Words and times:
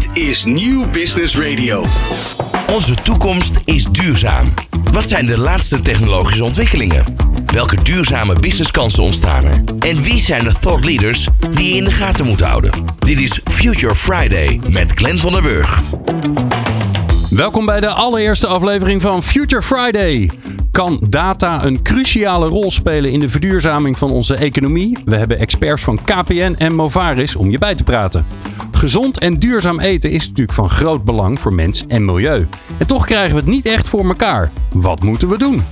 Dit 0.00 0.24
is 0.24 0.44
Nieuw 0.44 0.90
Business 0.90 1.36
Radio. 1.36 1.84
Onze 2.66 2.94
toekomst 2.94 3.60
is 3.64 3.84
duurzaam. 3.84 4.54
Wat 4.92 5.08
zijn 5.08 5.26
de 5.26 5.38
laatste 5.38 5.80
technologische 5.80 6.44
ontwikkelingen? 6.44 7.16
Welke 7.46 7.82
duurzame 7.82 8.38
businesskansen 8.38 9.02
ontstaan? 9.02 9.44
En 9.78 10.02
wie 10.02 10.20
zijn 10.20 10.44
de 10.44 10.52
thought 10.60 10.84
leaders 10.84 11.28
die 11.50 11.68
je 11.68 11.76
in 11.76 11.84
de 11.84 11.90
gaten 11.90 12.26
moet 12.26 12.40
houden? 12.40 12.70
Dit 12.98 13.20
is 13.20 13.40
Future 13.44 13.94
Friday 13.94 14.60
met 14.68 14.92
Glenn 14.92 15.18
van 15.18 15.32
der 15.32 15.42
Burg. 15.42 15.82
Welkom 17.30 17.66
bij 17.66 17.80
de 17.80 17.88
allereerste 17.88 18.46
aflevering 18.46 19.02
van 19.02 19.22
Future 19.22 19.62
Friday. 19.62 20.30
Kan 20.70 21.00
data 21.08 21.64
een 21.64 21.82
cruciale 21.82 22.48
rol 22.48 22.70
spelen 22.70 23.10
in 23.10 23.20
de 23.20 23.28
verduurzaming 23.28 23.98
van 23.98 24.10
onze 24.10 24.34
economie? 24.34 24.98
We 25.04 25.16
hebben 25.16 25.38
experts 25.38 25.82
van 25.82 26.00
KPN 26.04 26.54
en 26.58 26.74
Movaris 26.74 27.36
om 27.36 27.50
je 27.50 27.58
bij 27.58 27.74
te 27.74 27.84
praten. 27.84 28.26
Gezond 28.72 29.18
en 29.18 29.38
duurzaam 29.38 29.80
eten 29.80 30.10
is 30.10 30.28
natuurlijk 30.28 30.52
van 30.52 30.70
groot 30.70 31.04
belang 31.04 31.40
voor 31.40 31.54
mens 31.54 31.86
en 31.86 32.04
milieu. 32.04 32.48
En 32.78 32.86
toch 32.86 33.06
krijgen 33.06 33.34
we 33.34 33.40
het 33.40 33.50
niet 33.50 33.66
echt 33.66 33.88
voor 33.88 34.06
elkaar. 34.06 34.50
Wat 34.72 35.02
moeten 35.02 35.28
we 35.28 35.38
doen? 35.38 35.62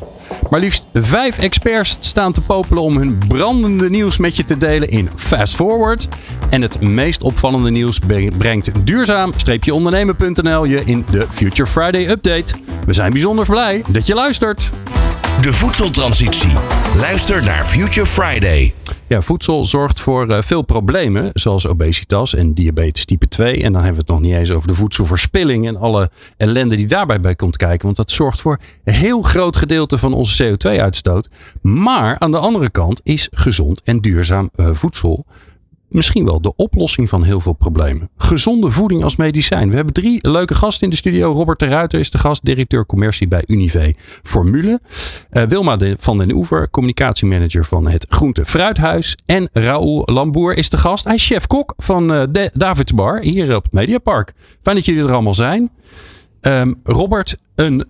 Maar 0.50 0.60
liefst 0.60 0.86
vijf 0.92 1.38
experts 1.38 1.96
staan 2.00 2.32
te 2.32 2.40
popelen 2.40 2.82
om 2.82 2.96
hun 2.96 3.18
brandende 3.28 3.90
nieuws 3.90 4.18
met 4.18 4.36
je 4.36 4.44
te 4.44 4.56
delen 4.56 4.88
in 4.88 5.10
Fast 5.16 5.54
Forward. 5.54 6.08
En 6.50 6.62
het 6.62 6.80
meest 6.80 7.22
opvallende 7.22 7.70
nieuws 7.70 7.98
brengt 8.38 8.70
duurzaam-ondernemen.nl 8.86 10.64
je 10.64 10.82
in 10.84 11.04
de 11.10 11.26
Future 11.30 11.68
Friday 11.68 12.08
Update. 12.08 12.54
We 12.86 12.92
zijn 12.92 13.12
bijzonder 13.12 13.46
blij 13.46 13.82
dat 13.88 14.06
je 14.06 14.14
luistert. 14.14 14.70
De 15.40 15.52
voedseltransitie. 15.52 16.52
Luister 16.96 17.44
naar 17.44 17.64
Future 17.64 18.06
Friday. 18.06 18.74
Ja, 19.06 19.20
voedsel 19.20 19.64
zorgt 19.64 20.00
voor 20.00 20.30
uh, 20.30 20.42
veel 20.42 20.62
problemen, 20.62 21.30
zoals 21.34 21.66
obesitas 21.66 22.34
en 22.34 22.54
diabetes 22.54 23.04
type 23.04 23.28
2. 23.28 23.62
En 23.62 23.72
dan 23.72 23.82
hebben 23.82 23.92
we 23.92 23.98
het 23.98 24.08
nog 24.08 24.20
niet 24.20 24.34
eens 24.34 24.50
over 24.50 24.68
de 24.68 24.74
voedselverspilling 24.74 25.66
en 25.66 25.76
alle 25.76 26.10
ellende 26.36 26.76
die 26.76 26.86
daarbij 26.86 27.20
bij 27.20 27.34
komt 27.34 27.56
kijken. 27.56 27.84
Want 27.84 27.96
dat 27.96 28.10
zorgt 28.10 28.40
voor 28.40 28.58
een 28.84 28.94
heel 28.94 29.22
groot 29.22 29.56
gedeelte 29.56 29.98
van 29.98 30.12
onze 30.12 30.56
CO2-uitstoot. 30.56 31.28
Maar 31.62 32.18
aan 32.18 32.30
de 32.30 32.38
andere 32.38 32.70
kant 32.70 33.00
is 33.04 33.28
gezond 33.30 33.82
en 33.84 34.00
duurzaam 34.00 34.50
uh, 34.56 34.68
voedsel 34.72 35.26
misschien 35.88 36.24
wel 36.24 36.40
de 36.40 36.56
oplossing 36.56 37.08
van 37.08 37.22
heel 37.22 37.40
veel 37.40 37.52
problemen. 37.52 38.10
Gezonde 38.16 38.70
voeding 38.70 39.02
als 39.04 39.16
medicijn. 39.16 39.68
We 39.68 39.74
hebben 39.74 39.94
drie 39.94 40.28
leuke 40.28 40.54
gasten 40.54 40.84
in 40.84 40.90
de 40.90 40.96
studio. 40.96 41.32
Robert 41.32 41.58
de 41.58 41.66
Ruiter 41.66 42.00
is 42.00 42.10
de 42.10 42.18
gast, 42.18 42.44
directeur 42.44 42.86
commercie 42.86 43.28
bij 43.28 43.42
Unive 43.46 43.94
Formule. 44.22 44.80
Uh, 45.32 45.42
Wilma 45.42 45.78
van 45.98 46.18
den 46.18 46.32
Oever, 46.32 46.70
communicatiemanager 46.70 47.64
van 47.64 47.88
het 47.88 48.06
Groente 48.08 48.46
Fruithuis. 48.46 49.16
En 49.26 49.48
Raoul 49.52 50.02
Lamboer 50.04 50.56
is 50.56 50.68
de 50.68 50.76
gast. 50.76 51.04
Hij 51.04 51.14
is 51.14 51.26
chef-kok 51.26 51.72
van 51.76 52.14
uh, 52.14 52.22
de 52.30 52.50
Davids 52.54 52.92
Bar 52.92 53.20
hier 53.20 53.56
op 53.56 53.62
het 53.62 53.72
Mediapark. 53.72 54.32
Fijn 54.62 54.76
dat 54.76 54.84
jullie 54.84 55.04
er 55.04 55.12
allemaal 55.12 55.34
zijn. 55.34 55.70
Um, 56.40 56.80
Robert, 56.84 57.36
een 57.54 57.86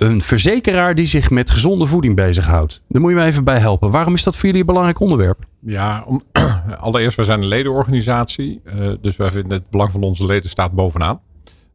een 0.00 0.20
verzekeraar 0.20 0.94
die 0.94 1.06
zich 1.06 1.30
met 1.30 1.50
gezonde 1.50 1.86
voeding 1.86 2.16
bezighoudt. 2.16 2.82
Daar 2.88 3.00
moet 3.00 3.10
je 3.10 3.16
me 3.16 3.24
even 3.24 3.44
bij 3.44 3.58
helpen. 3.58 3.90
Waarom 3.90 4.14
is 4.14 4.22
dat 4.22 4.34
voor 4.34 4.44
jullie 4.44 4.60
een 4.60 4.66
belangrijk 4.66 5.00
onderwerp? 5.00 5.44
Ja, 5.60 6.04
om, 6.06 6.20
allereerst, 6.80 7.16
wij 7.16 7.24
zijn 7.24 7.40
een 7.40 7.46
ledenorganisatie. 7.46 8.60
Uh, 8.64 8.92
dus 9.00 9.16
wij 9.16 9.30
vinden 9.30 9.52
het 9.52 9.70
belang 9.70 9.90
van 9.90 10.02
onze 10.02 10.26
leden 10.26 10.50
staat 10.50 10.72
bovenaan. 10.72 11.20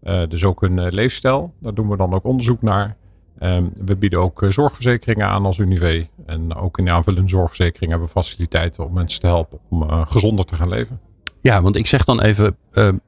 Uh, 0.03 0.27
dus 0.27 0.43
ook 0.43 0.61
hun 0.61 0.77
uh, 0.77 0.85
leefstijl. 0.89 1.53
Daar 1.59 1.73
doen 1.73 1.89
we 1.89 1.97
dan 1.97 2.13
ook 2.13 2.23
onderzoek 2.23 2.61
naar. 2.61 2.95
Um, 3.39 3.71
we 3.85 3.95
bieden 3.95 4.19
ook 4.19 4.45
zorgverzekeringen 4.47 5.27
aan 5.27 5.45
als 5.45 5.57
Unive. 5.57 6.07
En 6.25 6.55
ook 6.55 6.77
in 6.77 6.85
de 6.85 6.91
aanvullende 6.91 7.29
zorgverzekering 7.29 7.89
hebben 7.89 8.07
we 8.07 8.13
faciliteiten 8.13 8.85
om 8.85 8.93
mensen 8.93 9.19
te 9.19 9.27
helpen 9.27 9.59
om 9.69 10.05
gezonder 10.07 10.45
te 10.45 10.55
gaan 10.55 10.69
leven. 10.69 10.99
Ja, 11.41 11.61
want 11.61 11.75
ik 11.75 11.87
zeg 11.87 12.03
dan 12.03 12.21
even, 12.21 12.57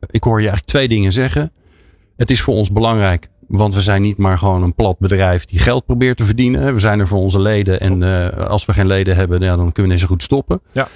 ik 0.10 0.24
hoor 0.24 0.42
je 0.42 0.48
eigenlijk 0.48 0.66
twee 0.66 0.88
dingen 0.88 1.12
zeggen. 1.12 1.52
Het 2.16 2.32
is 2.32 2.42
voor 2.42 2.54
ons 2.54 2.72
belangrijk 2.72 3.30
want 3.48 3.74
we 3.74 3.82
zijn 3.82 4.02
niet 4.02 4.18
maar 4.18 4.38
gewoon 4.38 4.64
een 4.64 4.76
plat 4.76 5.00
bedrijf 5.00 5.46
die 5.46 5.60
geld 5.60 5.86
probeert 5.86 6.18
te 6.18 6.24
verdienen. 6.24 6.74
We 6.74 6.80
zijn 6.80 7.00
er 7.00 7.08
voor 7.08 7.20
onze 7.20 7.42
leden. 7.42 7.80
En 7.80 8.02
uh, 8.02 8.28
als 8.48 8.66
we 8.66 8.74
geen 8.74 8.88
leden 8.88 9.16
hebben, 9.16 9.42
ja, 9.42 9.56
dan 9.56 9.72
kunnen 9.72 9.92
we 9.92 9.98
zo 9.98 10.08
goed 10.08 10.24
stoppen. 10.24 10.62
Ja. 10.72 10.88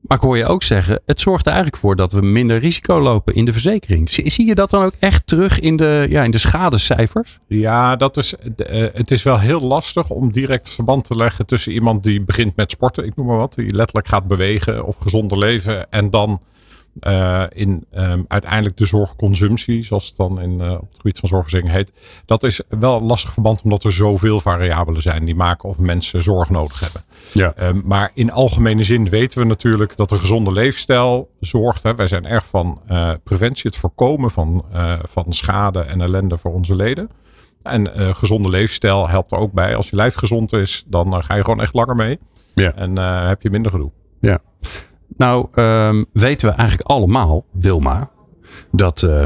Maar 0.00 0.16
ik 0.16 0.22
hoor 0.22 0.36
je 0.36 0.46
ook 0.46 0.62
zeggen, 0.62 1.00
het 1.06 1.20
zorgt 1.20 1.46
er 1.46 1.52
eigenlijk 1.52 1.82
voor 1.82 1.96
dat 1.96 2.12
we 2.12 2.20
minder 2.20 2.58
risico 2.58 3.00
lopen 3.00 3.34
in 3.34 3.44
de 3.44 3.52
verzekering. 3.52 4.10
Zie, 4.10 4.30
zie 4.30 4.46
je 4.46 4.54
dat 4.54 4.70
dan 4.70 4.84
ook 4.84 4.94
echt 4.98 5.26
terug 5.26 5.60
in 5.60 5.76
de, 5.76 6.06
ja, 6.08 6.22
in 6.22 6.30
de 6.30 6.38
schadecijfers? 6.38 7.38
Ja, 7.46 7.96
dat 7.96 8.16
is, 8.16 8.34
uh, 8.56 8.86
het 8.92 9.10
is 9.10 9.22
wel 9.22 9.38
heel 9.38 9.60
lastig 9.60 10.10
om 10.10 10.32
direct 10.32 10.70
verband 10.70 11.04
te 11.04 11.16
leggen 11.16 11.46
tussen 11.46 11.72
iemand 11.72 12.02
die 12.02 12.22
begint 12.22 12.56
met 12.56 12.70
sporten, 12.70 13.04
ik 13.04 13.16
noem 13.16 13.26
maar 13.26 13.36
wat, 13.36 13.54
die 13.54 13.74
letterlijk 13.74 14.08
gaat 14.08 14.26
bewegen 14.26 14.84
of 14.84 14.96
gezonder 15.00 15.38
leven 15.38 15.90
en 15.90 16.10
dan 16.10 16.40
uh, 17.06 17.44
in 17.48 17.86
um, 17.94 18.24
uiteindelijk 18.28 18.76
de 18.76 18.86
zorgconsumptie, 18.86 19.82
zoals 19.82 20.06
het 20.06 20.16
dan 20.16 20.40
in, 20.40 20.60
uh, 20.60 20.72
op 20.72 20.88
het 20.88 20.96
gebied 20.96 21.18
van 21.18 21.28
zorgverzekering 21.28 21.76
heet. 21.76 21.92
Dat 22.26 22.42
is 22.42 22.60
wel 22.68 22.96
een 22.96 23.02
lastig 23.02 23.32
verband, 23.32 23.62
omdat 23.62 23.84
er 23.84 23.92
zoveel 23.92 24.40
variabelen 24.40 25.02
zijn 25.02 25.24
die 25.24 25.34
maken 25.34 25.68
of 25.68 25.78
mensen 25.78 26.22
zorg 26.22 26.50
nodig 26.50 26.80
hebben. 26.80 27.02
Ja. 27.32 27.68
Um, 27.68 27.82
maar 27.84 28.10
in 28.14 28.32
algemene 28.32 28.82
zin 28.82 29.08
weten 29.08 29.38
we 29.38 29.44
natuurlijk 29.44 29.96
dat 29.96 30.10
een 30.10 30.18
gezonde 30.18 30.52
leefstijl 30.52 31.30
zorgt. 31.40 31.82
Hè, 31.82 31.94
wij 31.94 32.06
zijn 32.06 32.26
erg 32.26 32.46
van 32.46 32.80
uh, 32.90 33.10
preventie, 33.24 33.70
het 33.70 33.78
voorkomen 33.78 34.30
van, 34.30 34.64
van 35.02 35.32
schade 35.32 35.80
en 35.80 36.00
ellende 36.00 36.38
voor 36.38 36.52
onze 36.52 36.76
leden. 36.76 37.10
En 37.62 37.90
gezonde 38.16 38.48
leefstijl 38.48 39.08
helpt 39.08 39.32
er 39.32 39.38
ook 39.38 39.52
bij. 39.52 39.76
Als 39.76 39.90
je 39.90 39.96
lijf 39.96 40.14
gezond 40.14 40.52
is, 40.52 40.84
dan 40.86 41.24
ga 41.24 41.34
je 41.34 41.44
gewoon 41.44 41.60
echt 41.60 41.74
langer 41.74 41.94
mee. 41.94 42.18
Ja. 42.54 42.74
En 42.74 42.96
heb 43.28 43.42
je 43.42 43.50
minder 43.50 43.70
gedoe. 43.70 43.90
Ja. 44.20 44.38
Nou, 45.16 45.46
um, 45.54 46.06
weten 46.12 46.48
we 46.48 46.54
eigenlijk 46.54 46.88
allemaal, 46.88 47.44
Wilma, 47.52 48.10
dat 48.70 49.02
uh, 49.02 49.24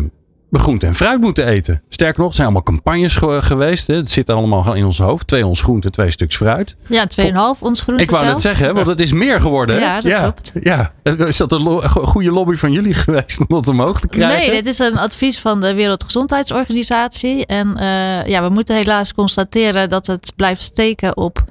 we 0.55 0.61
groente 0.61 0.87
en 0.87 0.95
fruit 0.95 1.21
moeten 1.21 1.47
eten. 1.47 1.83
Sterker 1.89 2.21
nog, 2.21 2.29
er 2.29 2.35
zijn 2.35 2.47
allemaal 2.47 2.67
campagnes 2.67 3.17
ge 3.17 3.43
geweest. 3.43 3.87
Hè. 3.87 3.95
Het 3.95 4.11
zit 4.11 4.31
allemaal 4.31 4.75
in 4.75 4.85
ons 4.85 4.99
hoofd. 4.99 5.27
Twee 5.27 5.47
ons 5.47 5.63
groente, 5.63 5.91
twee 5.91 6.11
stuks 6.11 6.37
fruit. 6.37 6.77
Ja, 6.89 7.07
tweeënhalf 7.07 7.63
ons 7.63 7.81
groente 7.81 8.03
Ik 8.03 8.11
wou 8.11 8.25
net 8.25 8.41
zeggen, 8.41 8.75
want 8.75 8.87
het 8.87 9.01
is 9.01 9.13
meer 9.13 9.41
geworden. 9.41 9.81
Ja, 9.81 10.01
dat 10.01 10.11
ja. 10.11 10.21
klopt. 10.21 10.53
Ja. 10.61 10.93
Is 11.03 11.37
dat 11.37 11.53
een 11.53 11.63
lo 11.63 11.81
goede 11.81 12.31
lobby 12.31 12.55
van 12.55 12.73
jullie 12.73 12.95
geweest 13.05 13.39
om 13.39 13.47
dat 13.49 13.69
omhoog 13.69 14.01
te 14.01 14.09
krijgen? 14.09 14.39
Nee, 14.39 14.51
dit 14.51 14.67
is 14.67 14.79
een 14.79 14.99
advies 14.99 15.39
van 15.39 15.61
de 15.61 15.75
Wereldgezondheidsorganisatie. 15.75 17.47
En 17.47 17.77
uh, 17.77 18.27
ja, 18.27 18.43
we 18.43 18.49
moeten 18.49 18.77
helaas 18.77 19.15
constateren 19.15 19.89
dat 19.89 20.07
het 20.07 20.33
blijft 20.37 20.63
steken 20.63 21.17
op 21.17 21.45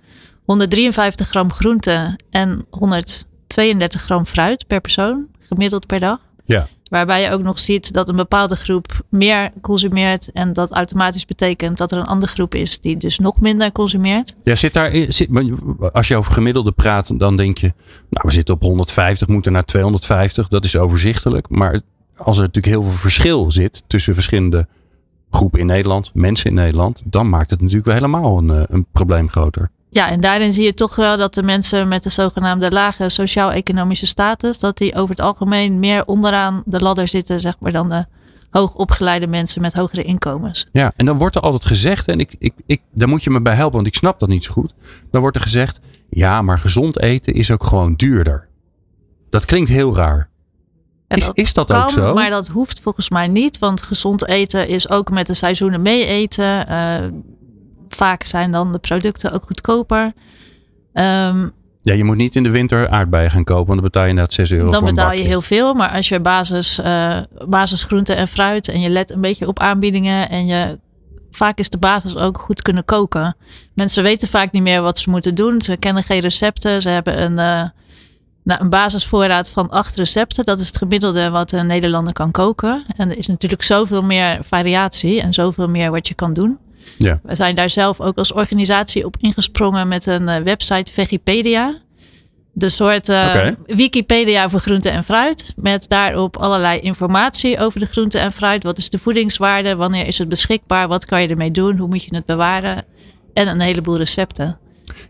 153 0.45 1.27
gram 1.27 1.51
groente 1.51 2.19
en 2.29 2.65
100 2.69 3.25
32 3.53 4.01
gram 4.01 4.25
fruit 4.25 4.67
per 4.67 4.81
persoon, 4.81 5.27
gemiddeld 5.49 5.85
per 5.85 5.99
dag. 5.99 6.19
Ja. 6.45 6.67
Waarbij 6.89 7.21
je 7.21 7.29
ook 7.29 7.41
nog 7.41 7.59
ziet 7.59 7.93
dat 7.93 8.09
een 8.09 8.15
bepaalde 8.15 8.55
groep 8.55 9.05
meer 9.09 9.51
consumeert. 9.61 10.31
En 10.31 10.53
dat 10.53 10.71
automatisch 10.71 11.25
betekent 11.25 11.77
dat 11.77 11.91
er 11.91 11.97
een 11.97 12.05
andere 12.05 12.31
groep 12.31 12.55
is 12.55 12.79
die 12.79 12.97
dus 12.97 13.19
nog 13.19 13.39
minder 13.39 13.71
consumeert. 13.71 14.35
Ja, 14.43 14.55
zit 14.55 14.73
daar, 14.73 14.91
zit, 15.07 15.29
als 15.91 16.07
je 16.07 16.15
over 16.15 16.33
gemiddelde 16.33 16.71
praat, 16.71 17.19
dan 17.19 17.37
denk 17.37 17.57
je, 17.57 17.73
nou 18.09 18.27
we 18.27 18.31
zitten 18.31 18.53
op 18.53 18.61
150, 18.61 19.27
moeten 19.27 19.51
naar 19.51 19.65
250. 19.65 20.47
Dat 20.47 20.65
is 20.65 20.77
overzichtelijk. 20.77 21.49
Maar 21.49 21.81
als 22.15 22.37
er 22.37 22.43
natuurlijk 22.43 22.73
heel 22.73 22.83
veel 22.83 22.99
verschil 22.99 23.51
zit 23.51 23.83
tussen 23.87 24.13
verschillende 24.13 24.67
groepen 25.29 25.59
in 25.59 25.65
Nederland, 25.65 26.11
mensen 26.13 26.49
in 26.49 26.55
Nederland, 26.55 27.01
dan 27.05 27.29
maakt 27.29 27.49
het 27.49 27.59
natuurlijk 27.59 27.85
wel 27.85 27.95
helemaal 27.95 28.37
een, 28.37 28.49
eh, 28.49 28.63
een 28.67 28.85
probleem 28.91 29.29
groter. 29.29 29.69
Ja, 29.93 30.09
en 30.09 30.19
daarin 30.19 30.53
zie 30.53 30.63
je 30.63 30.73
toch 30.73 30.95
wel 30.95 31.17
dat 31.17 31.33
de 31.33 31.43
mensen 31.43 31.87
met 31.87 32.03
de 32.03 32.09
zogenaamde 32.09 32.71
lage 32.71 33.09
sociaal-economische 33.09 34.05
status, 34.05 34.59
dat 34.59 34.77
die 34.77 34.95
over 34.95 35.09
het 35.09 35.19
algemeen 35.19 35.79
meer 35.79 36.05
onderaan 36.05 36.63
de 36.65 36.79
ladder 36.79 37.07
zitten, 37.07 37.39
zeg 37.39 37.55
maar, 37.59 37.71
dan 37.71 37.89
de 37.89 38.05
hoogopgeleide 38.49 39.27
mensen 39.27 39.61
met 39.61 39.73
hogere 39.73 40.03
inkomens. 40.03 40.67
Ja, 40.71 40.93
en 40.95 41.05
dan 41.05 41.17
wordt 41.17 41.35
er 41.35 41.41
altijd 41.41 41.65
gezegd, 41.65 42.07
en 42.07 42.19
ik, 42.19 42.35
ik, 42.39 42.53
ik, 42.65 42.81
daar 42.91 43.07
moet 43.07 43.23
je 43.23 43.29
me 43.29 43.41
bij 43.41 43.55
helpen, 43.55 43.75
want 43.75 43.87
ik 43.87 43.95
snap 43.95 44.19
dat 44.19 44.29
niet 44.29 44.43
zo 44.43 44.51
goed. 44.51 44.73
Dan 45.11 45.21
wordt 45.21 45.35
er 45.35 45.43
gezegd, 45.43 45.79
ja, 46.09 46.41
maar 46.41 46.59
gezond 46.59 46.99
eten 46.99 47.33
is 47.33 47.51
ook 47.51 47.63
gewoon 47.63 47.93
duurder. 47.95 48.47
Dat 49.29 49.45
klinkt 49.45 49.69
heel 49.69 49.95
raar. 49.95 50.29
Is, 51.07 51.25
dat 51.25 51.37
is 51.37 51.53
dat 51.53 51.67
kan, 51.67 51.81
ook 51.81 51.89
zo? 51.89 52.13
Maar 52.13 52.29
dat 52.29 52.47
hoeft 52.47 52.79
volgens 52.79 53.09
mij 53.09 53.27
niet, 53.27 53.59
want 53.59 53.81
gezond 53.81 54.27
eten 54.27 54.67
is 54.67 54.89
ook 54.89 55.09
met 55.09 55.27
de 55.27 55.33
seizoenen 55.33 55.81
mee 55.81 56.05
eten. 56.05 56.65
Uh, 56.69 56.95
vaak 57.93 58.23
zijn 58.23 58.51
dan 58.51 58.71
de 58.71 58.79
producten 58.79 59.31
ook 59.31 59.43
goedkoper. 59.45 60.13
Um, 60.93 61.51
ja, 61.81 61.93
je 61.93 62.03
moet 62.03 62.17
niet 62.17 62.35
in 62.35 62.43
de 62.43 62.49
winter 62.49 62.89
aardbeien 62.89 63.31
gaan 63.31 63.43
kopen, 63.43 63.65
want 63.65 63.81
dan 63.81 63.89
betaal 63.91 64.05
je 64.05 64.13
net 64.13 64.33
6 64.33 64.51
euro 64.51 64.69
Dan 64.69 64.79
voor 64.79 64.89
betaal 64.89 65.11
je 65.11 65.21
heel 65.21 65.41
veel, 65.41 65.73
maar 65.73 65.89
als 65.89 66.09
je 66.09 66.19
basis, 66.19 66.79
uh, 66.79 67.17
basisgroenten 67.47 68.15
en 68.15 68.27
fruit 68.27 68.67
en 68.67 68.81
je 68.81 68.89
let 68.89 69.11
een 69.11 69.21
beetje 69.21 69.47
op 69.47 69.59
aanbiedingen 69.59 70.29
en 70.29 70.45
je 70.45 70.79
vaak 71.31 71.57
is 71.57 71.69
de 71.69 71.77
basis 71.77 72.15
ook 72.17 72.37
goed 72.37 72.61
kunnen 72.61 72.85
koken. 72.85 73.35
Mensen 73.73 74.03
weten 74.03 74.27
vaak 74.27 74.51
niet 74.51 74.63
meer 74.63 74.81
wat 74.81 74.97
ze 74.99 75.09
moeten 75.09 75.35
doen. 75.35 75.61
Ze 75.61 75.77
kennen 75.77 76.03
geen 76.03 76.19
recepten. 76.19 76.81
Ze 76.81 76.89
hebben 76.89 77.21
een, 77.21 77.31
uh, 77.31 77.69
nou, 78.43 78.61
een 78.61 78.69
basisvoorraad 78.69 79.49
van 79.49 79.69
acht 79.69 79.95
recepten. 79.95 80.45
Dat 80.45 80.59
is 80.59 80.67
het 80.67 80.77
gemiddelde 80.77 81.29
wat 81.29 81.51
een 81.51 81.67
Nederlander 81.67 82.13
kan 82.13 82.31
koken. 82.31 82.85
En 82.97 83.09
er 83.09 83.17
is 83.17 83.27
natuurlijk 83.27 83.63
zoveel 83.63 84.03
meer 84.03 84.39
variatie 84.43 85.21
en 85.21 85.33
zoveel 85.33 85.69
meer 85.69 85.91
wat 85.91 86.07
je 86.07 86.13
kan 86.13 86.33
doen. 86.33 86.57
Ja. 86.97 87.19
We 87.23 87.35
zijn 87.35 87.55
daar 87.55 87.69
zelf 87.69 88.01
ook 88.01 88.17
als 88.17 88.33
organisatie 88.33 89.05
op 89.05 89.15
ingesprongen 89.19 89.87
met 89.87 90.05
een 90.05 90.27
uh, 90.27 90.37
website 90.37 90.93
Vegipedia. 90.93 91.81
De 92.55 92.69
soort 92.69 93.09
uh, 93.09 93.25
Oké. 93.27 93.55
Wikipedia 93.65 94.49
voor 94.49 94.59
groente 94.59 94.89
en 94.89 95.03
fruit. 95.03 95.53
Met 95.55 95.89
daarop 95.89 96.37
allerlei 96.37 96.79
informatie 96.79 97.59
over 97.59 97.79
de 97.79 97.85
groente 97.85 98.19
en 98.19 98.31
fruit. 98.31 98.63
Wat 98.63 98.77
is 98.77 98.89
de 98.89 98.97
voedingswaarde? 98.97 99.75
Wanneer 99.75 100.07
is 100.07 100.17
het 100.17 100.29
beschikbaar? 100.29 100.87
Wat 100.87 101.05
kan 101.05 101.21
je 101.21 101.27
ermee 101.27 101.51
doen? 101.51 101.77
Hoe 101.77 101.87
moet 101.87 102.03
je 102.03 102.15
het 102.15 102.25
bewaren? 102.25 102.85
En 103.33 103.47
een 103.47 103.59
heleboel 103.59 103.97
recepten. 103.97 104.57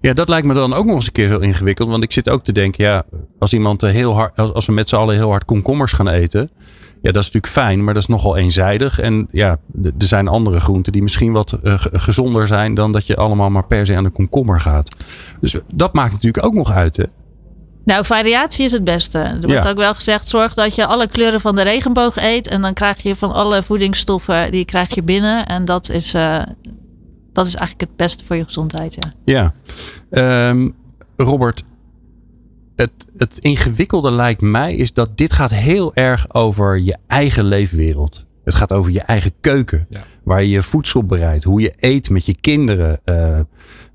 Ja, 0.02 0.14
dat 0.14 0.30
lijkt 0.30 0.48
me 0.48 0.54
dan 0.54 0.74
ook 0.74 0.86
nog 0.86 0.96
eens 0.96 1.06
een 1.06 1.12
keer 1.12 1.28
zo 1.28 1.40
ingewikkeld. 1.40 1.90
Want 1.90 2.04
ik 2.04 2.12
zit 2.12 2.30
ook 2.30 2.44
te 2.44 2.52
denken, 2.52 2.84
ja, 2.84 3.06
als 3.40 3.54
iemand 3.54 3.84
eh, 3.84 3.92
heel 3.92 4.14
hard, 4.14 4.36
als, 4.36 4.54
als 4.54 4.66
we 4.66 4.72
met 4.72 4.90
z'n 4.90 4.96
allen 4.96 5.16
heel 5.16 5.30
hard 5.30 5.46
komkommers 5.46 5.92
gaan 5.92 6.08
eten. 6.08 6.52
Ja, 7.04 7.12
dat 7.12 7.22
is 7.24 7.32
natuurlijk 7.32 7.54
fijn, 7.54 7.84
maar 7.84 7.94
dat 7.94 8.04
is 8.04 8.10
nogal 8.10 8.38
eenzijdig. 8.38 9.00
En 9.00 9.28
ja, 9.32 9.58
er 9.84 9.92
zijn 9.98 10.28
andere 10.28 10.60
groenten 10.60 10.92
die 10.92 11.02
misschien 11.02 11.32
wat 11.32 11.52
eh, 11.52 11.80
ge- 11.80 12.00
gezonder 12.00 12.48
zijn 12.48 12.74
dan 12.74 12.92
dat 12.92 13.08
je 13.08 13.16
allemaal 13.16 13.50
maar 13.50 13.66
per 13.66 13.86
se 13.86 13.96
aan 13.96 14.04
de 14.04 14.10
komkommer 14.10 14.60
gaat. 14.60 14.96
Dus 15.40 15.56
dat 15.74 15.94
maakt 15.94 16.12
natuurlijk 16.12 16.46
ook 16.46 16.54
nog 16.54 16.72
uit, 16.72 16.98
hè? 16.98 17.04
Nou, 17.86 18.06
variatie 18.06 18.66
is 18.66 18.72
het 18.72 18.84
beste. 18.84 19.20
Er 19.20 19.48
wordt 19.48 19.64
Ja. 19.64 19.70
ook 19.70 19.78
wel 19.78 19.94
gezegd, 19.94 20.28
zorg 20.28 20.54
dat 20.54 20.76
je 20.76 20.86
alle 20.86 21.08
kleuren 21.08 21.40
van 21.42 21.56
de 21.56 21.62
regenboog 21.62 22.18
eet. 22.18 22.48
En 22.48 22.62
dan 22.62 22.74
krijg 22.74 23.04
je 23.04 23.16
van 23.16 23.32
alle 23.34 23.64
voedingsstoffen, 23.64 24.52
die 24.52 24.66
krijg 24.66 24.96
je 24.96 25.04
binnen. 25.04 25.46
En 25.46 25.66
dat 25.66 25.90
is, 25.90 26.14
eh, 26.14 26.44
dat 27.34 27.46
is 27.46 27.56
eigenlijk 27.56 27.90
het 27.90 27.96
beste 27.98 28.26
voor 28.26 28.36
je 28.36 28.44
gezondheid, 28.44 28.98
ja. 29.00 29.12
Ja. 29.26 29.54
Ehm, 30.50 30.70
Robert, 31.18 31.64
het, 32.76 32.92
het 33.18 33.40
ingewikkelde 33.40 34.12
lijkt 34.12 34.42
mij 34.42 34.76
is 34.76 34.94
dat 34.94 35.18
dit 35.18 35.34
gaat 35.34 35.52
heel 35.52 35.94
erg 35.96 36.34
over 36.34 36.80
je 36.80 36.98
eigen 37.08 37.46
leefwereld. 37.46 38.26
Het 38.44 38.56
gaat 38.56 38.74
over 38.74 38.92
je 38.92 39.02
eigen 39.02 39.32
keuken. 39.40 39.86
Ja. 39.90 40.04
Waar 40.24 40.42
je 40.44 40.50
je 40.50 40.64
voedsel 40.64 41.04
bereidt. 41.04 41.44
Hoe 41.44 41.62
je 41.62 41.74
eet 41.78 42.10
met 42.10 42.26
je 42.26 42.36
kinderen. 42.36 43.00
eh, 43.04 43.40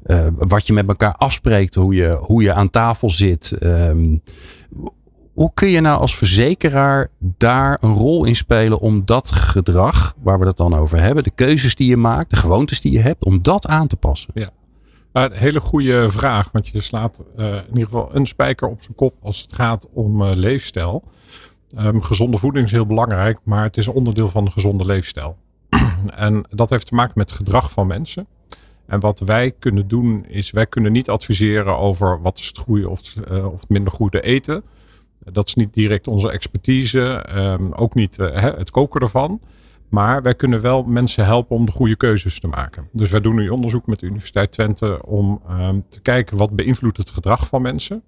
eh, 0.03 0.27
wat 0.37 0.67
je 0.67 0.73
met 0.73 0.89
elkaar 0.89 1.15
afspreekt. 1.15 1.75
Hoe 1.75 1.95
je, 1.95 2.19
hoe 2.23 2.43
je 2.43 2.53
aan 2.53 2.71
tafel 2.71 3.11
zit. 3.11 3.53
Ehm, 3.53 4.17
hoe 5.33 5.51
kun 5.55 5.69
je 5.69 5.81
nou 5.81 6.01
als 6.01 6.17
verzekeraar 6.17 7.09
daar 7.19 7.79
een 7.81 7.95
rol 7.95 8.25
in 8.25 8.37
spelen 8.37 8.81
om 8.81 9.05
dat 9.05 9.33
gedrag, 9.33 10.15
waar 10.23 10.39
we 10.39 10.47
het 10.47 10.57
dan 10.57 10.75
over 10.75 11.01
hebben, 11.01 11.25
de 11.25 11.31
keuzes 11.35 11.75
die 11.75 11.89
je 11.89 11.97
maakt, 11.97 12.31
de 12.31 12.37
gewoontes 12.37 12.81
die 12.81 12.93
je 12.93 12.99
hebt, 12.99 13.25
om 13.25 13.43
dat 13.43 13.67
aan 13.67 13.87
te 13.87 13.97
passen? 13.97 14.31
Maar 15.13 15.25
een 15.25 15.39
hele 15.39 15.61
goede 15.61 16.09
vraag, 16.09 16.51
want 16.53 16.69
je 16.69 16.81
slaat 16.81 17.25
eh, 17.37 17.47
in 17.47 17.69
ieder 17.69 17.85
geval 17.85 18.15
een 18.15 18.27
spijker 18.27 18.69
op 18.69 18.83
zijn 18.83 18.95
kop 18.95 19.15
als 19.23 19.41
het 19.41 19.53
gaat 19.53 19.89
om 19.93 20.23
eh, 20.23 20.37
leefstijl. 20.37 21.05
Ehm, 21.77 22.01
gezonde 22.01 22.37
voeding 22.37 22.65
is 22.65 22.73
heel 22.73 22.87
belangrijk, 22.87 23.39
maar 23.43 23.63
het 23.63 23.77
is 23.77 23.87
een 23.87 23.93
onderdeel 23.95 24.29
van 24.29 24.45
de 24.45 24.51
gezonde 24.51 24.85
leefstijl. 24.85 25.37
en 26.15 26.45
dat 26.51 26.71
heeft 26.71 26.87
te 26.87 26.95
maken 26.95 27.13
met 27.17 27.33
gedrag 27.33 27.71
van 27.71 27.87
mensen. 27.87 28.27
En 28.87 29.01
wat 29.01 29.21
wij 29.21 29.53
kunnen 29.59 29.89
doen, 29.89 30.25
is 30.27 30.51
wij 30.51 30.67
kunnen 30.67 30.93
niet 30.93 31.09
adviseren 31.09 31.79
over 31.79 32.21
wat 32.23 32.39
is 32.39 32.47
het 32.47 32.59
goede 32.59 32.89
of, 32.89 33.17
eh, 33.17 33.53
of 33.53 33.61
het 33.61 33.69
minder 33.69 33.93
goede 33.93 34.21
eten. 34.21 34.63
Dat 35.19 35.49
is 35.49 35.55
niet 35.55 35.75
direct 35.75 36.07
onze 36.07 36.31
expertise, 36.31 37.13
ehm, 37.13 37.73
ook 37.73 37.95
niet 37.95 38.17
het 38.17 38.71
koken 38.71 39.01
ervan. 39.01 39.41
Maar 39.89 40.23
wij 40.23 40.35
kunnen 40.35 40.61
wel 40.61 40.83
mensen 40.83 41.25
helpen 41.25 41.57
om 41.57 41.67
de 41.67 41.73
goede 41.73 41.97
keuzes 41.97 42.41
te 42.41 42.47
maken. 42.47 42.89
Dus 42.93 43.11
wij 43.11 43.21
doen 43.21 43.35
nu 43.35 43.49
onderzoek 43.49 43.87
met 43.87 44.01
de 44.01 44.07
Universiteit 44.07 44.53
Twente 44.53 45.07
om 45.07 45.43
ehm, 45.49 45.81
te 45.89 46.01
kijken 46.01 46.37
wat 46.37 46.57
beïnvloedt 46.57 46.97
het 46.97 47.11
gedrag 47.11 47.47
van 47.47 47.63
mensen. 47.63 48.03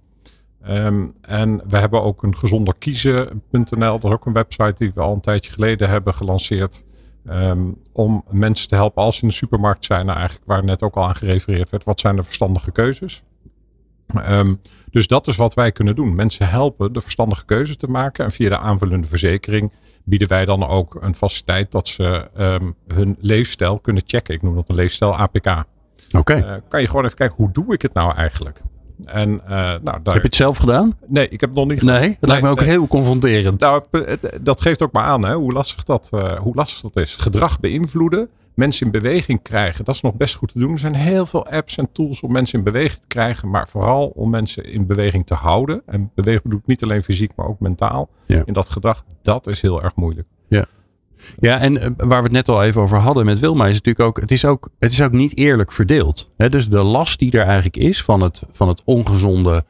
Ehm, 0.62 1.06
en 1.21 1.62
we 1.69 1.79
hebben 1.79 2.03
ook 2.03 2.23
een 2.23 2.37
gezonderkiezen.nl, 2.37 3.99
dat 3.99 4.05
is 4.05 4.11
ook 4.11 4.27
een 4.27 4.32
website 4.32 4.75
die 4.79 4.93
we 4.94 5.00
al 5.00 5.12
een 5.12 5.21
tijdje 5.21 5.53
geleden 5.53 5.88
hebben 5.88 6.15
gelanceerd. 6.15 6.88
ehm, 7.27 7.69
om 7.93 8.25
mensen 8.31 8.69
te 8.69 8.75
helpen 8.75 9.03
als 9.03 9.17
ze 9.17 9.23
in 9.23 9.29
de 9.29 9.35
supermarkt 9.35 9.85
zijn, 9.85 10.06
nou 10.06 10.19
eigenlijk 10.19 10.49
waar 10.49 10.65
net 10.65 10.83
ook 10.83 10.97
al 10.97 11.05
aan 11.05 11.17
gerefereerd 11.17 11.71
werd, 11.71 11.85
wat 11.85 12.00
zijn 12.00 12.17
de 12.17 12.23
verstandige 12.23 12.71
keuzes? 12.73 13.23
Dus 14.91 15.06
dat 15.06 15.26
is 15.26 15.37
wat 15.37 15.55
wij 15.55 15.73
kunnen 15.73 15.94
doen. 15.94 16.15
Mensen 16.15 16.49
helpen 16.49 16.93
de 16.93 17.00
verstandige 17.00 17.44
keuze 17.44 17.76
te 17.76 17.87
maken. 17.87 18.25
En 18.25 18.31
via 18.31 18.49
de 18.49 18.59
aanvullende 18.59 19.06
verzekering 19.06 19.73
bieden 20.11 20.29
wij 20.29 20.45
dan 20.45 20.67
ook 20.67 20.97
een 21.01 21.15
faciliteit 21.15 21.73
dat 21.73 21.89
ze 21.89 22.29
ehm, 22.37 22.71
hun 22.87 23.17
leefstijl 23.21 23.79
kunnen 23.79 24.03
checken. 24.07 24.35
Ik 24.35 24.43
noem 24.43 24.55
dat 24.55 24.69
een 24.69 24.75
leefstijl 24.75 25.17
APK. 25.17 25.65
Oké. 26.12 26.35
Eh, 26.35 26.53
kan 26.69 26.81
je 26.81 26.87
gewoon 26.87 27.05
even 27.05 27.17
kijken, 27.17 27.37
hoe 27.37 27.51
doe 27.53 27.75
ik 27.75 27.83
het 27.83 27.95
nou 27.95 28.15
eigenlijk? 28.15 28.61
En 29.05 29.41
eh, 29.45 29.51
nou, 29.51 29.81
daar, 29.83 29.95
Heb 30.03 30.15
je 30.15 30.21
het 30.21 30.35
zelf 30.35 30.57
gedaan? 30.57 30.97
nee, 31.07 31.25
ik 31.29 31.41
heb 31.41 31.51
het 31.51 31.59
nog 31.59 31.69
niet 31.69 31.79
gedaan. 31.79 32.01
Nee, 32.01 32.17
dat 32.21 32.29
lijkt 32.29 32.45
me 32.45 32.51
ook 32.51 32.61
nee. 32.61 32.69
heel 32.69 32.87
confronterend. 32.87 33.61
Nou, 33.61 33.83
p- 33.91 34.19
dat 34.41 34.61
geeft 34.61 34.83
ook 34.83 34.93
maar 34.93 35.05
aan 35.05 35.25
hè, 35.25 35.35
hoe, 35.35 35.53
lastig 35.53 35.85
dat, 35.85 36.09
eh, 36.12 36.39
hoe 36.39 36.55
lastig 36.55 36.81
dat 36.91 37.03
is. 37.03 37.17
Gedrag 37.17 37.61
beïnvloeden, 37.61 38.29
mensen 38.61 38.87
in 38.87 38.93
beweging 38.93 39.43
krijgen, 39.43 39.85
dat 39.85 39.95
is 39.95 40.01
nog 40.01 40.15
best 40.15 40.35
goed 40.35 40.53
te 40.53 40.59
doen. 40.59 40.73
Er 40.73 40.79
zijn 40.79 40.95
heel 40.95 41.27
veel 41.27 41.47
apps 41.47 41.77
en 41.77 41.93
tools 41.93 42.21
om 42.21 42.33
mensen 42.33 42.59
in 42.59 42.65
beweging 42.65 43.01
te 43.01 43.07
krijgen, 43.07 43.51
maar 43.51 43.69
vooral 43.69 44.07
om 44.07 44.31
mensen 44.31 44.65
in 44.65 44.87
beweging 44.87 45.27
te 45.27 45.35
houden. 45.35 45.83
En 45.87 46.11
bewegen 46.15 46.43
bedoel 46.43 46.59
ik 46.59 46.67
niet 46.67 46.83
alleen 46.83 47.03
fysiek, 47.03 47.33
maar 47.37 47.47
ook 47.47 47.61
mentaal. 47.61 48.09
Ja. 48.27 48.43
In 48.45 48.53
dat 48.53 48.71
gedrag, 48.71 49.05
dat 49.23 49.47
is 49.47 49.61
heel 49.61 49.83
erg 49.83 49.95
moeilijk. 49.95 50.29
Ja, 51.39 51.59
en 51.59 51.79
eh, 51.79 51.91
waar 51.97 52.19
we 52.19 52.23
het 52.23 52.33
net 52.33 52.49
al 52.49 52.62
even 52.62 52.83
over 52.83 52.99
hadden 52.99 53.25
met 53.25 53.39
Wilma, 53.39 53.67
is 53.67 53.75
natuurlijk 53.75 54.07
ook, 54.07 54.21
het 54.21 54.31
is 54.31 54.45
ook, 54.45 54.69
het 54.79 54.93
is 54.93 55.03
ook 55.03 55.12
niet 55.12 55.37
eerlijk 55.37 55.73
verdeeld. 55.73 56.31
Hè? 56.37 56.49
Dus 56.49 56.69
de 56.69 56.83
last 56.83 57.19
die 57.19 57.33
er 57.33 57.45
eigenlijk 57.45 57.77
is 57.77 58.03
van 58.03 58.21
het, 58.21 58.43
van 58.53 58.69
het 58.69 58.83
ongezonde 58.85 59.65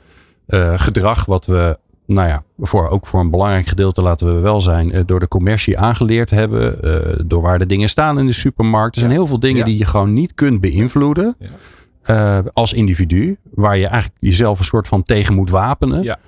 eh, 0.46 0.80
gedrag, 0.80 1.24
wat 1.24 1.46
we, 1.46 1.78
nou 2.14 2.28
ja, 2.28 2.42
voor, 2.58 2.88
ook 2.88 3.06
voor 3.06 3.20
een 3.20 3.30
belangrijk 3.30 3.66
gedeelte, 3.66 4.02
laten 4.02 4.34
we 4.34 4.40
wel 4.40 4.60
zijn, 4.60 4.92
eh, 4.92 5.00
door 5.06 5.20
de 5.20 5.28
commercie 5.28 5.78
aangeleerd 5.78 6.30
hebben, 6.30 6.82
eh, 6.82 7.20
door 7.26 7.42
waar 7.42 7.58
de 7.58 7.66
dingen 7.66 7.88
staan 7.88 8.18
in 8.18 8.26
de 8.26 8.32
supermarkt. 8.32 8.94
Er 8.94 9.00
zijn 9.00 9.12
Ja. 9.12 9.18
heel 9.18 9.26
veel 9.26 9.40
dingen 9.40 9.58
Ja. 9.58 9.64
die 9.64 9.78
je 9.78 9.84
gewoon 9.84 10.12
niet 10.12 10.34
kunt 10.34 10.60
beïnvloeden 10.60 11.36
Ja. 11.38 11.48
eh, 12.02 12.38
als 12.52 12.72
individu, 12.72 13.36
waar 13.54 13.76
je 13.78 13.86
eigenlijk 13.86 14.16
jezelf 14.20 14.58
een 14.58 14.64
soort 14.64 14.88
van 14.88 15.02
tegen 15.02 15.34
moet 15.34 15.50
wapenen. 15.50 16.02
Ja. 16.02 16.18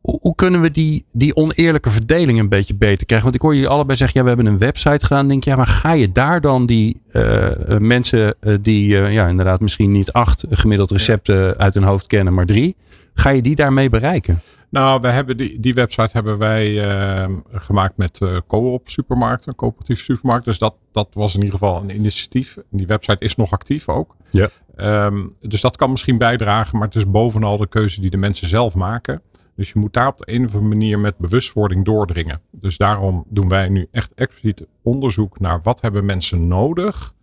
Hoe, 0.00 0.18
hoe 0.22 0.34
kunnen 0.34 0.60
we 0.60 0.70
die, 0.70 1.04
die 1.12 1.36
oneerlijke 1.36 1.90
verdeling 1.90 2.38
een 2.38 2.48
beetje 2.48 2.74
beter 2.74 3.06
krijgen? 3.06 3.22
Want 3.26 3.34
ik 3.34 3.42
hoor 3.42 3.54
jullie 3.54 3.68
allebei 3.68 3.96
zeggen, 3.98 4.16
ja, 4.18 4.22
we 4.22 4.28
hebben 4.34 4.52
een 4.52 4.58
website 4.58 5.06
gedaan. 5.06 5.18
Dan 5.18 5.28
denk 5.28 5.42
ik, 5.42 5.48
ja, 5.48 5.56
maar 5.56 5.66
ga 5.66 5.92
je 5.92 6.12
daar 6.12 6.40
dan 6.40 6.66
die 6.66 7.00
mensen 7.78 8.34
die, 8.60 8.86
ja, 8.88 9.26
inderdaad 9.26 9.60
misschien 9.60 9.92
niet 9.92 10.12
acht 10.12 10.44
gemiddeld 10.50 10.90
recepten 10.90 11.56
uit 11.56 11.74
hun 11.74 11.82
hoofd 11.82 12.06
kennen, 12.06 12.34
maar 12.34 12.46
drie. 12.46 12.76
Ga 13.14 13.30
je 13.30 13.42
die 13.42 13.54
daarmee 13.54 13.88
bereiken? 13.88 14.40
Nou, 14.70 15.00
we 15.00 15.08
hebben 15.08 15.36
die, 15.36 15.60
die 15.60 15.74
website 15.74 16.10
hebben 16.12 16.38
wij 16.38 16.90
ehm, 16.90 17.32
gemaakt 17.52 17.96
met 17.96 18.20
eh 18.20 18.36
co-op 18.46 18.88
supermarkten, 18.88 19.54
coöperatieve 19.54 20.02
supermarkten. 20.02 20.50
Dus 20.50 20.60
dat, 20.60 20.74
dat 20.92 21.08
was 21.12 21.34
in 21.34 21.42
ieder 21.42 21.58
geval 21.58 21.82
een 21.82 21.94
initiatief. 21.94 22.56
En 22.56 22.64
die 22.70 22.86
website 22.86 23.24
is 23.24 23.36
nog 23.36 23.52
actief 23.52 23.88
ook. 23.88 24.16
Ja. 24.30 24.48
Ehm, 24.76 25.26
dus 25.40 25.60
dat 25.60 25.76
kan 25.76 25.90
misschien 25.90 26.18
bijdragen, 26.18 26.78
maar 26.78 26.86
het 26.86 26.96
is 26.96 27.10
bovenal 27.10 27.56
de 27.56 27.66
keuze 27.66 28.00
die 28.00 28.10
de 28.10 28.16
mensen 28.16 28.48
zelf 28.48 28.74
maken. 28.74 29.22
Dus 29.56 29.72
je 29.72 29.78
moet 29.78 29.92
daar 29.92 30.06
op 30.06 30.18
de 30.18 30.32
een 30.32 30.44
of 30.44 30.54
andere 30.54 30.74
manier 30.74 30.98
met 30.98 31.18
bewustwording 31.18 31.84
doordringen. 31.84 32.40
Dus 32.50 32.76
daarom 32.76 33.24
doen 33.28 33.48
wij 33.48 33.68
nu 33.68 33.88
echt 33.90 34.14
expliciet 34.14 34.66
onderzoek 34.82 35.40
naar 35.40 35.60
wat 35.62 35.80
hebben 35.80 36.04
mensen 36.04 36.48
nodig 36.48 37.14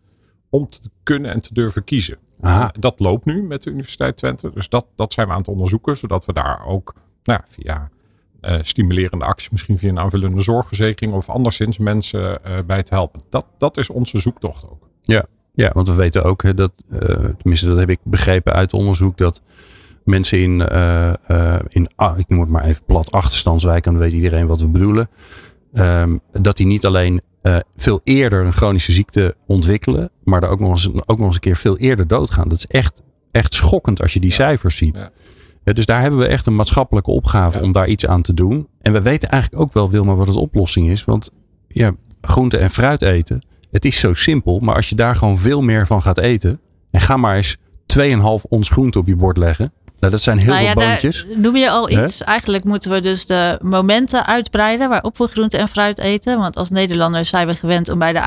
om 0.50 0.70
te 0.70 0.90
kunnen 1.04 1.32
en 1.32 1.42
te 1.42 1.54
durven 1.54 1.84
kiezen. 1.84 2.18
Aha. 2.40 2.74
Dat 2.80 3.00
loopt 3.00 3.26
nu 3.26 3.44
met 3.44 3.64
de 3.64 3.70
Universiteit 3.70 4.18
Twente. 4.18 4.52
Dus 4.54 4.70
dat, 4.70 4.88
dat 4.96 5.14
zijn 5.14 5.28
we 5.28 5.34
aan 5.34 5.40
het 5.40 5.48
onderzoeken, 5.48 5.98
zodat 5.98 6.26
we 6.26 6.34
daar 6.34 6.66
ook 6.66 6.94
nou, 7.26 7.40
ja, 7.40 7.46
via 7.50 7.90
eh, 8.42 8.60
stimulerende 8.62 9.26
actie, 9.26 9.50
misschien 9.52 9.78
via 9.78 9.90
een 9.90 10.00
aanvullende 10.00 10.42
zorgverzekering 10.42 11.14
of 11.16 11.30
anderszins 11.30 11.78
mensen 11.78 12.44
eh, 12.44 12.58
bij 12.68 12.84
te 12.84 12.94
helpen. 12.94 13.22
Dat, 13.30 13.46
dat 13.58 13.78
is 13.78 13.90
onze 13.90 14.20
zoektocht 14.20 14.70
ook. 14.70 14.90
Ja, 15.58 15.72
want 15.74 15.88
we 15.88 15.94
weten 15.94 16.24
ook 16.24 16.44
hè, 16.44 16.54
dat, 16.54 16.72
eh, 16.90 17.00
tenminste 17.38 17.68
dat 17.68 17.78
heb 17.78 17.90
ik 17.90 18.00
begrepen 18.04 18.54
uit 18.54 18.74
onderzoek, 18.74 19.18
dat 19.18 19.42
mensen 20.04 20.40
in, 20.40 20.60
in 21.68 21.90
ah, 21.96 22.20
ik 22.20 22.30
noem 22.30 22.40
het 22.40 22.50
maar 22.50 22.64
even 22.64 22.84
plat, 22.86 23.12
achterstandswijken, 23.12 23.92
dan 23.92 24.02
weet 24.02 24.14
iedereen 24.14 24.48
wat 24.48 24.62
we 24.62 24.68
bedoelen, 24.68 25.10
ehm, 25.74 26.18
dat 26.32 26.58
die 26.58 26.66
niet 26.66 26.86
alleen 26.86 27.22
veel 27.76 28.02
eerder 28.04 28.46
een 28.46 28.54
chronische 28.54 28.92
ziekte 28.92 29.36
ontwikkelen, 29.48 30.10
maar 30.24 30.44
er 30.44 30.50
ook 30.50 30.60
nog 30.60 30.70
eens, 30.72 30.88
ook 30.88 31.18
nog 31.18 31.26
eens 31.26 31.36
een 31.36 31.42
keer 31.42 31.56
veel 31.58 31.78
eerder 31.78 32.08
doodgaan. 32.08 32.50
Dat 32.50 32.58
is 32.58 32.68
echt, 32.68 33.02
echt 33.32 33.54
schokkend 33.54 34.02
als 34.02 34.14
je 34.14 34.20
die 34.20 34.30
Ja. 34.30 34.36
cijfers 34.36 34.78
ziet. 34.78 34.98
Ja. 34.98 35.12
Ja, 35.66 35.74
dus 35.74 35.86
daar 35.86 36.02
hebben 36.02 36.20
we 36.20 36.26
echt 36.28 36.46
een 36.48 36.56
maatschappelijke 36.56 37.12
opgave 37.12 37.58
Ja. 37.58 37.64
om 37.64 37.72
daar 37.72 37.88
iets 37.88 38.06
aan 38.08 38.22
te 38.22 38.34
doen. 38.34 38.68
En 38.82 38.94
we 38.94 39.02
weten 39.02 39.30
eigenlijk 39.30 39.62
ook 39.64 39.74
wel, 39.74 39.90
Wilma, 39.90 40.14
wat 40.16 40.28
de 40.28 40.40
oplossing 40.40 40.90
is. 40.90 41.04
Want 41.06 41.32
ja, 41.68 41.92
groente 42.22 42.58
en 42.58 42.70
fruit 42.70 43.02
eten, 43.02 43.46
het 43.72 43.86
is 43.86 44.00
zo 44.00 44.14
simpel. 44.14 44.60
Maar 44.60 44.76
als 44.76 44.90
je 44.90 44.96
daar 44.96 45.16
gewoon 45.16 45.38
veel 45.38 45.62
meer 45.62 45.88
van 45.88 46.02
gaat 46.02 46.18
eten. 46.18 46.60
En 46.92 47.02
ga 47.02 47.18
maar 47.18 47.36
eens 47.36 47.58
2,5 47.86 48.44
ons 48.50 48.70
groente 48.70 49.00
op 49.00 49.08
je 49.08 49.16
bord 49.16 49.38
leggen. 49.38 49.74
Nou, 50.00 50.12
dat 50.12 50.22
zijn 50.22 50.38
heel 50.38 50.48
Nou 50.54 50.60
veel 50.60 50.68
ja, 50.82 50.88
boontjes. 50.90 51.26
noem 51.36 51.56
je 51.56 51.70
al 51.70 51.90
iets. 51.90 52.22
Eigenlijk 52.24 52.64
moeten 52.64 52.92
we 52.92 53.00
dus 53.02 53.26
de 53.26 53.60
momenten 53.62 54.26
uitbreiden 54.26 54.90
waarop 54.90 55.18
we 55.18 55.28
groente 55.28 55.58
en 55.58 55.68
fruit 55.68 55.98
eten. 56.00 56.38
Want 56.40 56.56
als 56.56 56.70
Nederlanders 56.70 57.30
zijn 57.30 57.48
we 57.48 57.56
gewend 57.56 57.90
om 57.90 58.00
bij 58.00 58.14
de 58.14 58.22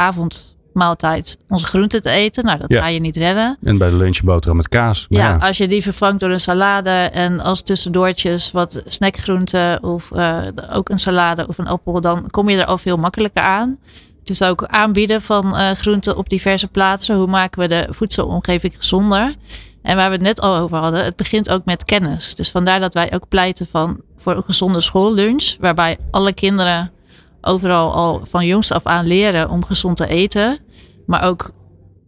avondmaaltijd 0.75 1.39
onze 1.49 1.67
groente 1.67 2.01
te 2.01 2.11
eten. 2.11 2.45
Nou, 2.45 2.59
dat 2.59 2.71
Ja. 2.73 2.81
ga 2.81 2.87
je 2.87 3.01
niet 3.01 3.17
redden. 3.17 3.57
En 3.63 3.79
bij 3.79 3.91
de 3.91 3.97
lunch 3.97 4.23
boterham 4.23 4.57
met 4.57 4.69
kaas. 4.69 5.07
Maar 5.09 5.21
Ja, 5.21 5.29
ja, 5.29 5.47
als 5.47 5.57
je 5.59 5.69
die 5.69 5.83
vervangt 5.83 6.21
door 6.21 6.31
een 6.31 6.41
salade 6.41 6.91
en 6.91 7.41
als 7.41 7.63
tussendoortjes 7.63 8.51
wat 8.53 8.83
snackgroenten 8.87 9.83
of 9.83 10.11
eh, 10.13 10.39
ook 10.73 10.89
een 10.89 10.99
salade 10.99 11.47
of 11.49 11.59
een 11.59 11.67
appel, 11.67 12.01
dan 12.01 12.31
kom 12.31 12.49
je 12.49 12.57
er 12.59 12.65
al 12.67 12.79
veel 12.79 12.97
makkelijker 12.97 13.43
aan. 13.43 13.79
Dus 14.25 14.43
ook 14.43 14.65
aanbieden 14.67 15.23
van 15.23 15.57
eh, 15.57 15.71
groenten 15.71 16.17
op 16.17 16.29
diverse 16.29 16.69
plaatsen. 16.69 17.17
Hoe 17.17 17.27
maken 17.27 17.61
we 17.61 17.69
de 17.69 17.87
voedselomgeving 17.91 18.77
gezonder? 18.77 19.35
En 19.83 19.97
waar 19.97 20.09
we 20.09 20.15
het 20.15 20.25
net 20.25 20.41
al 20.41 20.57
over 20.57 20.79
hadden, 20.79 21.05
het 21.05 21.17
begint 21.17 21.51
ook 21.51 21.65
met 21.65 21.85
kennis. 21.85 22.35
Dus 22.35 22.51
vandaar 22.51 22.81
dat 22.81 22.95
wij 22.95 23.13
ook 23.15 23.29
pleiten 23.29 23.67
van, 23.71 24.01
voor 24.17 24.37
een 24.37 24.43
gezonde 24.43 24.81
schoollunch. 24.81 25.57
Waarbij 25.61 25.99
alle 26.11 26.33
kinderen 26.33 26.91
overal 27.40 27.92
al 27.92 28.21
van 28.25 28.47
jongs 28.47 28.73
af 28.73 28.87
aan 28.87 29.07
leren 29.07 29.50
om 29.50 29.64
gezond 29.64 29.97
te 29.97 30.07
eten. 30.07 30.59
Maar 31.07 31.23
ook 31.23 31.50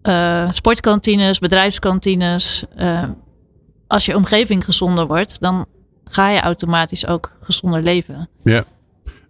uh, 0.03 0.51
sportkantines, 0.51 1.39
bedrijfskantines. 1.39 2.65
Uh, 2.79 3.03
als 3.87 4.07
je 4.07 4.17
omgeving 4.17 4.65
gezonder 4.65 5.07
wordt, 5.07 5.41
dan 5.41 5.67
ga 6.05 6.29
je 6.29 6.41
automatisch 6.41 7.07
ook 7.07 7.37
gezonder 7.41 7.83
leven. 7.83 8.29
Ja. 8.45 8.65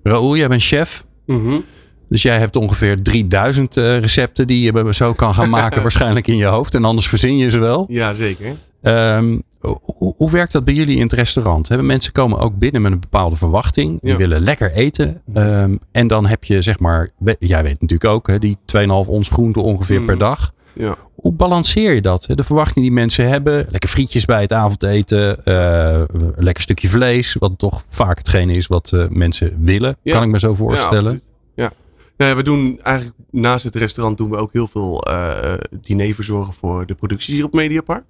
Raoul, 0.03 0.37
jij 0.37 0.49
bent 0.49 0.63
chef. 0.63 1.05
Mm 1.27 1.65
Dus 2.09 2.23
jij 2.23 2.39
hebt 2.39 2.57
ongeveer 2.57 3.03
3000 3.03 3.77
uh, 3.77 3.99
recepten 3.99 4.47
die 4.47 4.73
je 4.73 4.95
zo 4.95 5.13
kan 5.13 5.35
gaan 5.35 5.51
maken 5.51 5.83
waarschijnlijk 5.87 6.27
in 6.27 6.37
je 6.37 6.45
hoofd. 6.45 6.75
En 6.75 6.85
anders 6.85 7.09
verzin 7.09 7.37
je 7.37 7.51
ze 7.51 7.59
wel. 7.59 7.87
Ja, 7.89 8.15
zeker. 8.15 8.57
Um, 8.83 9.43
hoe, 9.61 10.15
hoe, 10.17 10.31
werkt 10.31 10.53
dat 10.53 10.65
bij 10.65 10.75
jullie 10.75 10.97
in 10.97 11.03
het 11.03 11.13
restaurant? 11.13 11.69
Hebben 11.69 11.87
mensen 11.87 12.13
komen 12.13 12.39
ook 12.39 12.59
binnen 12.59 12.83
met 12.83 12.93
een 12.93 13.01
bepaalde 13.01 13.37
verwachting. 13.37 14.01
Die 14.01 14.11
Ja. 14.11 14.17
willen 14.17 14.41
lekker 14.41 14.73
eten. 14.73 15.23
Um, 15.35 15.79
en 15.93 16.07
dan 16.07 16.27
heb 16.27 16.45
je 16.45 16.63
zeg 16.63 16.79
maar, 16.79 17.11
jij 17.39 17.63
weet 17.63 17.81
natuurlijk 17.81 18.11
ook, 18.11 18.27
hè, 18.27 18.39
die 18.39 18.57
2,5 18.65 19.09
ons 19.09 19.29
groente 19.29 19.61
ongeveer 19.61 20.01
Mm. 20.01 20.07
per 20.07 20.19
dag. 20.19 20.53
Ja. 20.73 20.97
Hoe 21.15 21.33
balanceer 21.33 21.95
je 21.95 22.01
dat? 22.01 22.29
De 22.35 22.45
verwachting 22.45 22.85
die 22.85 22.93
mensen 22.95 23.29
hebben. 23.29 23.67
Lekker 23.71 23.89
frietjes 23.89 24.25
bij 24.25 24.41
het 24.41 24.53
avondeten. 24.53 25.45
eh, 25.45 26.03
lekker 26.37 26.63
stukje 26.63 26.89
vlees. 26.89 27.35
Wat 27.39 27.59
toch 27.59 27.85
vaak 27.89 28.19
hetgene 28.19 28.53
is 28.53 28.67
wat 28.67 28.93
eh, 28.93 29.09
mensen 29.09 29.57
willen. 29.61 29.97
Ja. 30.03 30.13
Kan 30.13 30.23
ik 30.23 30.29
me 30.29 30.39
zo 30.39 30.55
voorstellen. 30.55 31.21
ja. 31.55 31.73
Ja, 32.17 32.37
we 32.37 32.43
doen 32.43 32.81
eigenlijk 32.83 33.17
naast 33.31 33.65
het 33.65 33.75
restaurant 33.75 34.19
doen 34.19 34.31
we 34.31 34.37
ook 34.37 34.53
heel 34.53 34.69
veel 34.69 35.03
eh 35.03 35.55
diner 35.81 36.15
verzorgen 36.15 36.55
voor 36.55 36.87
de 36.87 36.95
producties 36.95 37.35
hier 37.35 37.45
op 37.45 37.53
Mediapark. 37.53 38.05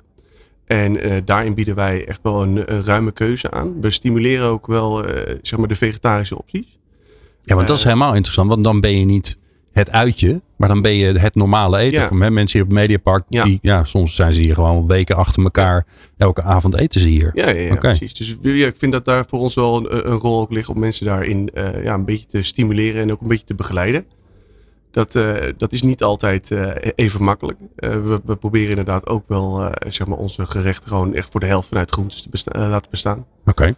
En 0.70 1.00
eh, 1.00 1.16
daarin 1.24 1.54
bieden 1.54 1.74
wij 1.74 2.06
echt 2.06 2.18
wel 2.22 2.42
een, 2.42 2.72
een 2.72 2.84
ruime 2.84 3.12
keuze 3.12 3.50
aan. 3.50 3.80
We 3.80 3.90
stimuleren 3.90 4.46
ook 4.46 4.66
wel 4.66 5.04
eh, 5.04 5.34
zeg 5.42 5.58
maar 5.58 5.68
de 5.68 5.76
vegetarische 5.76 6.38
opties. 6.38 6.78
Ja, 7.40 7.54
want 7.54 7.66
dat 7.68 7.76
is 7.76 7.82
Eh, 7.82 7.88
helemaal 7.88 8.14
interessant. 8.14 8.48
Want 8.48 8.64
dan 8.64 8.80
ben 8.80 8.98
je 8.98 9.04
niet 9.04 9.38
het 9.72 9.90
uitje. 9.90 10.42
Maar 10.56 10.68
dan 10.68 10.82
ben 10.82 10.94
je 10.94 11.18
het 11.18 11.34
normale 11.34 11.78
eten. 11.78 12.00
Ja. 12.00 12.24
Hè, 12.24 12.30
mensen 12.30 12.58
hier 12.58 12.68
op 12.68 12.74
Mediapark. 12.74 13.24
Ja. 13.28 13.44
Die, 13.44 13.58
ja, 13.62 13.84
soms 13.84 14.14
zijn 14.14 14.32
ze 14.32 14.40
hier 14.40 14.54
gewoon 14.54 14.86
weken 14.86 15.16
achter 15.16 15.42
elkaar. 15.42 15.86
Elke 16.16 16.42
avond 16.42 16.76
eten 16.76 17.00
ze 17.00 17.08
hier. 17.08 17.30
Ja, 17.34 17.48
ja, 17.48 17.60
ja 17.60 17.74
precies. 17.74 18.14
Dus 18.14 18.36
ja, 18.42 18.66
ik 18.66 18.76
vind 18.78 18.92
dat 18.92 19.04
daar 19.04 19.24
voor 19.28 19.38
ons 19.38 19.54
wel 19.54 19.76
een, 19.76 20.10
een 20.10 20.18
rol 20.18 20.40
ook 20.40 20.52
ligt 20.52 20.68
om 20.68 20.78
mensen 20.78 21.06
daarin 21.06 21.50
eh, 21.54 21.84
ja, 21.84 21.94
een 21.94 22.04
beetje 22.04 22.26
te 22.26 22.42
stimuleren 22.42 23.02
en 23.02 23.12
ook 23.12 23.20
een 23.20 23.28
beetje 23.28 23.46
te 23.46 23.54
begeleiden. 23.54 24.04
Dat, 24.90 25.14
eh, 25.14 25.34
dat 25.56 25.72
is 25.72 25.82
niet 25.82 26.02
altijd 26.02 26.50
eh, 26.50 26.70
even 26.94 27.22
makkelijk. 27.22 27.58
Eh, 27.76 27.90
we, 27.90 28.20
we 28.24 28.36
proberen 28.36 28.68
inderdaad 28.68 29.06
ook 29.06 29.24
wel 29.26 29.70
zeg 29.88 30.06
maar 30.06 30.18
onze 30.18 30.46
gerechten 30.46 30.88
gewoon 30.88 31.14
echt 31.14 31.30
voor 31.30 31.40
de 31.40 31.46
helft 31.46 31.68
vanuit 31.68 31.90
groentes 31.90 32.22
te 32.22 32.28
besta- 32.28 32.68
laten 32.68 32.90
bestaan. 32.90 33.26
Oké. 33.46 33.74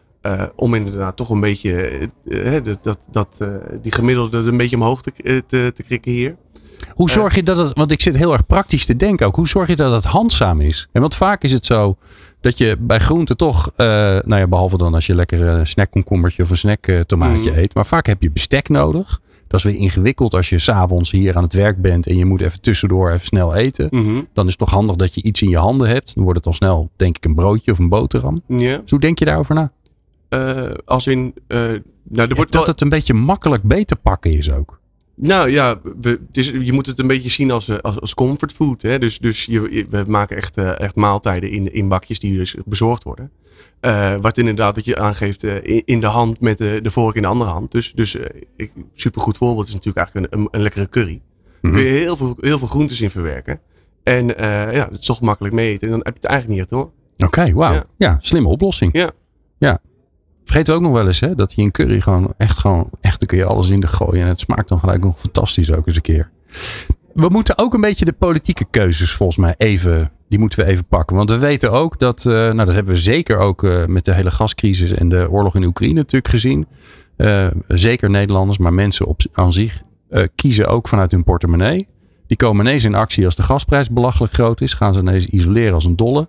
Om 0.56 0.74
inderdaad 0.74 1.16
toch 1.16 1.30
een 1.30 1.40
beetje 1.40 2.10
dat, 2.82 2.98
dat, 3.10 3.38
die 3.82 3.92
gemiddelde 3.92 4.38
een 4.38 4.56
beetje 4.56 4.76
omhoog 4.76 5.02
te, 5.02 5.42
te, 5.46 5.72
te 5.74 5.82
krikken 5.82 6.12
hier. 6.12 6.36
Hoe 6.94 7.10
zorg 7.10 7.34
je 7.34 7.42
dat 7.42 7.56
het, 7.56 7.72
want 7.78 7.90
ik 7.90 8.00
zit 8.00 8.16
heel 8.16 8.32
erg 8.32 8.46
praktisch 8.46 8.86
te 8.86 8.96
denken 8.96 9.26
ook. 9.26 9.36
Hoe 9.36 9.48
zorg 9.48 9.68
je 9.68 9.76
dat 9.76 9.92
het 9.92 10.04
handzaam 10.04 10.60
is? 10.60 10.88
En 10.92 11.00
want 11.00 11.14
vaak 11.14 11.42
is 11.42 11.52
het 11.52 11.66
zo 11.66 11.96
dat 12.40 12.58
je 12.58 12.76
bij 12.80 12.98
groenten 12.98 13.36
toch, 13.36 13.70
nou 13.76 14.36
ja, 14.36 14.46
behalve 14.46 14.76
dan 14.76 14.94
als 14.94 15.06
je 15.06 15.14
lekker 15.14 15.42
een 15.42 15.66
snackkomkommertje 15.66 16.42
of 16.42 16.50
een 16.50 16.56
snacktomaatje 16.56 17.50
Mhm. 17.50 17.58
eet. 17.58 17.74
Maar 17.74 17.86
vaak 17.86 18.06
heb 18.06 18.22
je 18.22 18.30
bestek 18.30 18.68
nodig. 18.68 19.20
Dat 19.52 19.64
is 19.64 19.72
weer 19.72 19.80
ingewikkeld 19.80 20.34
als 20.34 20.48
je 20.48 20.58
s'avonds 20.58 21.10
hier 21.10 21.36
aan 21.36 21.42
het 21.42 21.52
werk 21.52 21.80
bent 21.80 22.06
en 22.06 22.16
je 22.16 22.24
moet 22.24 22.40
even 22.40 22.60
tussendoor 22.60 23.10
even 23.10 23.26
snel 23.26 23.54
eten. 23.54 23.88
Mhm. 23.90 24.20
Dan 24.32 24.44
is 24.44 24.50
het 24.50 24.58
toch 24.58 24.70
handig 24.70 24.96
dat 24.96 25.14
je 25.14 25.22
iets 25.22 25.42
in 25.42 25.48
je 25.48 25.56
handen 25.56 25.88
hebt. 25.88 26.14
Dan 26.14 26.24
wordt 26.24 26.38
het 26.38 26.46
al 26.48 26.52
snel, 26.52 26.90
denk 26.96 27.16
ik, 27.16 27.24
een 27.24 27.34
broodje 27.34 27.72
of 27.72 27.78
een 27.78 27.88
boterham. 27.88 28.42
Dus 28.46 28.90
hoe 28.90 29.00
denk 29.00 29.18
je 29.18 29.24
daarover 29.24 29.54
na? 29.54 29.72
Eh, 30.28 30.70
als 30.84 31.06
in, 31.06 31.34
eh, 31.46 31.58
nou, 31.58 32.28
er 32.28 32.34
wordt 32.34 32.52
dat 32.52 32.60
wel- 32.60 32.64
het 32.64 32.80
een 32.80 32.88
beetje 32.88 33.14
makkelijk 33.14 33.62
beter 33.62 33.96
pakken 33.96 34.30
is 34.32 34.50
ook. 34.52 34.80
Nou 35.14 35.50
ja, 35.50 35.80
we, 36.00 36.20
dus 36.30 36.46
je 36.46 36.72
moet 36.72 36.86
het 36.86 36.98
een 36.98 37.06
beetje 37.06 37.30
zien 37.30 37.50
als, 37.50 37.68
eh, 37.68 37.76
als, 37.78 38.00
als 38.00 38.14
comfortfood. 38.14 38.82
Hè? 38.82 38.98
Dus, 38.98 39.18
dus 39.18 39.44
je, 39.44 39.86
we 39.90 40.04
maken 40.06 40.36
echt, 40.36 40.56
echt 40.56 40.94
maaltijden 40.94 41.50
in, 41.50 41.72
in 41.74 41.88
bakjes 41.88 42.18
die 42.18 42.36
dus 42.36 42.56
bezorgd 42.64 43.02
worden. 43.02 43.30
Eh, 43.82 44.14
wat 44.20 44.38
inderdaad, 44.38 44.74
wat 44.74 44.84
je 44.84 44.98
aangeeft, 44.98 45.44
eh, 45.44 45.54
in, 45.62 45.82
in 45.84 46.00
de 46.00 46.06
hand 46.06 46.40
met 46.40 46.58
de, 46.58 46.80
de 46.82 46.90
vork 46.90 47.16
in 47.16 47.22
de 47.22 47.28
andere 47.28 47.50
hand. 47.50 47.72
Dus, 47.72 47.92
dus 47.94 48.16
eh, 48.16 48.42
ik, 48.56 48.72
supergoed 48.94 49.36
voorbeeld 49.36 49.66
is 49.66 49.72
natuurlijk 49.72 49.96
eigenlijk 49.96 50.32
een, 50.32 50.40
een, 50.40 50.48
een 50.50 50.62
lekkere 50.62 50.88
curry. 50.88 51.20
Daar 51.60 51.72
kun 51.72 51.82
je 51.82 51.88
heel 51.88 52.16
veel, 52.16 52.36
heel 52.40 52.58
veel 52.58 52.68
groentes 52.68 53.00
in 53.00 53.10
verwerken. 53.10 53.60
En 54.02 54.26
ja, 54.72 54.88
het 54.90 54.98
is 54.98 55.06
toch 55.06 55.20
makkelijk 55.20 55.54
mee 55.54 55.72
eten. 55.72 55.86
En 55.86 55.92
dan 55.92 56.00
heb 56.02 56.12
je 56.12 56.20
het 56.20 56.30
eigenlijk 56.30 56.60
niet 56.60 56.70
echt 56.70 56.80
hoor. 56.80 56.90
Oké, 57.26 57.52
wauw. 57.52 57.72
Ja. 57.72 57.84
Ja. 57.96 58.18
slimme 58.20 58.48
oplossing. 58.48 58.92
Ja. 58.92 59.10
ja. 59.58 59.78
Vergeten 60.44 60.72
we 60.72 60.78
ook 60.80 60.86
nog 60.86 60.96
wel 60.96 61.06
eens, 61.06 61.20
hè? 61.20 61.34
Dat 61.34 61.52
je 61.52 61.62
in 61.62 61.70
curry 61.70 62.00
gewoon 62.00 62.34
echt 62.36 62.58
gewoon, 62.58 62.90
echt, 63.00 63.18
dan 63.18 63.28
kun 63.28 63.38
je 63.38 63.44
alles 63.44 63.68
in 63.68 63.80
de 63.80 63.86
gooien. 63.86 64.22
En 64.22 64.28
het 64.28 64.40
smaakt 64.40 64.68
dan 64.68 64.78
gelijk 64.78 65.02
nog 65.04 65.18
fantastisch 65.18 65.72
ook 65.72 65.86
eens 65.86 65.96
een 65.96 66.02
keer. 66.02 66.30
We 67.14 67.28
moeten 67.28 67.58
ook 67.58 67.74
een 67.74 67.80
beetje 67.80 68.04
de 68.04 68.12
politieke 68.12 68.64
keuzes 68.70 69.12
volgens 69.12 69.38
mij 69.38 69.54
even, 69.56 70.12
die 70.32 70.40
moeten 70.40 70.58
we 70.58 70.64
even 70.64 70.84
pakken. 70.84 71.16
Want 71.16 71.30
we 71.30 71.38
weten 71.38 71.70
ook 71.72 71.98
dat, 71.98 72.26
eh, 72.26 72.32
nou 72.32 72.56
dat 72.56 72.74
hebben 72.74 72.94
we 72.94 73.00
zeker 73.00 73.38
ook 73.38 73.64
eh, 73.64 73.86
met 73.86 74.04
de 74.04 74.12
hele 74.12 74.30
gascrisis 74.30 74.92
en 74.92 75.08
de 75.08 75.30
oorlog 75.30 75.54
in 75.54 75.64
Oekraïne 75.64 75.94
natuurlijk 75.94 76.28
gezien. 76.28 76.66
Eh, 77.16 77.46
zeker 77.68 78.10
Nederlanders, 78.10 78.58
maar 78.58 78.72
mensen 78.72 79.06
op, 79.06 79.20
aan 79.32 79.52
zich 79.52 79.82
kiezen 80.34 80.68
ook 80.68 80.88
vanuit 80.88 81.10
hun 81.10 81.24
portemonnee. 81.24 81.88
Die 82.26 82.36
komen 82.36 82.66
ineens 82.66 82.84
in 82.84 82.94
actie 82.94 83.24
als 83.24 83.34
de 83.34 83.42
gasprijs 83.42 83.90
belachelijk 83.90 84.32
groot 84.32 84.60
is. 84.60 84.74
Gaan 84.74 84.94
ze 84.94 85.00
ineens 85.00 85.26
isoleren 85.26 85.74
als 85.74 85.84
een 85.84 85.96
dolle. 85.96 86.28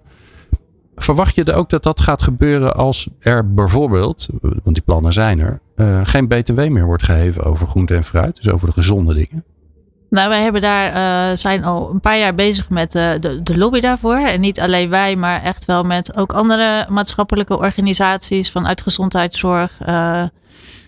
Verwacht 0.96 1.36
je 1.36 1.44
er 1.44 1.56
ook 1.56 1.70
dat 1.70 1.84
dat 1.84 2.02
gaat 2.02 2.22
gebeuren 2.22 2.76
als 2.76 3.10
er 3.20 3.54
bijvoorbeeld, 3.54 4.28
want 4.42 4.76
die 4.76 4.82
plannen 4.82 5.14
zijn 5.14 5.40
er, 5.40 5.62
geen 6.06 6.28
BTW 6.28 6.60
meer 6.60 6.86
wordt 6.86 7.04
geheven 7.04 7.44
over 7.44 7.68
groente 7.68 7.96
en 7.96 8.04
fruit, 8.04 8.36
dus 8.36 8.50
over 8.50 8.68
de 8.68 8.74
gezonde 8.74 9.14
dingen? 9.14 9.44
Nou, 10.14 10.30
wij 10.30 10.42
hebben 10.42 10.62
daar, 10.62 10.94
eh, 10.94 11.38
zijn 11.38 11.66
al 11.66 11.90
een 11.90 12.00
paar 12.00 12.18
jaar 12.18 12.34
bezig 12.34 12.70
met 12.70 12.96
eh, 12.96 13.12
de, 13.20 13.44
de 13.44 13.58
lobby 13.58 13.80
daarvoor. 13.80 14.18
En 14.18 14.42
niet 14.42 14.60
alleen 14.60 14.90
wij, 14.90 15.16
maar 15.16 15.44
echt 15.44 15.66
wel 15.66 15.84
met 15.84 16.18
ook 16.18 16.34
andere 16.34 16.86
maatschappelijke 16.90 17.58
organisaties 17.58 18.52
vanuit 18.52 18.82
gezondheidszorg, 18.82 19.72
eh, 19.80 20.24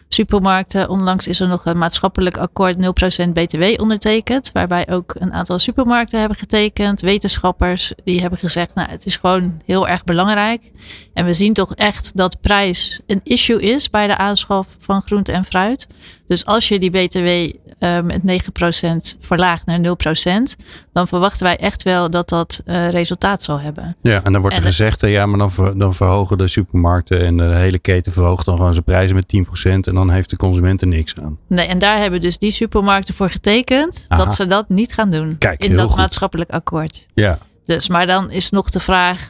supermarkten. 0.09 0.89
Onlangs 0.89 1.27
is 1.27 1.39
er 1.39 1.47
nog 1.47 1.65
een 1.65 1.77
maatschappelijk 1.77 2.37
akkoord 2.37 2.77
0% 2.77 3.33
BTW 3.33 3.81
ondertekend. 3.81 4.49
Waarbij 4.53 4.87
ook 4.89 5.15
een 5.19 5.33
aantal 5.33 5.59
supermarkten 5.59 6.19
hebben 6.19 6.37
getekend. 6.37 7.01
Wetenschappers 7.01 7.93
die 8.03 8.21
hebben 8.21 8.39
gezegd, 8.39 8.75
nou 8.75 8.89
het 8.89 9.05
is 9.05 9.15
gewoon 9.15 9.61
heel 9.65 9.87
erg 9.87 10.03
belangrijk. 10.03 10.71
En 11.13 11.25
we 11.25 11.33
zien 11.33 11.53
toch 11.53 11.75
echt 11.75 12.17
dat 12.17 12.41
prijs 12.41 12.99
een 13.07 13.21
issue 13.23 13.61
is 13.61 13.89
bij 13.89 14.07
de 14.07 14.17
aanschaf 14.17 14.67
van 14.79 15.01
groente 15.01 15.31
en 15.31 15.45
fruit. 15.45 15.87
Dus 16.27 16.45
als 16.45 16.67
je 16.67 16.79
die 16.79 16.91
BTW 16.91 17.55
eh, 17.79 18.01
met 18.01 18.21
9% 18.23 19.17
verlaagt 19.19 19.65
naar 19.65 19.79
0%, 19.79 20.55
dan 20.93 21.07
verwachten 21.07 21.43
wij 21.43 21.57
echt 21.57 21.83
wel 21.83 22.09
dat 22.09 22.29
dat 22.29 22.61
eh, 22.65 22.89
resultaat 22.89 23.41
zal 23.43 23.59
hebben. 23.59 23.95
Ja, 24.01 24.23
en 24.23 24.31
dan 24.31 24.41
wordt 24.41 24.55
er 24.57 24.61
En 24.61 24.67
het- 24.67 24.75
gezegd, 24.75 25.03
eh, 25.03 25.11
ja, 25.11 25.25
maar 25.25 25.39
dan, 25.39 25.51
ver- 25.51 25.77
dan 25.77 25.93
verhogen 25.93 26.37
de 26.37 26.47
supermarkten 26.47 27.19
en 27.25 27.37
de 27.37 27.43
hele 27.55 27.79
keten 27.79 28.11
verhoogt 28.11 28.45
dan 28.45 28.55
gewoon 28.57 28.73
zijn 28.73 28.85
prijzen 28.85 29.15
met 29.15 29.27
10% 29.27 29.87
en 29.87 29.95
dan 29.95 30.09
heeft 30.09 30.29
de 30.29 30.35
consument 30.37 30.81
er 30.81 30.87
niks 30.87 31.13
aan. 31.21 31.37
Nee, 31.47 31.67
en 31.67 31.79
daar 31.79 31.97
hebben 31.99 32.21
dus 32.21 32.37
die 32.37 32.51
supermarkten 32.51 33.13
voor 33.13 33.29
getekend 33.29 34.05
Aha. 34.07 34.23
dat 34.23 34.35
ze 34.35 34.45
dat 34.45 34.69
niet 34.69 34.93
gaan 34.93 35.09
doen 35.11 35.37
Kijk, 35.37 35.63
in 35.63 35.75
dat 35.75 35.87
goed. 35.87 35.97
maatschappelijk 35.97 36.49
akkoord. 36.49 37.05
Ja, 37.13 37.37
Dus, 37.65 37.89
maar 37.89 38.07
dan 38.07 38.31
is 38.31 38.49
nog 38.49 38.69
de 38.69 38.79
vraag, 38.79 39.27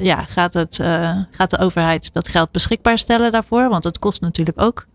ja, 0.00 0.24
gaat, 0.28 0.54
het, 0.54 0.76
gaat 1.30 1.50
de 1.50 1.58
overheid 1.58 2.12
dat 2.12 2.28
geld 2.28 2.50
beschikbaar 2.50 2.98
stellen 2.98 3.32
daarvoor? 3.32 3.68
Want 3.68 3.84
het 3.84 3.98
kost 3.98 4.20
natuurlijk 4.20 4.60
ook 4.60 4.86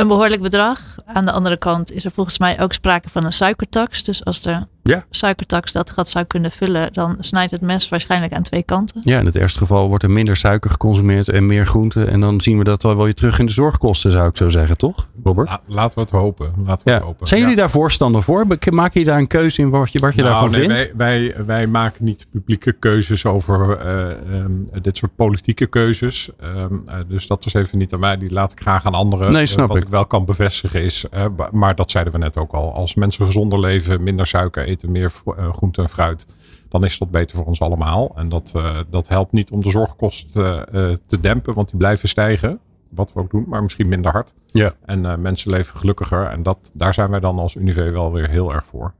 een 0.00 0.08
behoorlijk 0.08 0.42
bedrag. 0.42 0.96
Aan 1.06 1.24
de 1.24 1.32
andere 1.32 1.56
kant 1.56 1.92
is 1.92 2.04
er 2.04 2.10
volgens 2.10 2.38
mij 2.38 2.60
ook 2.60 2.72
sprake 2.72 3.08
van 3.08 3.24
een 3.24 3.32
suikertax. 3.32 4.04
Dus 4.04 4.24
als 4.24 4.42
de 4.42 4.66
Ja. 4.90 5.04
suikertax 5.10 5.72
dat 5.72 5.90
gat 5.90 6.08
zou 6.08 6.24
kunnen 6.24 6.50
vullen, 6.50 6.92
dan 6.92 7.16
snijdt 7.18 7.50
het 7.50 7.60
mes 7.60 7.88
waarschijnlijk 7.88 8.32
aan 8.32 8.42
twee 8.42 8.62
kanten. 8.62 9.00
ja, 9.04 9.18
in 9.18 9.26
het 9.26 9.36
ergste 9.36 9.58
geval 9.58 9.88
wordt 9.88 10.04
er 10.04 10.10
minder 10.10 10.36
suiker 10.36 10.70
geconsumeerd 10.70 11.28
en 11.28 11.46
meer 11.46 11.66
groente 11.66 12.04
en 12.04 12.20
dan 12.20 12.40
zien 12.40 12.58
we 12.58 12.64
dat 12.64 12.82
wel 12.82 12.96
weer 12.96 13.14
terug 13.14 13.38
in 13.38 13.46
de 13.46 13.52
zorgkosten, 13.52 14.12
zou 14.12 14.28
ik 14.28 14.36
zo 14.36 14.48
zeggen, 14.48 14.76
toch, 14.76 15.08
Robert? 15.24 15.48
La- 15.48 15.60
laten 15.66 15.94
we 15.94 16.00
het 16.00 16.10
hopen. 16.10 16.52
Laten 16.66 16.84
we 16.84 16.90
Ja. 16.90 16.96
het 16.96 17.06
hopen. 17.06 17.26
Zijn 17.26 17.40
jullie 17.40 17.56
daar 17.56 17.70
voorstander 17.70 18.22
voor? 18.22 18.46
Maken 18.70 19.00
je 19.00 19.06
daar 19.06 19.18
een 19.18 19.26
keuze 19.26 19.60
in 19.62 19.70
wat 19.70 19.92
je, 19.92 19.98
wat 19.98 20.14
je 20.14 20.22
Nou, 20.22 20.32
daarvan 20.32 20.50
nee, 20.60 20.68
vindt? 20.68 20.92
Wij, 20.96 21.32
wij, 21.34 21.44
wij 21.46 21.66
maken 21.66 22.04
niet 22.04 22.26
publieke 22.32 22.72
keuzes 22.72 23.26
over 23.26 23.78
eh, 23.78 24.10
ehm, 24.10 24.52
dit 24.82 24.96
soort 24.96 25.16
politieke 25.16 25.66
keuzes. 25.66 26.28
Ehm, 26.40 26.74
eh, 26.86 26.94
dus 27.08 27.26
dat 27.26 27.46
is 27.46 27.54
even 27.54 27.78
niet 27.78 27.92
aan 27.92 28.00
mij. 28.00 28.16
Die 28.18 28.32
laat 28.32 28.52
ik 28.52 28.60
graag 28.60 28.84
aan 28.86 28.94
anderen. 28.94 29.32
Nee, 29.32 29.42
Eh, 29.42 29.48
snap 29.48 29.68
wat 29.68 29.76
ik. 29.76 29.82
ik 29.82 29.88
wel 29.88 30.06
kan 30.06 30.24
bevestigen 30.24 30.82
is, 30.82 31.04
maar 31.52 31.74
dat 31.74 31.90
zeiden 31.90 32.12
we 32.12 32.18
net 32.18 32.36
ook 32.36 32.52
al. 32.52 32.74
Als 32.74 32.94
mensen 32.94 33.24
gezonder 33.24 33.60
leven, 33.60 34.02
minder 34.02 34.26
suiker 34.26 34.64
eten, 34.64 34.79
meer 34.88 35.12
eh, 35.24 35.52
groente 35.52 35.82
en 35.82 35.88
fruit. 35.88 36.26
Dan 36.68 36.84
is 36.84 36.98
dat 36.98 37.10
beter 37.10 37.36
voor 37.36 37.46
ons 37.46 37.60
allemaal. 37.60 38.12
En 38.16 38.28
dat, 38.28 38.52
eh, 38.56 38.78
dat 38.90 39.08
helpt 39.08 39.32
niet 39.32 39.50
om 39.50 39.60
de 39.60 39.70
zorgkosten 39.70 40.72
eh, 40.72 40.92
te 41.06 41.20
dempen, 41.20 41.54
want 41.54 41.68
die 41.68 41.78
blijven 41.78 42.08
stijgen. 42.08 42.58
Wat 42.90 43.12
we 43.12 43.20
ook 43.20 43.30
doen, 43.30 43.44
maar 43.48 43.62
misschien 43.62 43.88
minder 43.88 44.12
hard. 44.12 44.34
Ja. 44.46 44.72
En 44.84 45.20
mensen 45.22 45.50
leven 45.50 45.76
gelukkiger. 45.76 46.26
En 46.26 46.42
dat, 46.42 46.70
daar 46.74 46.94
zijn 46.94 47.10
wij 47.10 47.20
dan 47.20 47.38
als 47.38 47.54
Unive 47.54 47.90
wel 47.90 48.12
weer 48.12 48.28
heel 48.28 48.52
erg 48.52 48.64
voor. 48.66 48.92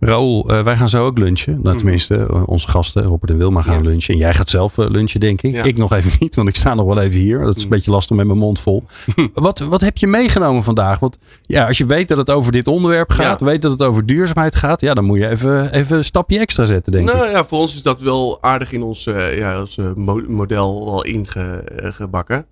Raoul, 0.00 0.44
eh, 0.50 0.62
wij 0.62 0.76
gaan 0.76 0.88
zo 0.88 1.04
ook 1.06 1.18
lunchen. 1.18 1.60
Nou, 1.62 1.76
tenminste, 1.76 2.16
eh, 2.30 2.48
onze 2.48 2.68
gasten, 2.68 3.02
Robert 3.02 3.30
en 3.30 3.36
Wilma, 3.38 3.62
gaan. 3.62 3.74
Ja. 3.74 3.80
lunchen. 3.88 4.14
En 4.14 4.20
jij 4.20 4.34
gaat 4.34 4.48
zelf 4.48 4.78
eh, 4.78 4.86
lunchen, 4.90 5.20
denk 5.20 5.42
ik. 5.42 5.54
Ja. 5.54 5.62
Ik 5.62 5.76
nog 5.76 5.92
even 5.92 6.10
niet, 6.20 6.34
want 6.34 6.48
ik 6.48 6.54
sta 6.56 6.74
nog 6.74 6.86
wel 6.86 7.00
even 7.00 7.20
hier. 7.20 7.38
Dat 7.38 7.48
is 7.56 7.62
een 7.62 7.68
Mhm. 7.68 7.76
beetje 7.76 7.90
lastig 7.90 8.16
met 8.16 8.26
mijn 8.26 8.38
mond 8.38 8.60
vol. 8.60 8.84
wat, 9.34 9.58
wat 9.58 9.80
heb 9.80 9.96
je 9.98 10.06
meegenomen 10.06 10.62
vandaag? 10.64 10.98
Want 10.98 11.18
ja, 11.42 11.66
als 11.66 11.78
je 11.78 11.86
weet 11.86 12.08
dat 12.08 12.18
het 12.18 12.30
over 12.30 12.52
dit 12.52 12.68
onderwerp 12.68 13.10
gaat, 13.10 13.40
weet 13.40 13.62
dat 13.62 13.70
het 13.70 13.82
over 13.82 14.06
duurzaamheid 14.06 14.54
gaat, 14.54 14.80
ja, 14.80 14.94
dan 14.94 15.04
moet 15.04 15.18
je 15.18 15.28
even, 15.28 15.72
even 15.72 15.96
een 15.96 16.04
stapje 16.04 16.38
extra 16.38 16.64
zetten, 16.64 16.92
denk 16.92 17.08
ik. 17.08 17.14
Nou 17.14 17.30
ja, 17.30 17.44
voor 17.44 17.58
ons 17.58 17.74
is 17.74 17.82
dat 17.82 18.00
wel 18.00 18.38
aardig 18.40 18.72
in 18.72 18.82
ons, 18.82 19.04
ja, 19.34 19.60
ons 19.60 19.78
mo- 19.94 20.24
model 20.28 20.84
wel 20.84 21.04
ingebakken. 21.04 22.46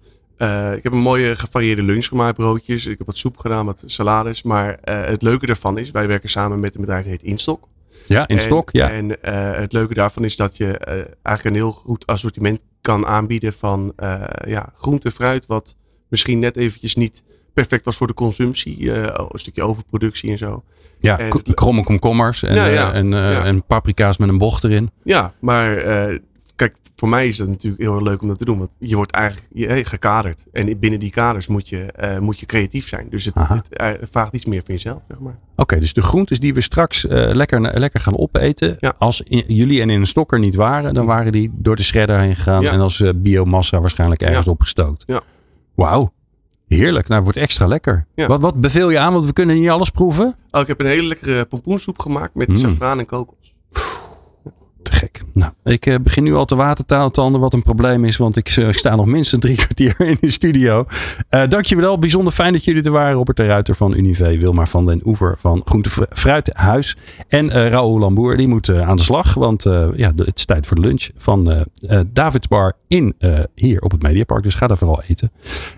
Eh, 0.44 0.76
ik 0.76 0.82
heb 0.82 0.92
een 0.92 0.98
mooie 0.98 1.36
gevarieerde 1.36 1.82
lunch 1.82 2.06
gemaakt, 2.06 2.36
broodjes. 2.36 2.86
Ik 2.86 2.98
heb 2.98 3.06
wat 3.06 3.16
soep 3.16 3.36
gedaan, 3.36 3.66
wat 3.66 3.82
salades. 3.86 4.42
Maar 4.42 4.78
eh, 4.82 5.04
het 5.04 5.22
leuke 5.22 5.46
daarvan 5.46 5.78
is, 5.78 5.90
wij 5.90 6.06
werken 6.06 6.28
samen 6.30 6.60
met 6.60 6.74
een 6.74 6.80
bedrijf 6.80 7.02
dat 7.02 7.10
heet 7.12 7.22
Instok. 7.22 7.68
Ja, 8.06 8.28
in 8.28 8.38
En- 8.38 8.62
ja. 8.72 8.90
En 8.90 9.22
eh, 9.22 9.58
het 9.60 9.72
leuke 9.72 9.94
daarvan 9.94 10.24
is 10.24 10.36
dat 10.36 10.56
je 10.56 10.78
eigenlijk 11.22 11.44
een 11.44 11.54
heel 11.54 11.72
goed 11.72 12.06
assortiment 12.06 12.60
kan 12.80 13.06
aanbieden 13.06 13.52
van 13.52 13.92
ja, 14.46 14.72
groente, 14.76 15.10
fruit, 15.10 15.46
wat 15.46 15.76
misschien 16.08 16.38
net 16.38 16.56
eventjes 16.56 16.94
niet 16.94 17.24
perfect 17.52 17.84
was 17.84 17.96
voor 17.96 18.06
de 18.06 18.14
consumptie. 18.14 18.92
eh, 18.92 19.02
een 19.32 19.38
stukje 19.38 19.62
overproductie 19.62 20.30
en 20.30 20.38
zo. 20.38 20.62
ja, 20.98 21.18
en- 21.18 21.28
k- 21.28 21.54
kromme 21.54 21.84
komkommers 21.84 22.42
en, 22.42 22.54
Ja, 22.54 22.66
ja. 22.66 22.92
en, 22.92 23.10
Ja. 23.10 23.44
en 23.44 23.64
paprika's 23.64 24.18
met 24.18 24.28
een 24.28 24.38
bocht 24.38 24.64
erin. 24.64 24.90
Ja, 25.02 25.32
maar 25.40 25.76
voor 26.96 27.08
mij 27.08 27.28
is 27.28 27.36
dat 27.36 27.48
natuurlijk 27.48 27.82
heel 27.82 27.94
erg 27.94 28.02
leuk 28.02 28.22
om 28.22 28.28
dat 28.28 28.38
te 28.38 28.44
doen. 28.44 28.58
Want 28.58 28.70
je 28.78 28.96
wordt 28.96 29.10
eigenlijk 29.12 29.46
je, 29.52 29.84
gekaderd. 29.84 30.46
En 30.52 30.78
binnen 30.78 31.00
die 31.00 31.10
kaders 31.10 31.46
moet 31.46 31.68
je, 31.68 31.82
eh, 31.92 32.18
moet 32.18 32.40
je 32.40 32.46
creatief 32.46 32.88
zijn. 32.88 33.06
Dus 33.10 33.24
het, 33.24 33.34
Aha. 33.34 33.54
het 33.56 33.68
eh, 33.76 33.90
vraagt 34.10 34.34
iets 34.34 34.44
meer 34.44 34.62
van 34.64 34.74
jezelf, 34.74 35.00
zeg 35.08 35.18
maar. 35.18 35.38
Oké, 35.56 35.78
dus 35.80 35.92
de 35.92 36.02
groentes 36.02 36.40
die 36.40 36.54
we 36.54 36.60
straks 36.60 37.06
eh, 37.06 37.30
lekker, 37.34 37.78
lekker 37.78 38.00
gaan 38.00 38.18
opeten. 38.18 38.76
Ja. 38.80 38.94
Als 38.98 39.22
jullie 39.26 39.80
en 39.80 39.90
in 39.90 40.00
een 40.00 40.06
stokker 40.06 40.38
niet 40.38 40.54
waren, 40.54 40.94
dan 40.94 41.06
waren 41.06 41.32
die 41.32 41.50
door 41.54 41.76
de 41.76 41.82
shredder 41.82 42.18
heen 42.18 42.34
gegaan. 42.34 42.62
Ja. 42.62 42.72
En 42.72 42.80
als 42.80 43.00
eh, 43.00 43.10
biomassa 43.16 43.80
waarschijnlijk 43.80 44.20
ergens 44.22 44.46
Ja. 44.46 44.52
opgestookt. 44.52 45.04
Ja. 45.06 45.20
Wauw. 45.74 46.12
Heerlijk. 46.68 47.04
Nou, 47.08 47.14
het 47.14 47.24
wordt 47.24 47.38
extra 47.38 47.66
lekker. 47.66 48.06
Wat, 48.14 48.40
wat 48.40 48.60
beveel 48.60 48.90
je 48.90 48.98
aan? 48.98 49.12
Want 49.12 49.24
we 49.24 49.32
kunnen 49.32 49.56
niet 49.60 49.68
alles 49.68 49.90
proeven. 49.90 50.34
Oh, 50.50 50.60
ik 50.60 50.66
heb 50.66 50.80
een 50.80 50.86
hele 50.86 51.06
lekkere 51.08 51.44
pompoensoep 51.44 51.98
gemaakt 51.98 52.34
met 52.34 52.48
Mm. 52.48 52.54
saffraan 52.56 52.98
en 52.98 53.06
kokos. 53.06 53.43
Te 54.84 54.92
gek. 54.92 55.22
Nou, 55.32 55.52
ik 55.64 55.86
eh, 55.86 55.94
begin 56.02 56.22
nu 56.22 56.34
al 56.34 56.44
te 56.44 56.56
watertanden, 56.56 57.40
wat 57.40 57.52
een 57.54 57.62
probleem 57.62 58.04
is. 58.04 58.16
Want 58.16 58.36
ik 58.36 58.48
eh, 58.48 58.70
sta 58.70 58.94
nog 58.96 59.06
minstens 59.06 59.42
drie 59.44 59.56
kwartier 59.64 59.94
in 60.00 60.16
de 60.20 60.30
studio. 60.30 60.86
Eh 61.28 61.48
dankjewel. 61.48 61.98
Bijzonder 61.98 62.32
fijn 62.32 62.52
dat 62.52 62.64
jullie 62.64 62.82
er 62.82 62.90
waren. 62.90 63.12
Robert 63.14 63.36
de 63.36 63.46
Ruiter 63.46 63.74
van 63.74 63.94
Unive. 63.96 64.38
Wilma 64.38 64.66
van 64.66 64.86
den 64.86 65.00
Oever 65.04 65.34
van 65.38 65.62
Groente 65.64 65.90
Fru- 65.90 66.06
Fruithuis. 66.10 66.96
En 67.28 67.50
eh 67.50 67.68
Raoul 67.68 67.98
Lamboer. 67.98 68.36
Die 68.36 68.48
moet 68.48 68.68
eh, 68.68 68.88
aan 68.88 68.96
de 68.96 69.02
slag. 69.02 69.34
Want 69.34 69.62
ja, 69.96 70.12
het 70.16 70.36
is 70.36 70.44
tijd 70.44 70.66
voor 70.66 70.76
de 70.76 70.82
lunch 70.82 71.08
van 71.16 71.66
Davids 72.12 72.48
Bar 72.48 72.72
in, 72.88 73.14
hier 73.54 73.80
op 73.80 73.90
het 73.90 74.02
Mediapark. 74.02 74.42
Dus 74.42 74.54
ga 74.54 74.66
daar 74.66 74.78
vooral 74.78 75.02
eten. 75.08 75.30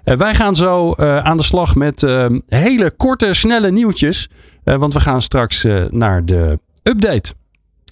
Wij 0.05 0.35
gaan 0.35 0.57
zo 0.57 0.95
aan 0.99 1.37
de 1.37 1.43
slag 1.43 1.75
met 1.75 2.01
hele 2.47 2.91
korte, 2.97 3.35
snelle 3.35 3.71
nieuwtjes. 3.71 4.31
Want 4.65 4.93
we 4.95 5.01
gaan 5.01 5.23
straks 5.23 5.67
naar 5.91 6.25
de 6.25 6.59
update. 6.83 7.33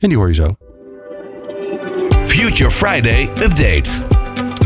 En 0.01 0.09
die 0.09 0.19
hoor 0.19 0.29
je 0.29 0.35
zo. 0.35 0.57
Future 2.45 2.71
Friday 2.71 3.29
Update. 3.43 3.91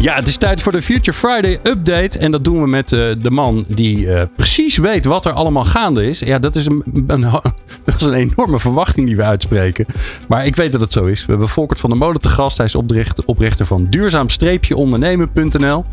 Ja, 0.00 0.14
het 0.14 0.28
is 0.28 0.36
tijd 0.36 0.62
voor 0.62 0.72
de 0.72 0.82
Future 0.82 1.16
Friday 1.16 1.60
update. 1.62 2.18
En 2.18 2.30
dat 2.30 2.44
doen 2.44 2.60
we 2.60 2.68
met 2.68 2.92
eh, 2.92 3.10
de 3.18 3.30
man 3.30 3.64
die 3.68 4.12
eh, 4.12 4.22
precies 4.36 4.76
weet 4.76 5.04
wat 5.04 5.26
er 5.26 5.32
allemaal 5.32 5.64
gaande 5.64 6.08
is. 6.08 6.18
Ja, 6.18 6.38
dat 6.38 6.56
is 6.56 6.66
een, 6.66 6.82
een, 7.06 7.20
dat 7.84 7.94
is 8.00 8.02
een 8.02 8.14
enorme 8.14 8.58
verwachting 8.58 9.06
die 9.06 9.16
we 9.16 9.22
uitspreken. 9.22 9.86
Maar 10.28 10.46
ik 10.46 10.56
weet 10.56 10.72
dat 10.72 10.80
het 10.80 10.92
zo 10.92 11.04
is. 11.04 11.20
We 11.20 11.30
hebben 11.30 11.48
Volkert 11.48 11.80
van 11.80 11.90
der 11.90 11.98
Molen 11.98 12.20
te 12.20 12.28
gast. 12.28 12.56
Hij 12.56 12.66
is 12.66 12.74
oprichter, 12.74 13.24
oprichter 13.26 13.66
van 13.66 13.86
duurzaam-ondernemen.nl. 13.90 15.84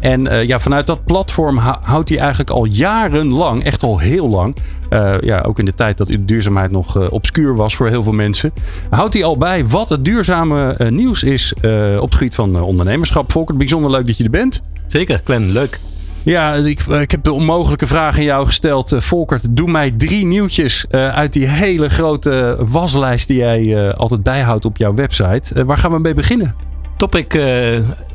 En 0.00 0.26
eh, 0.26 0.46
ja, 0.46 0.60
vanuit 0.60 0.86
dat 0.86 1.04
platform 1.04 1.56
hou- 1.56 1.78
houdt 1.82 2.08
hij 2.08 2.18
eigenlijk 2.18 2.50
al 2.50 2.64
jarenlang, 2.64 3.64
echt 3.64 3.82
al 3.82 3.98
heel 3.98 4.28
lang... 4.28 4.56
eh, 4.90 5.14
ja, 5.20 5.40
ook 5.40 5.58
in 5.58 5.64
de 5.64 5.74
tijd 5.74 5.98
dat 5.98 6.10
duurzaamheid 6.20 6.70
nog 6.70 6.96
eh, 6.96 7.06
obscuur 7.10 7.56
was 7.56 7.76
voor 7.76 7.88
heel 7.88 8.02
veel 8.02 8.12
mensen. 8.12 8.52
Houdt 8.90 9.14
hij 9.14 9.24
al 9.24 9.36
bij 9.36 9.66
wat 9.66 9.88
het 9.88 10.04
duurzame 10.04 10.72
eh, 10.72 10.88
nieuws 10.88 11.22
is 11.22 11.52
op 11.98 12.10
het 12.10 12.14
gebied 12.14 12.34
van 12.34 12.62
ondernemerschap. 12.62 13.32
Volkert, 13.32 13.58
bijzonder 13.58 13.90
leuk 13.90 14.06
dat 14.06 14.16
je 14.16 14.24
er 14.24 14.30
bent. 14.30 14.62
Zeker, 14.86 15.20
Glenn, 15.24 15.50
leuk. 15.50 15.80
Ja, 16.22 16.54
ik, 16.54 16.80
ik 16.80 17.10
heb 17.10 17.22
de 17.22 17.32
onmogelijke 17.32 17.86
vraag 17.86 18.16
aan 18.16 18.24
jou 18.24 18.46
gesteld. 18.46 18.94
Volkert, 18.96 19.56
doe 19.56 19.70
mij 19.70 19.90
drie 19.90 20.26
nieuwtjes 20.26 20.84
uit 20.90 21.32
die 21.32 21.46
hele 21.46 21.88
grote 21.88 22.56
waslijst 22.58 23.28
die 23.28 23.36
jij 23.36 23.92
altijd 23.94 24.22
bijhoudt 24.22 24.64
op 24.64 24.76
jouw 24.76 24.94
website. 24.94 25.64
Waar 25.64 25.78
gaan 25.78 25.92
we 25.92 25.98
mee 25.98 26.14
beginnen? 26.14 26.54
Topic 26.96 27.40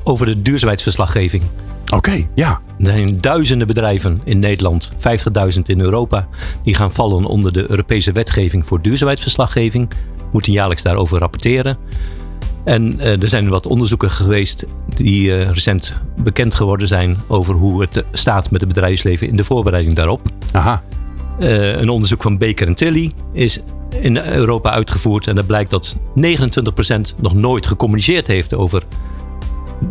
over 0.04 0.26
de 0.26 0.42
duurzaamheidsverslaggeving. 0.42 1.44
Oké, 1.96 2.28
ja. 2.36 2.62
Er 2.80 2.86
zijn 2.86 3.22
duizenden 3.22 3.68
bedrijven 3.68 4.22
in 4.24 4.40
Nederland, 4.40 4.92
50.000 5.56 5.62
in 5.66 5.80
Europa, 5.80 6.28
die 6.64 6.76
gaan 6.76 6.92
vallen 6.92 7.26
onder 7.26 7.54
de 7.54 7.70
Europese 7.70 8.12
wetgeving 8.12 8.66
voor 8.66 8.82
duurzaamheidsverslaggeving. 8.82 9.90
Moeten 10.32 10.52
jaarlijks 10.52 10.84
daarover 10.84 11.20
rapporteren. 11.20 11.78
En 12.64 13.00
eh, 13.00 13.22
er 13.22 13.30
zijn 13.30 13.50
wat 13.50 13.68
onderzoeken 13.68 14.12
geweest 14.12 14.66
die 14.96 15.38
eh, 15.38 15.50
recent 15.50 15.96
bekend 16.18 16.56
geworden 16.56 16.88
zijn 16.88 17.18
over 17.28 17.56
hoe 17.56 17.82
het 17.82 18.04
staat 18.12 18.52
met 18.52 18.62
het 18.62 18.70
bedrijfsleven 18.70 19.28
in 19.28 19.36
de 19.36 19.44
voorbereiding 19.44 19.96
daarop. 19.96 20.22
Aha. 20.52 20.84
Eh, 21.40 21.80
een 21.80 21.90
onderzoek 21.90 22.22
van 22.22 22.38
Baker 22.38 22.76
Tilly 22.76 23.12
is 23.34 23.60
in 24.02 24.18
Europa 24.18 24.72
uitgevoerd. 24.72 25.28
En 25.28 25.36
dat 25.36 25.48
blijkt 25.48 25.70
dat 25.70 25.96
29% 26.16 27.16
nog 27.18 27.34
nooit 27.34 27.66
gecommuniceerd 27.66 28.28
heeft 28.28 28.54
over 28.54 28.84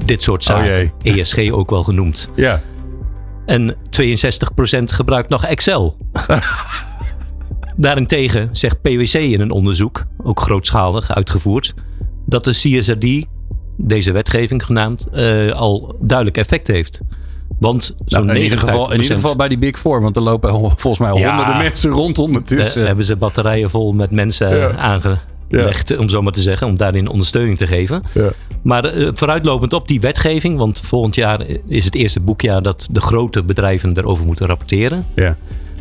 dit 0.05 0.23
soort 0.23 0.51
Oh 0.51 0.57
zaken. 0.57 0.92
ESG 1.03 1.51
ook 1.51 1.70
wel 1.70 1.83
genoemd. 1.83 2.29
Ja. 2.35 2.61
En 3.47 3.75
62% 3.75 3.77
gebruikt 4.85 5.31
nog 5.31 5.44
Excel. 5.44 5.97
Daarentegen 7.77 8.49
zegt 8.53 8.83
PwC 8.83 9.14
in 9.14 9.40
een 9.40 9.51
onderzoek, 9.51 10.05
ook 10.23 10.40
grootschalig 10.40 11.14
uitgevoerd, 11.14 11.75
dat 12.27 12.44
de 12.44 12.51
CSRD, 12.51 13.27
deze 13.77 14.12
wetgeving 14.12 14.64
genaamd, 14.64 15.07
eh, 15.12 15.51
al 15.53 15.97
duidelijk 16.01 16.37
effect 16.38 16.66
heeft. 16.66 17.01
Want 17.61 17.94
zo'n 18.05 18.25
Nou, 18.25 18.37
in, 18.37 18.42
ieder 18.42 18.59
geval, 18.59 18.92
in 18.92 18.99
59% 18.99 19.03
ieder 19.03 19.16
geval 19.16 19.37
bij 19.37 19.49
die 19.49 19.59
Big 19.59 19.79
Four, 19.79 20.01
want 20.01 20.16
er 20.16 20.23
lopen 20.23 20.51
volgens 20.77 20.99
mij 20.99 21.12
Ja. 21.20 21.29
honderden 21.29 21.57
mensen 21.57 21.90
rond 21.90 22.16
Daar 22.16 22.25
ondertussen. 22.25 22.87
hebben 22.87 23.05
ze 23.05 23.16
batterijen 23.16 23.70
vol 23.70 23.92
met 23.92 24.11
mensen 24.11 24.57
Ja. 24.57 24.70
Om 25.98 26.09
zo 26.09 26.22
maar 26.22 26.33
te 26.33 26.40
zeggen, 26.40 26.66
om 26.66 26.76
daarin 26.76 27.09
ondersteuning 27.09 27.57
te 27.59 27.66
geven. 27.66 28.02
Ja. 28.14 28.33
Maar 28.62 28.85
eh, 28.85 29.09
vooruitlopend 29.12 29.72
op 29.72 29.88
die 29.88 30.00
wetgeving, 30.00 30.59
want 30.59 30.80
volgend 30.80 31.14
jaar 31.14 31.46
is 31.66 31.85
het 31.85 31.94
eerste 31.94 32.20
boekjaar 32.20 32.62
dat 32.62 32.87
de 32.90 33.00
grote 33.00 33.44
bedrijven 33.44 33.96
erover 33.96 34.26
moeten 34.26 34.46
rapporteren. 34.46 35.07
Ja. 35.14 35.37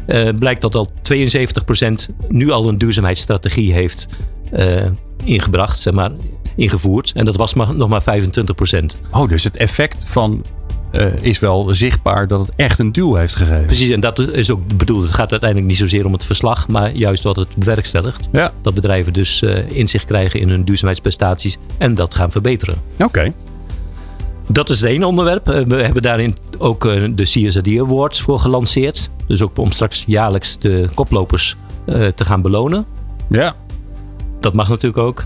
eh, 0.05 0.29
blijkt 0.39 0.61
dat 0.61 0.75
al 0.75 0.91
72% 1.01 2.09
nu 2.27 2.51
al 2.51 2.67
een 2.67 2.77
duurzaamheidsstrategie 2.77 3.73
heeft 3.73 4.07
eh, 4.51 4.85
ingebracht, 5.23 5.79
zeg 5.79 5.93
maar, 5.93 6.11
ingevoerd. 6.55 7.11
En 7.15 7.25
dat 7.25 7.35
was 7.35 7.53
maar, 7.53 7.75
nog 7.75 7.89
maar 7.89 8.03
25%. 8.03 8.85
Oh, 9.11 9.27
dus 9.27 9.43
het 9.43 9.57
effect 9.57 10.03
van 10.07 10.45
eh, 10.93 11.13
is 11.21 11.39
wel 11.39 11.75
zichtbaar 11.75 12.27
dat 12.27 12.39
het 12.39 12.51
echt 12.55 12.79
een 12.79 12.91
duw 12.91 13.15
heeft 13.15 13.35
gegeven. 13.35 13.65
Precies, 13.65 13.89
en 13.89 13.99
dat 13.99 14.19
is 14.19 14.51
ook 14.51 14.77
bedoeld. 14.77 15.03
Het 15.03 15.13
gaat 15.13 15.31
uiteindelijk 15.31 15.69
niet 15.69 15.79
zozeer 15.79 16.05
om 16.05 16.13
het 16.13 16.25
verslag, 16.25 16.67
maar 16.67 16.91
juist 16.95 17.23
wat 17.23 17.35
het 17.35 17.55
bewerkstelligt. 17.55 18.29
Ja. 18.31 18.51
Dat 18.61 18.73
bedrijven 18.73 19.13
dus 19.13 19.41
eh, 19.41 19.69
inzicht 19.69 20.05
krijgen 20.05 20.39
in 20.39 20.49
hun 20.49 20.63
duurzaamheidsprestaties 20.63 21.57
en 21.77 21.95
dat 21.95 22.15
gaan 22.15 22.31
verbeteren. 22.31 22.75
Oké. 22.99 23.33
Dat 24.47 24.69
is 24.69 24.81
het 24.81 24.89
ene 24.89 25.07
onderwerp. 25.07 25.49
Eh, 25.49 25.63
We 25.65 25.75
hebben 25.75 26.01
daarin 26.01 26.35
ook 26.57 26.81
de 27.15 27.23
CSRD 27.23 27.67
Awards 27.79 28.21
voor 28.21 28.39
gelanceerd. 28.39 29.09
Dus 29.27 29.41
ook 29.41 29.57
om 29.57 29.71
straks 29.71 30.03
jaarlijks 30.07 30.57
de 30.59 30.89
koplopers 30.93 31.55
te 31.85 32.25
gaan 32.25 32.41
belonen. 32.41 32.85
Ja. 33.29 33.55
Dat 34.39 34.53
mag 34.53 34.69
natuurlijk 34.69 34.97
ook. 34.97 35.25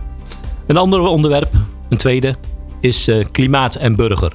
Een 0.68 0.78
ander 0.78 1.00
onderwerp, 1.00 1.54
een 1.90 1.98
tweede, 1.98 2.36
is 2.80 3.10
klimaat 3.32 3.76
en 3.76 3.96
burger. 3.96 4.34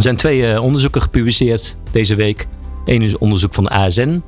Er 0.00 0.06
zijn 0.06 0.16
twee 0.18 0.46
eh, 0.52 0.62
onderzoeken 0.62 1.02
gepubliceerd 1.02 1.76
deze 1.90 2.14
week. 2.14 2.46
Eén 2.84 3.02
is 3.02 3.18
onderzoek 3.18 3.54
van 3.54 3.64
de 3.64 3.70
ASN. 3.70 4.22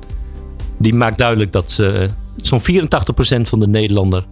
Die 0.77 0.93
maakt 0.95 1.17
duidelijk 1.17 1.51
dat 1.51 1.77
eh, 1.81 2.01
zo'n 2.35 2.59
84% 2.61 3.41
van 3.41 3.59
de 3.59 3.67
Nederlander 3.67 4.25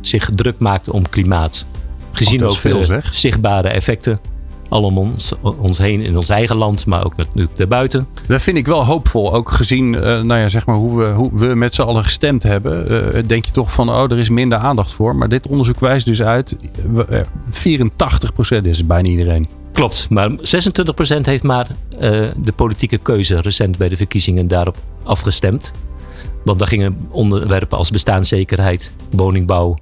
zich 0.00 0.30
druk 0.34 0.58
maakt 0.58 0.90
om 0.90 1.08
klimaat. 1.08 1.66
Gezien 2.12 2.42
Oh, 2.44 2.48
ook 2.50 2.56
veel, 2.56 2.84
zeg. 2.84 3.14
zichtbare 3.14 3.68
effecten. 3.68 4.20
Al 4.68 4.82
om 4.82 4.98
ons, 4.98 5.32
ons 5.60 5.78
heen 5.78 6.00
in 6.00 6.16
ons 6.16 6.28
eigen 6.28 6.56
land, 6.56 6.86
maar 6.86 7.04
ook 7.04 7.16
natuurlijk 7.16 7.56
daarbuiten. 7.56 8.06
Dat 8.26 8.42
vind 8.42 8.56
ik 8.56 8.66
wel 8.66 8.84
hoopvol. 8.84 9.34
Ook 9.34 9.50
gezien 9.50 9.94
eh, 9.94 10.00
nou 10.02 10.40
ja, 10.40 10.48
zeg 10.48 10.66
maar 10.66 10.76
hoe, 10.76 10.98
we, 10.98 11.06
hoe 11.10 11.30
we 11.34 11.46
met 11.54 11.74
z'n 11.74 11.82
allen 11.82 12.04
gestemd 12.04 12.42
hebben. 12.42 13.28
denk 13.28 13.44
je 13.44 13.52
toch 13.52 13.72
van, 13.72 13.88
oh, 13.90 14.02
er 14.12 14.18
is 14.18 14.28
minder 14.28 14.58
aandacht 14.58 14.92
voor. 14.92 15.16
Maar 15.16 15.28
dit 15.28 15.48
onderzoek 15.48 15.80
wijst 15.80 16.06
dus 16.06 16.22
uit, 16.22 16.56
we- 16.92 17.04
eh, 17.04 17.20
84% 17.50 18.66
is 18.66 18.78
het 18.78 18.86
bijna 18.86 19.08
iedereen. 19.08 19.48
Klopt, 19.78 20.10
maar 20.10 20.30
26% 20.30 21.20
heeft 21.20 21.42
maar 21.42 21.70
eh, 21.98 22.28
de 22.38 22.52
politieke 22.52 22.98
keuze 22.98 23.40
recent 23.40 23.76
bij 23.76 23.88
de 23.88 23.96
verkiezingen 23.96 24.48
daarop 24.48 24.76
afgestemd. 25.02 25.72
Want 26.44 26.58
daar 26.58 26.68
gingen 26.68 27.06
onderwerpen 27.10 27.78
als 27.78 27.90
bestaanszekerheid, 27.90 28.92
woningbouw 29.10 29.76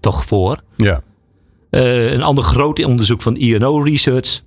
toch 0.00 0.24
voor. 0.24 0.62
Ja. 0.76 1.02
Eh, 1.70 2.12
een 2.12 2.22
ander 2.22 2.44
groot 2.44 2.84
onderzoek 2.84 3.22
van 3.22 3.36
INO 3.36 3.82
Research. 3.82 4.40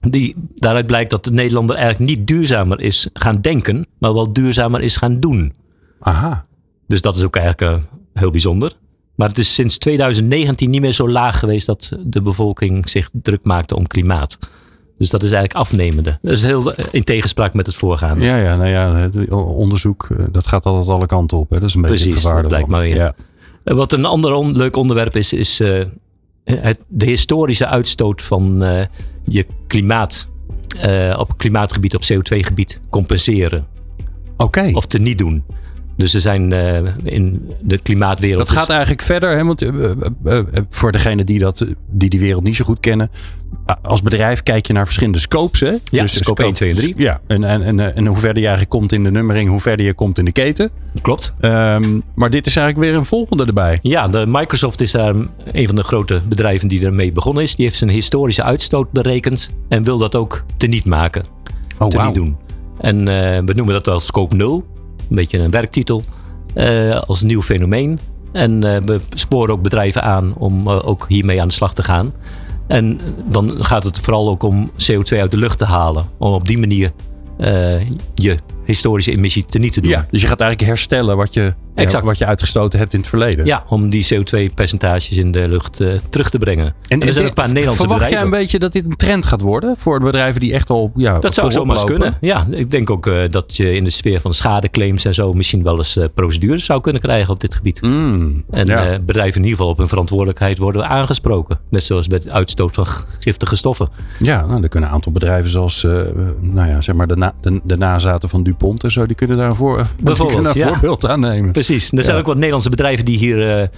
Die, 0.00 0.34
daaruit 0.54 0.86
blijkt 0.86 1.10
dat 1.10 1.24
de 1.24 1.32
Nederlander 1.32 1.76
eigenlijk 1.76 2.10
niet 2.10 2.26
duurzamer 2.26 2.80
is 2.80 3.08
gaan 3.12 3.40
denken, 3.40 3.86
maar 3.98 4.14
wel 4.14 4.32
duurzamer 4.32 4.80
is 4.80 4.96
gaan 4.96 5.20
doen. 5.20 5.52
Aha. 6.00 6.46
Dus 6.86 7.00
dat 7.00 7.16
is 7.16 7.22
ook 7.22 7.36
eigenlijk 7.36 7.72
eh, 7.72 7.82
heel 8.14 8.30
bijzonder. 8.30 8.72
Maar 9.22 9.30
het 9.30 9.40
is 9.40 9.54
sinds 9.54 9.78
2019 9.78 10.70
niet 10.70 10.80
meer 10.80 10.92
zo 10.92 11.08
laag 11.08 11.38
geweest 11.38 11.66
dat 11.66 11.92
de 12.06 12.20
bevolking 12.20 12.88
zich 12.90 13.10
druk 13.12 13.44
maakte 13.44 13.76
om 13.76 13.86
klimaat. 13.86 14.38
Dus 14.98 15.10
dat 15.10 15.22
is 15.22 15.30
eigenlijk 15.32 15.64
afnemende. 15.64 16.18
Dat 16.22 16.32
is 16.32 16.42
heel 16.42 16.74
eh, 16.74 16.84
in 16.90 17.04
tegenspraak 17.04 17.54
met 17.54 17.66
het 17.66 17.74
voorgaande. 17.74 18.24
Ja, 18.24 18.36
ja, 18.36 18.56
nou 18.56 18.68
ja, 18.68 19.10
onderzoek, 19.34 20.08
eh, 20.10 20.24
dat 20.32 20.46
gaat 20.46 20.66
altijd 20.66 20.88
alle 20.88 21.06
kanten 21.06 21.38
op. 21.38 21.50
Hè. 21.50 21.58
Dat 21.60 21.68
is 21.68 21.74
een 21.74 21.80
beetje 21.80 21.96
Precies, 21.96 22.14
het 22.14 22.22
gevaar 22.22 22.40
dat 22.40 22.48
blijkt 22.48 22.66
ervan. 22.66 22.80
maar 22.80 22.88
weer. 22.88 23.14
Ja. 23.64 23.74
Wat 23.74 23.92
een 23.92 24.04
ander 24.04 24.32
on- 24.32 24.56
leuk 24.56 24.76
onderwerp 24.76 25.16
is, 25.16 25.32
is 25.32 25.60
eh, 25.60 25.84
het, 26.44 26.78
de 26.88 27.06
historische 27.06 27.66
uitstoot 27.66 28.22
van 28.22 28.64
je 29.24 29.46
klimaat. 29.66 30.28
op 31.16 31.34
klimaatgebied, 31.36 31.94
op 31.94 32.02
CO2-gebied 32.12 32.80
compenseren. 32.90 33.66
Oké. 34.36 34.70
Of 34.74 34.86
te 34.86 34.98
niet 34.98 35.18
doen. 35.18 35.44
Dus 35.96 36.14
er 36.14 36.20
zijn 36.20 36.52
eh, 36.52 36.78
in 37.02 37.50
de 37.60 37.78
klimaatwereld. 37.78 38.46
Dat 38.46 38.56
gaat 38.56 38.70
eigenlijk 38.70 39.02
verder. 39.02 39.36
Hè? 39.36 39.44
Want, 39.44 39.62
eh, 39.62 39.90
eh, 40.24 40.44
voor 40.68 40.92
degenen 40.92 41.26
die, 41.26 41.38
dat, 41.38 41.66
die 41.90 42.08
die 42.08 42.20
wereld 42.20 42.42
niet 42.42 42.56
zo 42.56 42.64
goed 42.64 42.80
kennen. 42.80 43.10
Als 43.82 44.02
bedrijf 44.02 44.42
kijk 44.42 44.66
je 44.66 44.72
naar 44.72 44.84
verschillende 44.84 45.18
scopes. 45.18 45.60
Hè? 45.60 45.72
Ja, 45.90 46.06
scope 46.06 46.42
1, 46.42 46.54
2 46.54 46.70
en 46.70 46.76
3. 46.76 46.94
Ja, 46.96 47.20
en, 47.26 47.44
en, 47.44 47.62
en, 47.62 47.96
en 47.96 48.06
hoe 48.06 48.16
verder 48.16 48.36
je 48.42 48.48
eigenlijk 48.48 48.68
komt 48.68 48.92
in 48.92 49.04
de 49.04 49.10
nummering, 49.10 49.48
hoe 49.48 49.60
verder 49.60 49.86
je 49.86 49.94
komt 49.94 50.18
in 50.18 50.24
de 50.24 50.32
keten. 50.32 50.70
Klopt. 51.02 51.34
Ehm, 51.40 52.00
maar 52.14 52.30
dit 52.30 52.46
is 52.46 52.56
eigenlijk 52.56 52.88
weer 52.88 52.98
een 52.98 53.04
volgende 53.04 53.44
erbij. 53.44 53.78
Ja, 53.82 54.08
de 54.08 54.24
Microsoft 54.28 54.80
is 54.80 54.92
daar 54.92 55.14
een 55.52 55.66
van 55.66 55.76
de 55.76 55.82
grote 55.82 56.20
bedrijven 56.28 56.68
die 56.68 56.84
ermee 56.84 57.12
begonnen 57.12 57.42
is. 57.42 57.54
Die 57.54 57.64
heeft 57.64 57.78
zijn 57.78 57.90
historische 57.90 58.42
uitstoot 58.42 58.90
berekend 58.90 59.50
en 59.68 59.84
wil 59.84 59.98
dat 59.98 60.14
ook 60.14 60.44
teniet 60.56 60.84
maken. 60.84 61.24
Oh, 61.78 61.88
te 61.88 61.96
wauw. 61.96 62.06
niet 62.06 62.16
doen. 62.16 62.36
En 62.80 63.04
we 63.46 63.52
noemen 63.52 63.74
dat 63.74 63.86
wel 63.86 64.00
scope 64.00 64.36
0. 64.36 64.64
Een 65.12 65.18
beetje 65.18 65.38
een 65.38 65.50
werktitel. 65.50 66.02
eh, 66.54 67.00
als 67.00 67.22
nieuw 67.22 67.42
fenomeen. 67.42 67.98
En 68.32 68.64
eh, 68.64 68.82
we 68.82 69.00
sporen 69.08 69.54
ook 69.54 69.62
bedrijven 69.62 70.02
aan 70.02 70.34
om 70.34 70.68
eh, 70.68 70.88
ook 70.88 71.06
hiermee 71.08 71.40
aan 71.40 71.48
de 71.48 71.54
slag 71.54 71.74
te 71.74 71.82
gaan. 71.82 72.12
En 72.68 73.00
dan 73.28 73.64
gaat 73.64 73.84
het 73.84 73.98
vooral 73.98 74.28
ook 74.28 74.42
om 74.42 74.70
CO2 74.70 75.18
uit 75.18 75.30
de 75.30 75.36
lucht 75.36 75.58
te 75.58 75.64
halen. 75.64 76.06
Om 76.18 76.32
op 76.32 76.46
die 76.46 76.58
manier 76.58 76.92
je 78.14 78.36
historische 78.64 79.10
emissie 79.10 79.44
teniet 79.44 79.72
te 79.72 79.80
doen. 79.80 79.90
Ja, 79.90 80.06
dus 80.10 80.20
je 80.20 80.26
gaat 80.26 80.40
eigenlijk 80.40 80.70
herstellen 80.70 81.16
wat 81.16 81.34
je, 81.34 81.54
ja, 81.74 81.82
Exact. 81.82 82.04
wat 82.04 82.18
je 82.18 82.26
uitgestoten 82.26 82.78
hebt 82.78 82.92
in 82.92 82.98
het 82.98 83.08
verleden. 83.08 83.46
Ja, 83.46 83.64
om 83.68 83.90
die 83.90 84.06
CO2-percentages 84.14 85.16
in 85.18 85.32
de 85.32 85.48
lucht 85.48 85.80
eh, 85.80 85.94
terug 86.10 86.30
te 86.30 86.38
brengen. 86.38 86.74
En, 86.88 87.00
er 87.00 87.12
zijn 87.12 87.24
ook 87.24 87.28
een 87.28 87.34
paar 87.34 87.46
Nederlandse 87.48 87.82
verwacht 87.82 88.00
bedrijven. 88.02 88.28
jij 88.28 88.38
een 88.38 88.42
beetje 88.42 88.58
dat 88.58 88.72
dit 88.72 88.84
een 88.84 88.96
trend 88.96 89.26
gaat 89.26 89.40
worden 89.40 89.74
voor 89.76 90.00
bedrijven 90.00 90.40
die 90.40 90.52
echt 90.52 90.70
al 90.70 90.92
ja, 90.94 91.18
Dat 91.18 91.34
zou 91.34 91.50
zomaar 91.50 91.76
eens 91.76 91.84
kunnen. 91.84 92.16
Ja, 92.20 92.46
ik 92.50 92.70
denk 92.70 92.90
ook 92.90 93.06
eh, 93.06 93.14
dat 93.30 93.56
je 93.56 93.74
in 93.74 93.84
de 93.84 93.90
sfeer 93.90 94.20
van 94.20 94.34
schadeclaims 94.34 95.04
en 95.04 95.14
zo 95.14 95.32
misschien 95.32 95.62
wel 95.62 95.76
eens 95.76 95.96
eh, 95.96 96.04
procedures 96.14 96.64
zou 96.64 96.80
kunnen 96.80 97.02
krijgen 97.02 97.32
op 97.32 97.40
dit 97.40 97.54
gebied. 97.54 97.82
Mm, 97.82 98.44
En 98.50 98.66
ja. 98.66 98.98
bedrijven 98.98 99.36
in 99.36 99.42
ieder 99.42 99.58
geval 99.58 99.72
op 99.72 99.78
hun 99.78 99.88
verantwoordelijkheid 99.88 100.58
worden 100.58 100.88
aangesproken. 100.88 101.58
Net 101.70 101.84
zoals 101.84 102.06
bij 102.06 102.18
de 102.18 102.30
uitstoot 102.30 102.74
van 102.74 102.86
giftige 103.18 103.56
stoffen. 103.56 103.88
Ja, 104.18 104.46
nou, 104.46 104.60
dan 104.60 104.68
kunnen 104.68 104.88
een 104.88 104.94
aantal 104.94 105.12
bedrijven 105.12 105.50
zoals 105.50 105.82
nou 106.40 106.68
ja, 106.68 106.80
zeg 106.80 106.94
maar 106.94 107.06
de, 107.06 107.16
na, 107.16 107.34
de, 107.40 107.60
de 107.64 107.76
nazaten 107.76 108.28
van 108.28 108.42
DuPont 108.42 108.84
en 108.84 108.92
zo, 108.92 109.06
die 109.06 109.16
kunnen 109.16 109.36
daar 109.36 109.48
een, 109.48 109.56
voorbeeld 109.56 111.06
aan 111.06 111.20
nemen. 111.20 111.52
Precies. 111.66 111.92
Er 111.92 112.04
zijn 112.04 112.16
ook 112.16 112.26
wat 112.26 112.34
Nederlandse 112.34 112.70
bedrijven 112.70 113.04
die 113.04 113.18
hier 113.18 113.60
eh, 113.60 113.68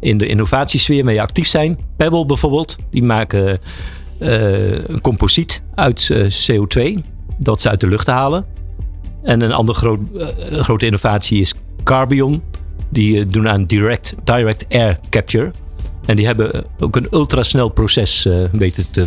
in 0.00 0.18
de 0.18 0.26
innovatiesfeer 0.26 1.04
mee 1.04 1.20
actief 1.20 1.48
zijn. 1.48 1.78
Pebble 1.96 2.26
bijvoorbeeld, 2.26 2.76
die 2.90 3.02
maken 3.02 3.60
eh, 4.18 4.72
een 4.72 5.00
composiet 5.00 5.62
uit 5.74 6.10
eh, 6.10 6.26
CO2 6.30 7.04
dat 7.38 7.60
ze 7.60 7.68
uit 7.68 7.80
de 7.80 7.86
lucht 7.86 8.06
halen. 8.06 8.44
En 9.22 9.40
een 9.40 9.52
andere 9.52 9.78
groot, 9.78 10.00
grote 10.50 10.86
innovatie 10.86 11.40
is 11.40 11.54
Carbion. 11.84 12.42
Die 12.90 13.26
doen 13.26 13.48
aan 13.48 13.64
direct, 13.64 14.14
direct 14.24 14.66
air 14.68 14.98
capture. 15.10 15.50
En 16.06 16.16
die 16.16 16.26
hebben 16.26 16.64
ook 16.80 16.96
een 16.96 17.06
ultrasnel 17.10 17.68
proces 17.68 18.28
weten 18.52 18.90
te 18.90 19.06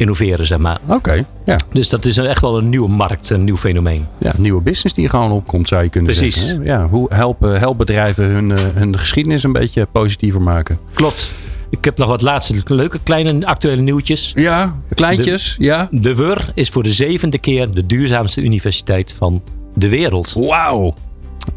innoveren, 0.00 0.46
zeg 0.46 0.58
maar. 0.58 0.78
Oké, 0.86 1.24
ja. 1.44 1.56
Dus 1.72 1.88
dat 1.88 2.04
is 2.04 2.16
een- 2.16 2.26
echt 2.26 2.40
wel 2.40 2.58
een 2.58 2.68
nieuwe 2.68 2.88
markt, 2.88 3.30
een 3.30 3.44
nieuw 3.44 3.56
fenomeen. 3.56 4.06
ja. 4.18 4.32
Nieuwe 4.36 4.62
business 4.62 4.94
die 4.94 5.08
gewoon 5.08 5.30
opkomt, 5.30 5.68
zou 5.68 5.82
je 5.82 5.88
kunnen 5.88 6.14
Precies. 6.14 6.46
zeggen. 6.46 6.64
hè? 6.66 6.72
Ja, 6.72 6.88
hoe 6.88 7.06
helpen, 7.14 7.58
help 7.58 7.78
bedrijven 7.78 8.24
hun, 8.24 8.50
eh, 8.50 8.58
hun 8.74 8.98
geschiedenis 8.98 9.42
een 9.42 9.52
beetje 9.52 9.86
positiever 9.92 10.40
maken? 10.42 10.78
Klopt. 10.92 11.34
Ik 11.70 11.84
heb 11.84 11.98
nog 11.98 12.08
wat 12.08 12.22
laatste 12.22 12.54
leuke 12.64 12.98
kleine 13.02 13.46
actuele 13.46 13.82
nieuwtjes. 13.82 14.32
Ja, 14.34 14.76
kleintjes, 14.94 15.56
ja. 15.58 15.88
De 15.90 16.14
WUR 16.14 16.50
is 16.54 16.68
voor 16.68 16.82
de 16.82 16.92
zevende 16.92 17.38
keer 17.38 17.70
de 17.74 17.86
duurzaamste 17.86 18.42
universiteit 18.42 19.14
van 19.18 19.42
de 19.74 19.88
wereld. 19.88 20.32
Wauw. 20.32 20.86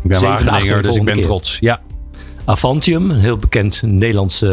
Ik 0.03 0.09
ben 0.09 0.21
Wageninger, 0.21 0.81
dus 0.81 0.95
ik 0.95 1.03
ben 1.03 1.13
keer. 1.13 1.23
trots. 1.23 1.57
Ja. 1.59 1.79
Avantium, 2.45 3.09
een 3.11 3.19
heel 3.19 3.37
bekend 3.37 3.81
Nederlands 3.85 4.45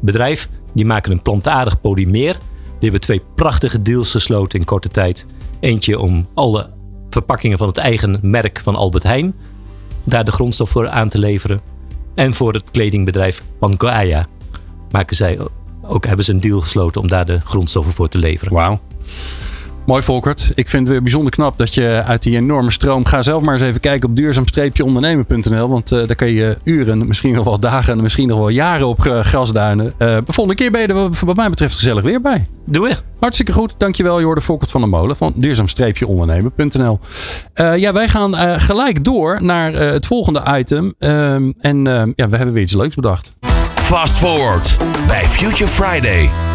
bedrijf, 0.00 0.48
die 0.74 0.86
maken 0.86 1.12
een 1.12 1.22
plantaardig 1.22 1.80
polymeer. 1.80 2.36
Hebben 2.84 3.00
twee 3.00 3.22
prachtige 3.34 3.82
deals 3.82 4.10
gesloten 4.10 4.58
in 4.58 4.64
korte 4.64 4.88
tijd. 4.88 5.26
Eentje 5.60 5.98
om 5.98 6.28
alle 6.34 6.70
verpakkingen 7.10 7.58
van 7.58 7.68
het 7.68 7.76
eigen 7.76 8.18
merk 8.22 8.60
van 8.60 8.76
Albert 8.76 9.02
Heijn 9.02 9.34
daar 10.04 10.24
de 10.24 10.32
grondstof 10.32 10.70
voor 10.70 10.88
aan 10.88 11.08
te 11.08 11.18
leveren. 11.18 11.60
En 12.14 12.34
voor 12.34 12.52
het 12.52 12.70
kledingbedrijf 12.70 13.42
Pangaia 13.58 14.26
maken 14.90 15.16
zij 15.16 15.38
ook, 15.82 16.06
hebben 16.06 16.24
ze 16.24 16.32
een 16.32 16.40
deal 16.40 16.60
gesloten 16.60 17.00
om 17.00 17.08
daar 17.08 17.26
de 17.26 17.40
grondstoffen 17.40 17.92
voor 17.92 18.08
te 18.08 18.18
leveren. 18.18 18.52
Wauw. 18.52 18.80
Mooi 19.86 20.02
Volkert. 20.02 20.52
Ik 20.54 20.68
vind 20.68 20.82
het 20.82 20.92
weer 20.92 21.02
bijzonder 21.02 21.32
knap 21.32 21.58
dat 21.58 21.74
je 21.74 22.02
uit 22.06 22.22
die 22.22 22.36
enorme 22.36 22.70
stroom... 22.70 23.04
Ga 23.04 23.22
zelf 23.22 23.42
maar 23.42 23.54
eens 23.54 23.62
even 23.62 23.80
kijken 23.80 24.08
op 24.08 24.16
duurzaam-ondernemen.nl. 24.16 25.68
Want 25.68 25.92
eh, 25.92 26.06
daar 26.06 26.16
kun 26.16 26.28
je 26.28 26.58
uren, 26.64 27.06
misschien 27.06 27.34
nog 27.34 27.44
wel 27.44 27.58
dagen... 27.58 28.02
misschien 28.02 28.28
nog 28.28 28.38
wel 28.38 28.48
jaren 28.48 28.86
op 28.86 29.06
eh, 29.06 29.20
grasduinen. 29.20 29.92
Eh 29.98 30.16
de 30.26 30.32
volgende 30.32 30.54
keer 30.54 30.70
ben 30.70 30.80
je 30.80 30.86
er 30.86 31.26
wat 31.26 31.36
mij 31.36 31.50
betreft 31.50 31.74
gezellig 31.74 32.02
weer 32.02 32.20
bij. 32.20 32.46
Doe 32.66 32.82
weer. 32.84 33.02
Hartstikke 33.20 33.52
goed. 33.52 33.74
Dankjewel. 33.78 34.18
Je 34.18 34.24
hoorde 34.24 34.40
Volkert 34.40 34.70
van 34.70 34.80
der 34.80 34.90
Molen 34.90 35.16
van 35.16 35.32
duurzaam-ondernemen.nl. 35.36 37.00
Eh, 37.52 37.76
ja, 37.76 37.92
wij 37.92 38.08
gaan 38.08 38.36
eh, 38.36 38.60
gelijk 38.60 39.04
door 39.04 39.42
naar 39.42 39.74
eh, 39.74 39.90
het 39.90 40.06
volgende 40.06 40.42
item. 40.58 40.94
Ehm, 40.98 41.52
en 41.58 41.86
ehm, 41.86 42.12
ja, 42.14 42.28
we 42.28 42.36
hebben 42.36 42.52
weer 42.54 42.62
iets 42.62 42.74
leuks 42.74 42.94
bedacht. 42.94 43.32
Fast 43.74 44.14
Forward 44.18 44.76
bij 45.06 45.24
Future 45.24 45.70
Friday. 45.70 46.53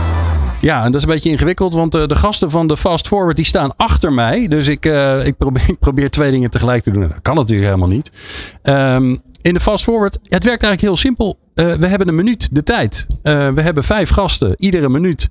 Ja, 0.61 0.83
en 0.83 0.91
dat 0.91 1.01
is 1.01 1.07
een 1.07 1.13
beetje 1.13 1.29
ingewikkeld, 1.29 1.73
want 1.73 1.95
eh, 1.95 2.05
de 2.05 2.15
gasten 2.15 2.51
van 2.51 2.67
de 2.67 2.77
Fast 2.77 3.07
Forward 3.07 3.35
die 3.35 3.45
staan 3.45 3.75
achter 3.75 4.13
mij. 4.13 4.47
Dus 4.47 4.67
ik, 4.67 4.85
eh, 4.85 5.25
ik, 5.25 5.37
probeer, 5.37 5.75
probeer 5.79 6.09
twee 6.09 6.31
dingen 6.31 6.49
tegelijk 6.49 6.83
te 6.83 6.91
doen. 6.91 7.01
Dat 7.01 7.21
kan 7.21 7.35
natuurlijk 7.35 7.67
helemaal 7.67 7.89
niet. 7.89 8.11
Ehm, 8.61 9.15
in 9.41 9.53
de 9.53 9.59
Fast 9.59 9.83
Forward, 9.83 10.13
het 10.13 10.43
werkt 10.43 10.63
eigenlijk 10.63 10.81
heel 10.81 10.95
simpel. 10.95 11.37
Eh, 11.53 11.73
we 11.73 11.87
hebben 11.87 12.07
een 12.07 12.15
minuut 12.15 12.49
de 12.51 12.63
tijd. 12.63 13.07
We 13.21 13.61
hebben 13.61 13.83
vijf 13.83 14.09
gasten, 14.09 14.55
iedere 14.57 14.89
minuut. 14.89 15.29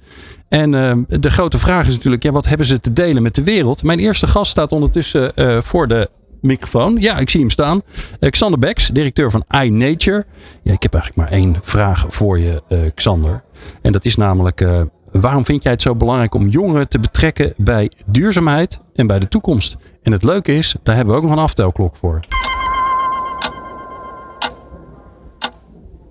En 0.48 0.74
ehm, 0.74 1.02
de 1.06 1.30
grote 1.30 1.58
vraag 1.58 1.86
is 1.86 1.94
natuurlijk, 1.94 2.22
ja, 2.22 2.32
wat 2.32 2.46
hebben 2.46 2.66
ze 2.66 2.80
te 2.80 2.92
delen 2.92 3.22
met 3.22 3.34
de 3.34 3.42
wereld? 3.42 3.82
Mijn 3.82 3.98
eerste 3.98 4.26
gast 4.26 4.50
staat 4.50 4.72
ondertussen 4.72 5.32
voor 5.62 5.88
de 5.88 6.10
microfoon. 6.40 6.96
Ja, 7.00 7.18
ik 7.18 7.30
zie 7.30 7.40
hem 7.40 7.50
staan. 7.50 7.82
Xander 8.20 8.58
Beks, 8.58 8.88
directeur 8.88 9.30
van 9.30 9.44
iNature. 9.62 10.26
Ja, 10.62 10.72
ik 10.72 10.82
heb 10.82 10.94
eigenlijk 10.94 11.30
maar 11.30 11.38
één 11.38 11.56
vraag 11.62 12.06
voor 12.08 12.38
je, 12.38 12.62
Xander. 12.94 13.42
En 13.82 13.92
dat 13.92 14.04
is 14.04 14.16
namelijk, 14.16 14.64
waarom 15.12 15.44
vind 15.44 15.62
jij 15.62 15.72
het 15.72 15.82
zo 15.82 15.94
belangrijk 15.94 16.34
om 16.34 16.48
jongeren 16.48 16.88
te 16.88 16.98
betrekken 16.98 17.54
bij 17.56 17.92
duurzaamheid 18.06 18.80
en 18.94 19.06
bij 19.06 19.18
de 19.18 19.28
toekomst? 19.28 19.76
En 20.02 20.12
het 20.12 20.22
leuke 20.22 20.54
is, 20.54 20.76
daar 20.82 20.94
hebben 20.94 21.14
we 21.14 21.20
ook 21.20 21.26
nog 21.26 21.36
een 21.36 21.42
aftelklok 21.42 21.96
voor. 21.96 22.20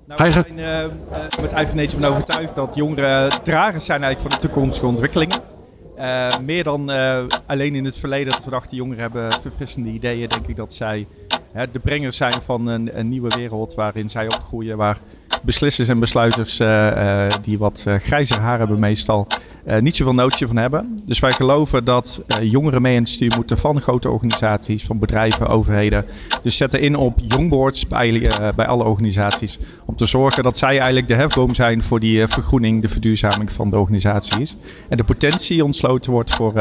Nou, 0.07 0.23
we 0.23 0.31
zijn 0.31 0.60
eh, 0.60 0.86
met 1.41 1.51
IVNH 1.51 1.89
van 1.89 2.05
overtuigd 2.05 2.55
dat 2.55 2.75
jongeren 2.75 3.29
dragers 3.43 3.86
zijn 3.86 4.03
eigenlijk 4.03 4.33
van 4.33 4.41
de 4.41 4.47
toekomstige 4.47 4.88
ontwikkelingen. 4.88 5.39
Eh, 5.95 6.27
meer 6.41 6.63
dan 6.63 6.91
eh, 6.91 7.23
alleen 7.45 7.75
in 7.75 7.86
het 7.86 7.97
verleden 7.97 8.31
dat 8.31 8.43
we 8.43 8.49
dachten 8.49 8.77
jongeren 8.77 9.01
hebben 9.01 9.31
verfrissende 9.31 9.89
ideeën, 9.89 10.27
denk 10.27 10.47
ik 10.47 10.55
dat 10.55 10.73
zij 10.73 11.07
hè, 11.51 11.71
de 11.71 11.79
brengers 11.79 12.17
zijn 12.17 12.31
van 12.31 12.67
een, 12.67 12.99
een 12.99 13.10
nieuwe 13.10 13.31
wereld 13.36 13.73
waarin 13.73 14.10
zij 14.10 14.25
opgroeien, 14.25 14.77
waar 14.77 14.97
beslissers 15.43 15.88
en 15.88 16.00
besluiters 16.00 16.60
eh, 16.60 17.26
eh, 17.26 17.32
die 17.41 17.58
wat 17.58 17.84
eh, 17.88 17.95
grijzer 17.95 18.39
haar 18.39 18.58
hebben 18.58 18.80
meestal 18.80 19.28
niet 19.80 19.95
zoveel 19.95 20.13
nootje 20.13 20.47
van 20.47 20.56
hebben. 20.56 21.00
Dus 21.06 21.19
wij 21.19 21.32
geloven 21.32 21.84
dat 21.84 22.21
jongeren 22.41 22.82
mee 22.82 22.95
aan 22.95 23.02
het 23.02 23.12
stuur 23.12 23.34
moeten 23.36 23.58
van 23.58 23.82
grote 23.82 24.10
organisaties, 24.10 24.86
van 24.86 25.00
bedrijven, 25.00 25.47
overheden. 25.47 26.06
Dus 26.43 26.58
zetten 26.58 26.82
in 26.82 26.95
op 26.95 27.19
jongboards 27.26 27.88
bij, 27.88 28.32
bij 28.56 28.65
alle 28.65 28.84
organisaties. 28.84 29.60
Om 29.86 29.95
te 29.95 30.06
zorgen 30.06 30.43
dat 30.43 30.58
zij 30.58 30.78
eigenlijk 30.78 31.08
de 31.08 31.15
hefboom 31.15 31.54
zijn 31.54 31.84
voor 31.84 32.00
die 32.00 32.28
vergroening, 32.28 32.82
de 32.82 32.88
verduurzaming 32.88 33.52
van 33.52 33.69
de 33.69 33.78
organisaties. 33.78 34.56
En 34.89 34.97
de 34.97 35.04
potentie 35.04 35.63
ontsloten 35.63 36.12
wordt 36.12 36.34
voor 36.34 36.54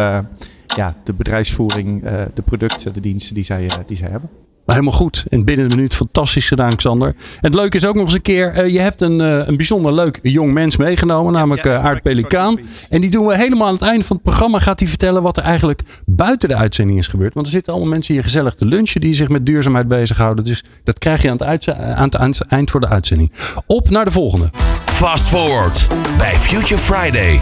ja, 0.67 0.97
de 1.05 1.12
bedrijfsvoering, 1.12 2.03
de 2.35 2.43
producten, 2.45 2.93
de 2.93 3.01
diensten 3.01 3.35
die 3.35 3.45
zij, 3.45 3.69
die 3.87 3.97
zij 3.97 4.09
hebben. 4.11 4.31
Helemaal 4.67 4.93
goed. 4.93 5.25
En 5.29 5.45
binnen 5.45 5.65
een 5.65 5.77
minuut 5.77 5.95
fantastisch 5.95 6.49
gedaan, 6.49 6.77
Xander. 6.77 7.09
En 7.09 7.15
het 7.41 7.55
leuke 7.55 7.77
is 7.77 7.87
ook 7.87 7.95
nog 7.95 8.05
eens 8.05 8.15
een 8.15 8.23
keer, 8.23 8.53
eh, 8.53 8.73
je 8.73 8.79
hebt 8.79 9.01
een, 9.01 9.21
eh, 9.21 9.47
een 9.47 9.57
bijzonder 9.57 9.93
leuk 9.95 10.19
jong 10.23 10.53
mens 10.53 10.77
meegenomen, 10.77 11.33
namelijk 11.33 11.65
ja, 11.65 11.79
eh, 11.79 11.91
het 11.91 12.03
Pelikaan. 12.03 12.59
En 12.91 13.01
die 13.01 13.11
doen 13.11 13.27
we 13.27 13.37
helemaal 13.37 13.67
aan 13.67 13.73
het 13.73 13.83
einde 13.83 14.05
van 14.05 14.17
het 14.17 14.25
programma. 14.25 14.59
Gaat 14.59 14.79
hij 14.79 14.89
vertellen 14.89 15.23
wat 15.23 15.37
er 15.37 15.43
eigenlijk 15.43 15.83
buiten 16.05 16.49
de 16.49 16.55
uitzending 16.57 16.99
is 16.99 17.07
gebeurd. 17.07 17.35
Want 17.35 17.47
er 17.47 17.53
zitten 17.53 17.73
allemaal 17.73 17.91
mensen 17.93 18.15
hier 18.15 18.23
gezellig 18.23 18.55
te 18.55 18.65
lunchen 18.65 19.01
die 19.01 19.15
zich 19.15 19.29
met 19.29 19.47
duurzaamheid 19.47 19.89
bezighouden. 19.89 20.45
Dus 20.45 20.65
dat 20.85 20.99
krijg 20.99 21.23
je 21.23 21.31
aan 21.31 21.37
het, 21.37 21.69
aan 21.75 22.05
het 22.05 22.15
eind- 22.15 22.41
eind 22.41 22.71
voor 22.71 22.81
de 22.81 22.89
uitzending. 22.89 23.33
Op 23.67 23.91
naar 23.91 24.05
de 24.05 24.11
volgende. 24.11 24.51
Fast 24.85 25.25
Forward 25.29 25.87
bij 26.19 26.35
Future 26.35 26.81
Friday. 26.81 27.41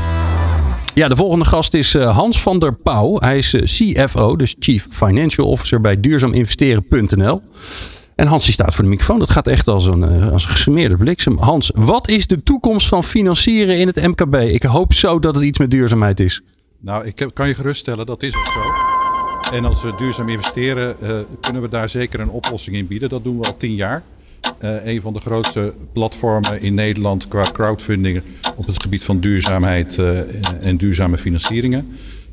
Ja, 0.94 1.08
de 1.08 1.16
volgende 1.16 1.44
gast 1.44 1.74
is 1.74 1.94
eh, 1.94 2.16
Hans 2.16 2.42
van 2.42 2.58
der 2.58 2.74
Pauw. 2.74 3.20
Hij 3.20 3.38
is 3.38 3.54
eh, 3.54 3.62
CFO, 3.62 4.36
dus 4.36 4.54
Chief 4.58 4.86
Financial 4.90 5.48
Officer 5.48 5.80
bij 5.80 6.00
duurzaaminvesteren.nl. 6.00 7.42
En 8.14 8.26
Hans 8.26 8.52
staat 8.52 8.74
voor 8.74 8.84
de 8.84 8.90
microfoon. 8.90 9.18
Dat 9.18 9.30
gaat 9.30 9.46
echt 9.46 9.68
als 9.68 9.86
een, 9.86 10.04
eh, 10.04 10.32
als 10.32 10.44
gesmeerde 10.44 10.96
bliksem. 10.96 11.38
Hans, 11.38 11.70
wat 11.74 12.08
is 12.08 12.26
de 12.26 12.42
toekomst 12.42 12.88
van 12.88 13.04
financieren 13.04 13.78
in 13.78 13.86
het 13.86 13.96
MKB? 13.96 14.34
Ik 14.34 14.62
hoop 14.62 14.92
zo 14.92 15.18
dat 15.18 15.34
het 15.34 15.44
iets 15.44 15.58
met 15.58 15.70
duurzaamheid 15.70 16.20
is. 16.20 16.42
Nou, 16.80 17.06
ik 17.06 17.28
kan 17.32 17.48
je 17.48 17.54
geruststellen, 17.54 18.06
dat 18.06 18.22
is 18.22 18.36
ook 18.36 18.52
zo. 18.52 18.60
En 19.56 19.64
als 19.64 19.82
we 19.82 19.94
duurzaam 19.96 20.28
investeren, 20.28 20.96
kunnen 21.40 21.62
we 21.62 21.68
daar 21.68 21.88
zeker 21.88 22.20
een 22.20 22.30
oplossing 22.30 22.76
in 22.76 22.86
bieden. 22.86 23.08
Dat 23.08 23.24
doen 23.24 23.38
we 23.38 23.46
al 23.46 23.56
tien 23.56 23.74
jaar. 23.74 24.02
Eh, 24.64 24.86
een 24.94 25.00
van 25.00 25.12
de 25.12 25.20
grootste 25.20 25.74
platformen 25.92 26.60
in 26.62 26.74
Nederland 26.74 27.28
qua 27.28 27.44
crowdfunding 27.52 28.22
op 28.56 28.66
het 28.66 28.82
gebied 28.82 29.04
van 29.04 29.20
duurzaamheid 29.20 29.98
eh, 29.98 30.66
en 30.66 30.76
duurzame 30.76 31.18
financieringen. 31.18 31.88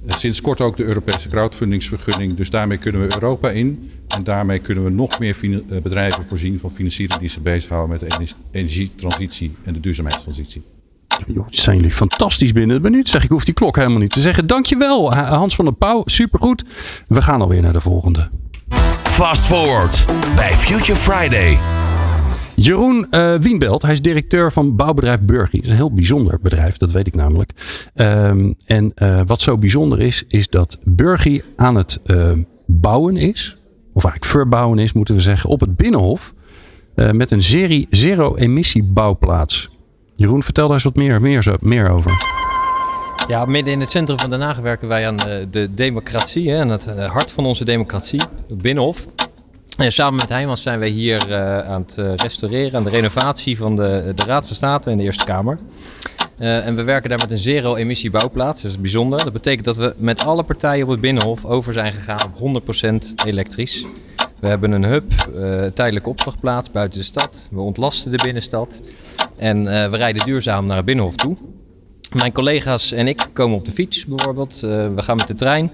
Eh, 0.07 0.15
sinds 0.17 0.41
kort 0.41 0.61
ook 0.61 0.77
de 0.77 0.83
Europese 0.83 1.27
crowdfundingsvergunning. 1.29 2.33
Dus 2.33 2.49
daarmee 2.49 2.77
kunnen 2.77 3.01
we 3.07 3.13
Europa 3.13 3.49
in. 3.49 3.91
En 4.07 4.23
daarmee 4.23 4.59
kunnen 4.59 4.83
we 4.83 4.89
nog 4.89 5.19
meer 5.19 5.35
bedrijven 5.83 6.25
voorzien 6.25 6.59
van 6.59 6.71
financiering 6.71 7.19
die 7.19 7.29
zich 7.29 7.41
bezighouden 7.41 7.89
met 7.89 7.99
de 8.09 8.15
ener- 8.15 8.33
energietransitie 8.51 9.55
en 9.63 9.73
de 9.73 9.79
duurzaamheidstransitie. 9.79 10.63
Joh, 11.27 11.47
zijn 11.49 11.75
jullie 11.75 11.91
fantastisch 11.91 12.51
binnen 12.51 12.81
minuut. 12.81 13.09
Zeg, 13.09 13.23
ik 13.23 13.29
hoef 13.29 13.45
die 13.45 13.53
klok 13.53 13.75
helemaal 13.75 13.99
niet 13.99 14.11
te 14.13 14.21
zeggen. 14.21 14.47
Dankjewel, 14.47 15.13
Ha- 15.13 15.35
Hans 15.35 15.55
van 15.55 15.65
der 15.65 15.73
Pauw. 15.73 16.01
Supergoed. 16.05 16.63
We 17.07 17.21
gaan 17.21 17.41
alweer 17.41 17.61
naar 17.61 17.73
de 17.73 17.81
volgende. 17.81 18.29
Fast 19.03 19.41
Forward 19.45 20.05
bij 20.35 20.53
Future 20.53 20.95
Friday. 20.99 21.80
Jeroen 22.61 23.07
eh, 23.09 23.33
Wienbelt, 23.35 23.81
hij 23.81 23.91
is 23.91 24.01
directeur 24.01 24.51
van 24.51 24.75
bouwbedrijf 24.75 25.19
Burgie. 25.19 25.59
Dat 25.59 25.63
is 25.63 25.69
een 25.69 25.75
heel 25.75 25.93
bijzonder 25.93 26.39
bedrijf, 26.41 26.77
dat 26.77 26.91
weet 26.91 27.07
ik 27.07 27.15
namelijk. 27.15 27.51
Ehm, 27.93 28.53
en 28.65 28.91
eh, 28.95 29.21
wat 29.25 29.41
zo 29.41 29.57
bijzonder 29.57 29.99
is, 29.99 30.23
is 30.27 30.47
dat 30.47 30.77
Burgie 30.83 31.43
aan 31.55 31.75
het 31.75 31.99
eh, 32.03 32.31
bouwen 32.65 33.17
is, 33.17 33.57
of 33.93 34.03
eigenlijk 34.03 34.25
verbouwen 34.25 34.79
is, 34.79 34.93
moeten 34.93 35.15
we 35.15 35.21
zeggen, 35.21 35.49
op 35.49 35.59
het 35.59 35.75
Binnenhof. 35.75 36.33
met 36.95 37.31
een 37.31 37.43
serie 37.43 37.87
zero-emissie 37.89 38.83
bouwplaats. 38.83 39.69
Jeroen, 40.15 40.43
vertel 40.43 40.65
daar 40.65 40.73
eens 40.73 40.83
wat 40.83 40.95
meer, 40.95 41.21
meer, 41.21 41.55
meer 41.59 41.89
over. 41.89 42.11
Ja, 43.27 43.45
midden 43.45 43.73
in 43.73 43.79
het 43.79 43.89
centrum 43.89 44.19
van 44.19 44.29
Den 44.29 44.41
Haag 44.41 44.57
werken 44.57 44.87
wij 44.87 45.07
aan 45.07 45.17
de 45.51 45.69
democratie, 45.73 46.55
aan 46.55 46.69
het 46.69 46.85
hart 46.85 47.31
van 47.31 47.45
onze 47.45 47.65
democratie, 47.65 48.21
het 48.47 48.61
Binnenhof. 48.61 49.07
En 49.81 49.91
samen 49.91 50.19
met 50.19 50.29
Heijmans 50.29 50.61
zijn 50.61 50.79
wij 50.79 50.89
hier 50.89 51.31
eh, 51.31 51.59
aan 51.59 51.81
het 51.81 51.97
eh, 51.97 52.15
restaureren, 52.15 52.77
aan 52.77 52.83
de 52.83 52.89
renovatie 52.89 53.57
van 53.57 53.75
de, 53.75 54.11
de 54.15 54.23
Raad 54.25 54.47
van 54.47 54.55
State 54.55 54.89
en 54.89 54.97
de 54.97 55.03
Eerste 55.03 55.25
Kamer. 55.25 55.59
Eh, 56.37 56.65
en 56.65 56.75
we 56.75 56.83
werken 56.83 57.09
daar 57.09 57.19
met 57.19 57.31
een 57.31 57.37
zero-emissie 57.37 58.09
bouwplaats. 58.09 58.61
Dat 58.61 58.71
is 58.71 58.79
bijzonder. 58.79 59.23
Dat 59.23 59.33
betekent 59.33 59.65
dat 59.65 59.77
we 59.77 59.93
met 59.97 60.25
alle 60.25 60.43
partijen 60.43 60.83
op 60.83 60.89
het 60.89 61.01
Binnenhof 61.01 61.45
over 61.45 61.73
zijn 61.73 61.93
gegaan 61.93 62.19
op 62.23 62.63
100% 62.63 63.13
elektrisch. 63.25 63.85
We 64.39 64.47
hebben 64.47 64.71
een 64.71 64.83
hub, 64.83 65.11
eh, 65.11 65.65
tijdelijke 65.65 66.09
opslagplaats 66.09 66.71
buiten 66.71 66.99
de 66.99 67.05
stad. 67.05 67.47
We 67.51 67.59
ontlasten 67.59 68.11
de 68.11 68.23
binnenstad. 68.23 68.79
En 69.37 69.63
we 69.63 69.97
rijden 69.97 70.25
duurzaam 70.25 70.65
naar 70.65 70.77
het 70.77 70.85
Binnenhof 70.85 71.15
toe. 71.15 71.37
Mijn 72.15 72.31
collega's 72.31 72.91
en 72.91 73.07
ik 73.07 73.27
komen 73.33 73.57
op 73.57 73.65
de 73.65 73.71
fiets 73.71 74.05
bijvoorbeeld. 74.05 74.59
We 74.59 74.93
gaan 74.95 75.15
met 75.15 75.27
de 75.27 75.35
trein. 75.35 75.71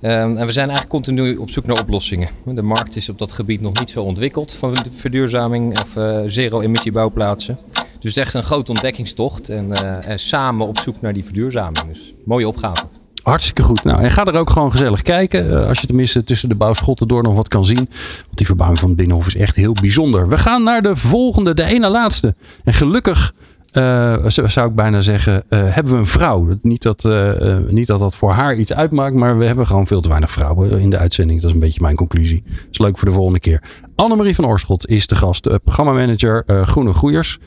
Ehm, 0.00 0.36
en 0.36 0.46
we 0.46 0.52
zijn 0.52 0.68
eigenlijk 0.68 0.88
continu 0.88 1.36
op 1.36 1.50
zoek 1.50 1.66
naar 1.66 1.80
oplossingen. 1.80 2.28
De 2.44 2.62
markt 2.62 2.96
is 2.96 3.08
op 3.08 3.18
dat 3.18 3.32
gebied 3.32 3.60
nog 3.60 3.78
niet 3.78 3.90
zo 3.90 4.02
ontwikkeld 4.02 4.54
van 4.54 4.76
verduurzaming 4.92 5.80
of 5.80 5.96
eh, 5.96 6.20
zero-emissie 6.26 6.92
bouwplaatsen. 6.92 7.58
Dus 8.00 8.16
echt 8.16 8.34
een 8.34 8.42
grote 8.42 8.70
ontdekkingstocht 8.70 9.48
en, 9.48 9.72
eh, 9.72 10.08
en 10.08 10.18
samen 10.18 10.66
op 10.66 10.78
zoek 10.78 11.00
naar 11.00 11.12
die 11.12 11.24
verduurzaming. 11.24 11.86
Dus 11.92 12.14
mooie 12.24 12.48
opgave. 12.48 12.84
Hartstikke 13.22 13.62
goed. 13.62 13.84
Nou, 13.84 14.02
en 14.02 14.10
ga 14.10 14.24
er 14.24 14.36
ook 14.36 14.50
gewoon 14.50 14.70
gezellig 14.70 15.02
kijken. 15.02 15.50
eh, 15.62 15.68
als 15.68 15.80
je 15.80 15.86
tenminste 15.86 16.24
tussen 16.24 16.48
de 16.48 16.54
bouwschotten 16.54 17.08
door 17.08 17.22
nog 17.22 17.34
wat 17.34 17.48
kan 17.48 17.64
zien. 17.64 17.88
Want 18.24 18.36
die 18.36 18.46
verbouwing 18.46 18.80
van 18.80 18.88
het 18.88 18.98
Binnenhof 18.98 19.26
is 19.26 19.36
echt 19.36 19.56
heel 19.56 19.72
bijzonder. 19.80 20.28
We 20.28 20.38
gaan 20.38 20.62
naar 20.62 20.82
de 20.82 20.96
volgende, 20.96 21.54
de 21.54 21.64
ene 21.64 21.88
laatste. 21.88 22.34
En 22.64 22.74
gelukkig, 22.74 23.32
eh, 23.78 24.46
zou 24.46 24.68
ik 24.68 24.74
bijna 24.74 25.00
zeggen, 25.00 25.44
eh, 25.48 25.58
hebben 25.62 25.92
we 25.92 25.98
een 25.98 26.06
vrouw. 26.06 26.58
Niet 26.62 26.82
dat, 26.82 27.04
eh, 27.04 27.56
niet 27.68 27.86
dat 27.86 28.00
dat 28.00 28.14
voor 28.14 28.32
haar 28.32 28.54
iets 28.54 28.72
uitmaakt. 28.72 29.14
Maar 29.14 29.38
we 29.38 29.44
hebben 29.44 29.66
gewoon 29.66 29.86
veel 29.86 30.00
te 30.00 30.08
weinig 30.08 30.30
vrouwen 30.30 30.80
in 30.80 30.90
de 30.90 30.98
uitzending. 30.98 31.40
Dat 31.40 31.48
is 31.48 31.54
een 31.54 31.62
beetje 31.62 31.80
mijn 31.82 31.96
conclusie. 31.96 32.42
Dat 32.46 32.66
is 32.70 32.78
leuk 32.78 32.98
voor 32.98 33.08
de 33.08 33.14
volgende 33.14 33.40
keer. 33.40 33.62
Annemarie 33.94 34.34
van 34.34 34.46
Oorschot 34.46 34.88
is 34.88 35.06
de 35.06 35.14
gast. 35.14 35.62
programmamanager 35.64 36.44
Groene 36.46 36.92
Groeiers. 36.92 37.38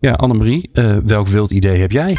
Ja, 0.00 0.12
Annemarie, 0.12 0.70
welk 1.04 1.26
wild 1.26 1.50
idee 1.50 1.78
heb 1.78 1.90
jij? 1.90 2.16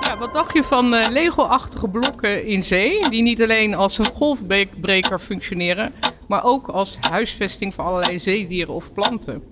Ja, 0.00 0.18
wat 0.18 0.32
dacht 0.32 0.54
je 0.54 0.62
van 0.62 0.88
Lego-achtige 1.10 1.88
blokken 1.88 2.46
in 2.46 2.62
zee, 2.62 3.08
die 3.10 3.22
niet 3.22 3.42
alleen 3.42 3.74
als 3.74 3.98
een 3.98 4.10
golfbreker 4.12 5.18
functioneren, 5.18 5.92
maar 6.28 6.44
ook 6.44 6.68
als 6.68 6.98
huisvesting 7.10 7.74
voor 7.74 7.84
allerlei 7.84 8.18
zeedieren 8.18 8.74
of 8.74 8.92
planten? 8.92 9.42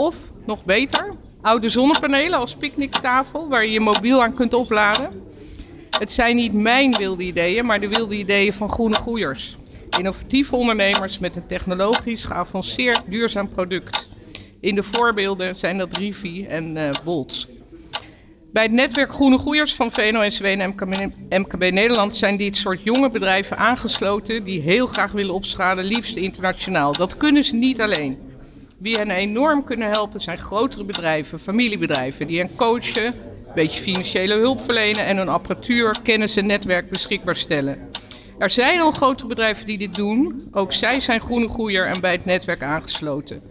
Of, 0.00 0.16
nog 0.46 0.64
beter, 0.64 1.14
oude 1.44 1.68
zonnepanelen 1.68 2.38
als 2.38 2.54
picknicktafel 2.54 3.48
waar 3.48 3.64
je 3.64 3.72
je 3.72 3.80
mobiel 3.80 4.22
aan 4.22 4.34
kunt 4.34 4.54
opladen? 4.54 5.10
Het 5.98 6.12
zijn 6.12 6.36
niet 6.36 6.52
mijn 6.52 6.96
wilde 6.96 7.22
ideeën, 7.22 7.66
maar 7.66 7.80
de 7.80 7.88
wilde 7.88 8.16
ideeën 8.16 8.52
van 8.52 8.70
groene 8.70 8.94
groeiers. 8.94 9.56
Innovatieve 9.98 10.56
ondernemers 10.56 11.18
met 11.18 11.36
een 11.36 11.46
technologisch 11.46 12.24
geavanceerd 12.24 13.02
duurzaam 13.06 13.48
product. 13.48 14.08
In 14.60 14.74
de 14.74 14.82
voorbeelden 14.82 15.58
zijn 15.58 15.78
dat 15.78 15.96
Rivi 15.96 16.46
en 16.46 16.76
eh 16.76 16.90
Bolt. 17.04 17.46
Bij 18.52 18.62
het 18.62 18.72
netwerk 18.72 19.12
Groene 19.12 19.38
Groeiers 19.38 19.74
van 19.74 19.92
VNO-NCW 19.92 20.44
en 20.44 20.68
MKB, 20.68 21.08
MKB 21.28 21.72
Nederland 21.72 22.16
zijn 22.16 22.36
dit 22.36 22.56
soort 22.56 22.82
jonge 22.82 23.10
bedrijven 23.10 23.56
aangesloten 23.58 24.44
die 24.44 24.60
heel 24.60 24.86
graag 24.86 25.12
willen 25.12 25.34
opschalen, 25.34 25.84
liefst 25.84 26.16
internationaal. 26.16 26.92
Dat 26.92 27.16
kunnen 27.16 27.44
ze 27.44 27.54
niet 27.54 27.80
alleen. 27.80 28.18
Wie 28.78 28.96
hen 28.96 29.10
enorm 29.10 29.64
kunnen 29.64 29.90
helpen 29.90 30.20
zijn 30.20 30.38
grotere 30.38 30.84
bedrijven, 30.84 31.38
familiebedrijven, 31.38 32.26
die 32.26 32.38
hen 32.38 32.54
coachen, 32.56 33.06
een 33.06 33.14
beetje 33.54 33.80
financiële 33.80 34.34
hulp 34.34 34.60
verlenen 34.60 35.04
en 35.04 35.16
hun 35.16 35.28
apparatuur, 35.28 35.96
kennis 36.02 36.36
en 36.36 36.46
netwerk 36.46 36.90
beschikbaar 36.90 37.36
stellen. 37.36 37.78
Er 38.38 38.50
zijn 38.50 38.80
al 38.80 38.90
grotere 38.90 39.28
bedrijven 39.28 39.66
die 39.66 39.78
dit 39.78 39.94
doen. 39.94 40.48
Ook 40.52 40.72
zij 40.72 41.00
zijn 41.00 41.20
groene 41.20 41.48
groeier 41.48 41.86
en 41.86 42.00
bij 42.00 42.12
het 42.12 42.24
netwerk 42.24 42.62
aangesloten. 42.62 43.42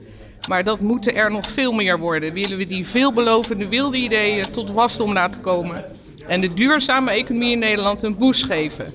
Maar 0.49 0.63
dat 0.63 0.79
moeten 0.79 1.15
er 1.15 1.31
nog 1.31 1.45
veel 1.45 1.73
meer 1.73 1.99
worden. 1.99 2.33
Willen 2.33 2.57
we 2.57 2.67
die 2.67 2.88
veelbelovende 2.88 3.67
wilde 3.67 3.97
ideeën 3.97 4.51
tot 4.51 4.71
wasdom 4.71 5.13
laten 5.13 5.41
komen. 5.41 5.86
En 6.27 6.41
de 6.41 6.53
duurzame 6.53 7.12
economie 7.12 7.51
in 7.51 7.59
Nederland 7.59 8.03
een 8.03 8.17
boost 8.17 8.43
geven. 8.43 8.93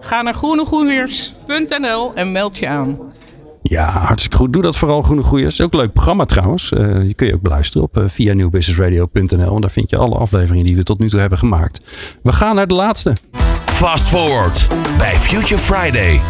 Ga 0.00 0.22
naar 0.22 0.34
groenegroeiers.nl 0.34 2.14
en 2.14 2.32
meld 2.32 2.58
je 2.58 2.68
aan. 2.68 3.12
Ja, 3.62 3.90
hartstikke 3.90 4.36
goed. 4.36 4.52
Doe 4.52 4.62
dat 4.62 4.76
vooral, 4.76 5.02
Groene 5.02 5.22
Groeiers. 5.22 5.60
Ook 5.60 5.72
een 5.72 5.78
leuk 5.78 5.92
programma 5.92 6.24
trouwens. 6.24 6.72
Eh 6.72 7.00
die 7.00 7.14
kun 7.14 7.26
je 7.26 7.34
ook 7.34 7.42
beluisteren 7.42 7.82
op 7.82 7.98
uh, 7.98 8.04
via 8.08 8.34
nieuwbusinessradio.nl. 8.34 9.54
En 9.54 9.60
daar 9.60 9.70
vind 9.70 9.90
je 9.90 9.96
alle 9.96 10.14
afleveringen 10.14 10.66
die 10.66 10.76
we 10.76 10.82
tot 10.82 10.98
nu 10.98 11.08
toe 11.08 11.20
hebben 11.20 11.38
gemaakt. 11.38 11.80
We 12.22 12.32
gaan 12.32 12.54
naar 12.54 12.66
de 12.66 12.74
laatste. 12.74 13.16
Fast 13.66 14.08
Forward 14.08 14.68
bij 14.98 15.14
Future 15.14 15.60
Friday. 15.60 16.20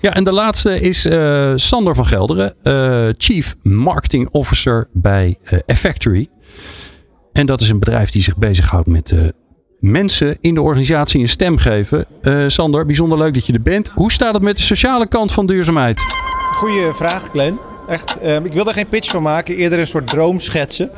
Ja, 0.00 0.14
en 0.14 0.24
de 0.24 0.32
laatste 0.32 0.80
is 0.80 1.06
uh, 1.06 1.52
Sander 1.54 1.94
van 1.94 2.06
Gelderen, 2.06 2.54
uh, 2.62 3.08
Chief 3.16 3.56
Marketing 3.62 4.28
Officer 4.30 4.88
bij 4.92 5.38
uh, 5.52 5.58
Effectory. 5.66 6.28
En 7.32 7.46
dat 7.46 7.60
is 7.60 7.68
een 7.68 7.78
bedrijf 7.78 8.10
die 8.10 8.22
zich 8.22 8.36
bezighoudt 8.36 8.86
met 8.86 9.14
mensen 9.90 10.36
in 10.40 10.54
de 10.54 10.62
organisatie 10.62 11.20
een 11.20 11.28
stem 11.28 11.56
geven. 11.56 12.06
Sander, 12.46 12.86
bijzonder 12.86 13.18
leuk 13.18 13.34
dat 13.34 13.46
je 13.46 13.52
er 13.52 13.62
bent. 13.62 13.90
Hoe 13.94 14.12
staat 14.12 14.34
het 14.34 14.42
met 14.42 14.56
de 14.56 14.62
sociale 14.62 15.06
kant 15.06 15.32
van 15.32 15.46
duurzaamheid? 15.46 16.00
Goeie 16.52 16.92
vraag, 16.92 17.22
Glenn. 17.30 17.58
Echt, 17.88 18.16
ik 18.44 18.52
wil 18.52 18.64
daar 18.64 18.74
geen 18.74 18.88
pitch 18.88 19.10
van 19.10 19.22
maken, 19.22 19.56
eerder 19.56 19.78
een 19.78 19.86
soort 19.86 20.06
droom 20.06 20.38
schetsen. 20.38 20.90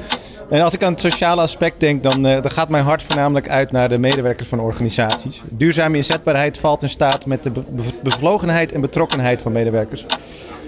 En 0.50 0.60
als 0.60 0.74
ik 0.74 0.82
aan 0.82 0.92
het 0.92 1.00
sociale 1.00 1.40
aspect 1.40 1.80
denk, 1.80 2.02
dan, 2.02 2.26
uh, 2.26 2.42
dan, 2.42 2.50
gaat 2.50 2.68
mijn 2.68 2.84
hart 2.84 3.02
voornamelijk 3.02 3.48
uit 3.48 3.72
naar 3.72 3.88
de 3.88 3.98
medewerkers 3.98 4.48
van 4.48 4.60
organisaties. 4.60 5.42
Duurzame 5.50 5.96
inzetbaarheid 5.96 6.58
valt 6.58 6.82
in 6.82 6.88
staat 6.88 7.26
met 7.26 7.42
de 7.42 7.50
be 7.50 7.62
bevlogenheid 8.02 8.72
en 8.72 8.80
betrokkenheid 8.80 9.42
van 9.42 9.52
medewerkers. 9.52 10.04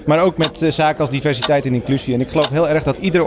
Maar 0.09 0.23
ook 0.23 0.37
met 0.37 0.62
uh, 0.62 0.71
zaken 0.71 1.01
als 1.01 1.11
diversiteit 1.11 1.66
en 1.66 1.75
inclusie. 1.75 2.14
En 2.14 2.21
ik 2.21 2.29
geloof 2.29 2.49
heel 2.49 2.68
erg 2.68 2.83
dat 2.83 2.97
iedere 2.97 3.25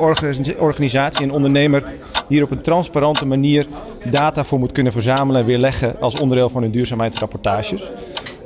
organisatie 0.58 1.24
en 1.24 1.32
ondernemer 1.32 1.84
hier 2.28 2.44
op 2.44 2.52
een 2.52 2.62
transparante 2.62 3.26
manier 3.26 3.68
data 4.04 4.44
voor 4.44 4.60
moet 4.60 4.72
kunnen 4.72 4.92
verzamelen 4.92 5.42
en 5.42 5.48
weerleggen 5.48 5.96
als 6.00 6.20
onderdeel 6.20 6.50
van 6.50 6.62
hun 6.62 6.72
duurzaamheidsrapportages. 6.72 7.82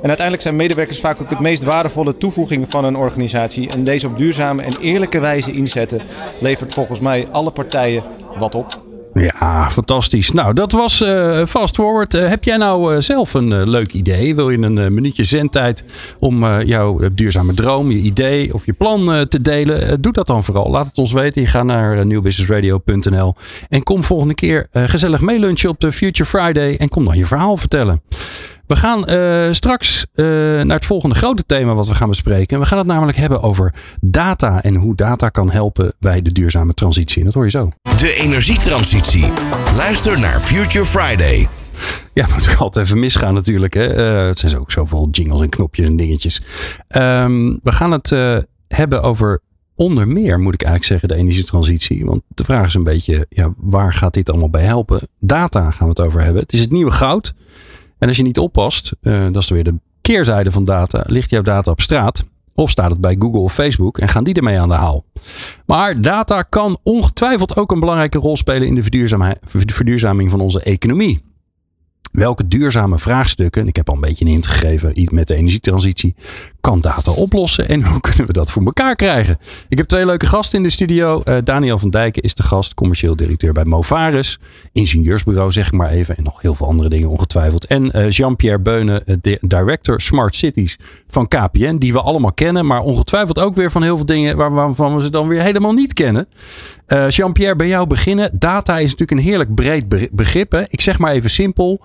En 0.02 0.06
uiteindelijk 0.06 0.42
zijn 0.42 0.56
medewerkers 0.56 1.00
vaak 1.00 1.20
ook 1.20 1.30
het 1.30 1.40
meest 1.40 1.62
waardevolle 1.62 2.16
toevoeging 2.16 2.66
van 2.68 2.84
een 2.84 2.96
organisatie. 2.96 3.68
En 3.68 3.84
deze 3.84 4.06
op 4.06 4.18
duurzame 4.18 4.62
en 4.62 4.76
eerlijke 4.80 5.20
wijze 5.20 5.52
inzetten 5.52 6.02
levert 6.40 6.74
volgens 6.74 7.00
mij 7.00 7.26
alle 7.30 7.50
partijen 7.50 8.04
wat 8.38 8.54
op. 8.54 8.85
Ja, 9.20 9.70
fantastisch. 9.70 10.30
Nou, 10.30 10.52
dat 10.52 10.72
was 10.72 11.00
eh, 11.00 11.46
Fast 11.46 11.74
Forward. 11.74 12.14
Eh, 12.14 12.28
heb 12.28 12.44
jij 12.44 12.56
nou 12.56 12.94
eh, 12.94 13.00
zelf 13.00 13.34
een 13.34 13.68
leuk 13.68 13.92
idee? 13.92 14.34
Wil 14.34 14.50
je 14.50 14.58
een 14.58 14.94
minuutje 14.94 15.24
zendtijd 15.24 15.84
om 16.18 16.60
jouw 16.60 17.00
duurzame 17.12 17.54
droom, 17.54 17.90
je 17.90 17.98
idee 17.98 18.54
of 18.54 18.66
je 18.66 18.72
plan 18.72 19.26
te 19.28 19.40
delen? 19.40 20.00
doe 20.00 20.12
dat 20.12 20.26
dan 20.26 20.44
vooral. 20.44 20.70
Laat 20.70 20.86
het 20.86 20.98
ons 20.98 21.12
weten. 21.12 21.42
Je 21.42 21.48
gaat 21.48 21.64
naar 21.64 22.06
nieuwbusinessradio.nl 22.06 23.34
en 23.68 23.82
kom 23.82 24.04
volgende 24.04 24.34
keer 24.34 24.68
gezellig 24.72 25.20
meelunchen 25.20 25.70
op 25.70 25.80
de 25.80 25.92
Future 25.92 26.28
Friday 26.28 26.76
en 26.76 26.88
kom 26.88 27.04
dan 27.04 27.18
je 27.18 27.26
verhaal 27.26 27.56
vertellen. 27.56 28.02
We 28.66 28.76
gaan 28.76 29.10
uh, 29.10 29.52
straks 29.52 30.06
uh, 30.14 30.26
naar 30.62 30.76
het 30.76 30.84
volgende 30.84 31.14
grote 31.14 31.44
thema 31.46 31.74
wat 31.74 31.88
we 31.88 31.94
gaan 31.94 32.08
bespreken. 32.08 32.60
We 32.60 32.66
gaan 32.66 32.78
het 32.78 32.86
namelijk 32.86 33.18
hebben 33.18 33.42
over 33.42 33.74
data 34.00 34.62
en 34.62 34.74
hoe 34.74 34.94
data 34.94 35.28
kan 35.28 35.50
helpen 35.50 35.94
bij 35.98 36.22
de 36.22 36.32
duurzame 36.32 36.74
transitie. 36.74 37.18
En 37.18 37.24
dat 37.24 37.34
hoor 37.34 37.44
je 37.44 37.50
zo. 37.50 37.68
De 37.98 38.14
energietransitie. 38.14 39.32
Luister 39.76 40.20
naar 40.20 40.40
Future 40.40 40.84
Friday. 40.84 41.48
Ja, 42.12 42.26
moet 42.34 42.46
ik 42.46 42.58
altijd 42.58 42.86
even 42.86 43.00
misgaan 43.00 43.34
natuurlijk. 43.34 43.74
Hè? 43.74 43.96
Uh, 44.22 44.26
het 44.26 44.38
zijn 44.38 44.58
ook 44.58 44.70
zoveel 44.70 45.08
jingles 45.10 45.40
en 45.40 45.48
knopjes 45.48 45.86
en 45.86 45.96
dingetjes. 45.96 46.42
Um, 46.88 47.60
we 47.62 47.72
gaan 47.72 47.90
het 47.90 48.08
hebben 48.68 49.02
over 49.02 49.40
onder 49.74 50.08
meer, 50.08 50.40
moet 50.40 50.54
ik 50.54 50.62
eigenlijk 50.62 50.92
zeggen, 50.92 51.08
de 51.08 51.22
energietransitie. 51.24 52.04
Want 52.04 52.22
de 52.28 52.44
vraag 52.44 52.66
is 52.66 52.74
een 52.74 52.82
beetje, 52.82 53.26
ja, 53.28 53.52
waar 53.56 53.94
gaat 53.94 54.14
dit 54.14 54.30
allemaal 54.30 54.50
bij 54.50 54.62
helpen? 54.62 55.08
Data 55.18 55.70
gaan 55.70 55.88
we 55.88 55.94
het 55.96 56.00
over 56.00 56.20
hebben. 56.20 56.42
Het 56.42 56.52
is 56.52 56.60
het 56.60 56.70
nieuwe 56.70 56.90
goud. 56.90 57.34
En 57.98 58.08
als 58.08 58.16
je 58.16 58.22
niet 58.22 58.38
oppast, 58.38 58.92
uh, 59.02 59.26
dat 59.32 59.42
is 59.42 59.48
weer 59.48 59.64
de 59.64 59.74
keerzijde 60.00 60.50
van 60.50 60.64
data, 60.64 61.02
ligt 61.06 61.30
jouw 61.30 61.42
data 61.42 61.70
op 61.70 61.80
straat. 61.80 62.24
Of 62.54 62.70
staat 62.70 62.90
het 62.90 63.00
bij 63.00 63.16
Google 63.18 63.40
of 63.40 63.52
Facebook 63.52 63.98
en 63.98 64.08
gaan 64.08 64.24
die 64.24 64.34
ermee 64.34 64.60
aan 64.60 64.68
de 64.68 64.74
haal. 64.74 65.04
Maar 65.66 66.00
data 66.00 66.42
kan 66.42 66.78
ongetwijfeld 66.82 67.56
ook 67.56 67.72
een 67.72 67.80
belangrijke 67.80 68.18
rol 68.18 68.36
spelen 68.36 68.68
in 68.68 68.74
de 68.74 68.82
verduurzaming 69.72 70.30
van 70.30 70.40
onze 70.40 70.62
economie 70.62 71.22
welke 72.16 72.48
duurzame 72.48 72.98
vraagstukken, 72.98 73.62
en 73.62 73.68
ik 73.68 73.76
heb 73.76 73.88
al 73.88 73.94
een 73.94 74.00
beetje 74.00 74.24
een 74.24 74.30
hint 74.30 74.46
gegeven 74.46 75.08
met 75.10 75.28
de 75.28 75.34
energietransitie, 75.34 76.14
kan 76.66 76.80
data 76.80 77.12
oplossen 77.12 77.68
en 77.68 77.84
hoe 77.84 78.00
kunnen 78.08 78.26
we 78.26 78.32
dat 78.32 78.52
voor 78.52 78.64
elkaar 78.64 78.96
krijgen? 78.96 79.38
Ik 79.68 79.78
heb 79.78 79.86
twee 79.86 80.06
leuke 80.06 80.26
gasten 80.26 80.58
in 80.58 80.64
de 80.64 80.70
studio. 80.70 81.22
Uh, 81.24 81.36
Daniel 81.44 81.78
van 81.78 81.90
Dijken 81.90 82.22
is 82.22 82.34
de 82.34 82.42
gast, 82.42 82.74
commercieel 82.74 83.16
directeur 83.16 83.52
bij 83.52 83.64
Movaris, 83.64 84.38
ingenieursbureau 84.72 85.52
zeg 85.52 85.66
ik 85.66 85.72
maar 85.72 85.90
even, 85.90 86.16
en 86.16 86.22
nog 86.22 86.42
heel 86.42 86.54
veel 86.54 86.66
andere 86.66 86.88
dingen 86.88 87.08
ongetwijfeld. 87.08 87.66
En 87.66 87.96
uh, 87.96 88.10
Jean-Pierre 88.10 88.58
Beunen, 88.58 89.02
uh, 89.06 89.16
de 89.20 89.38
director 89.40 90.00
Smart 90.00 90.34
Cities 90.34 90.78
van 91.08 91.28
KPN, 91.28 91.76
die 91.76 91.92
we 91.92 92.00
allemaal 92.00 92.32
kennen, 92.32 92.66
maar 92.66 92.80
ongetwijfeld 92.80 93.38
ook 93.38 93.54
weer 93.54 93.70
van 93.70 93.82
heel 93.82 93.96
veel 93.96 94.06
dingen 94.06 94.36
waarvan 94.36 94.96
we 94.96 95.02
ze 95.02 95.10
dan 95.10 95.28
weer 95.28 95.42
helemaal 95.42 95.72
niet 95.72 95.92
kennen. 95.92 96.28
Jean-Pierre, 97.08 97.56
bij 97.56 97.68
jou 97.68 97.86
beginnen. 97.86 98.30
Data 98.32 98.78
is 98.78 98.90
natuurlijk 98.90 99.10
een 99.10 99.26
heerlijk 99.26 99.54
breed 99.54 100.10
begrip. 100.12 100.66
Ik 100.68 100.80
zeg 100.80 100.98
maar 100.98 101.12
even 101.12 101.30
simpel. 101.30 101.80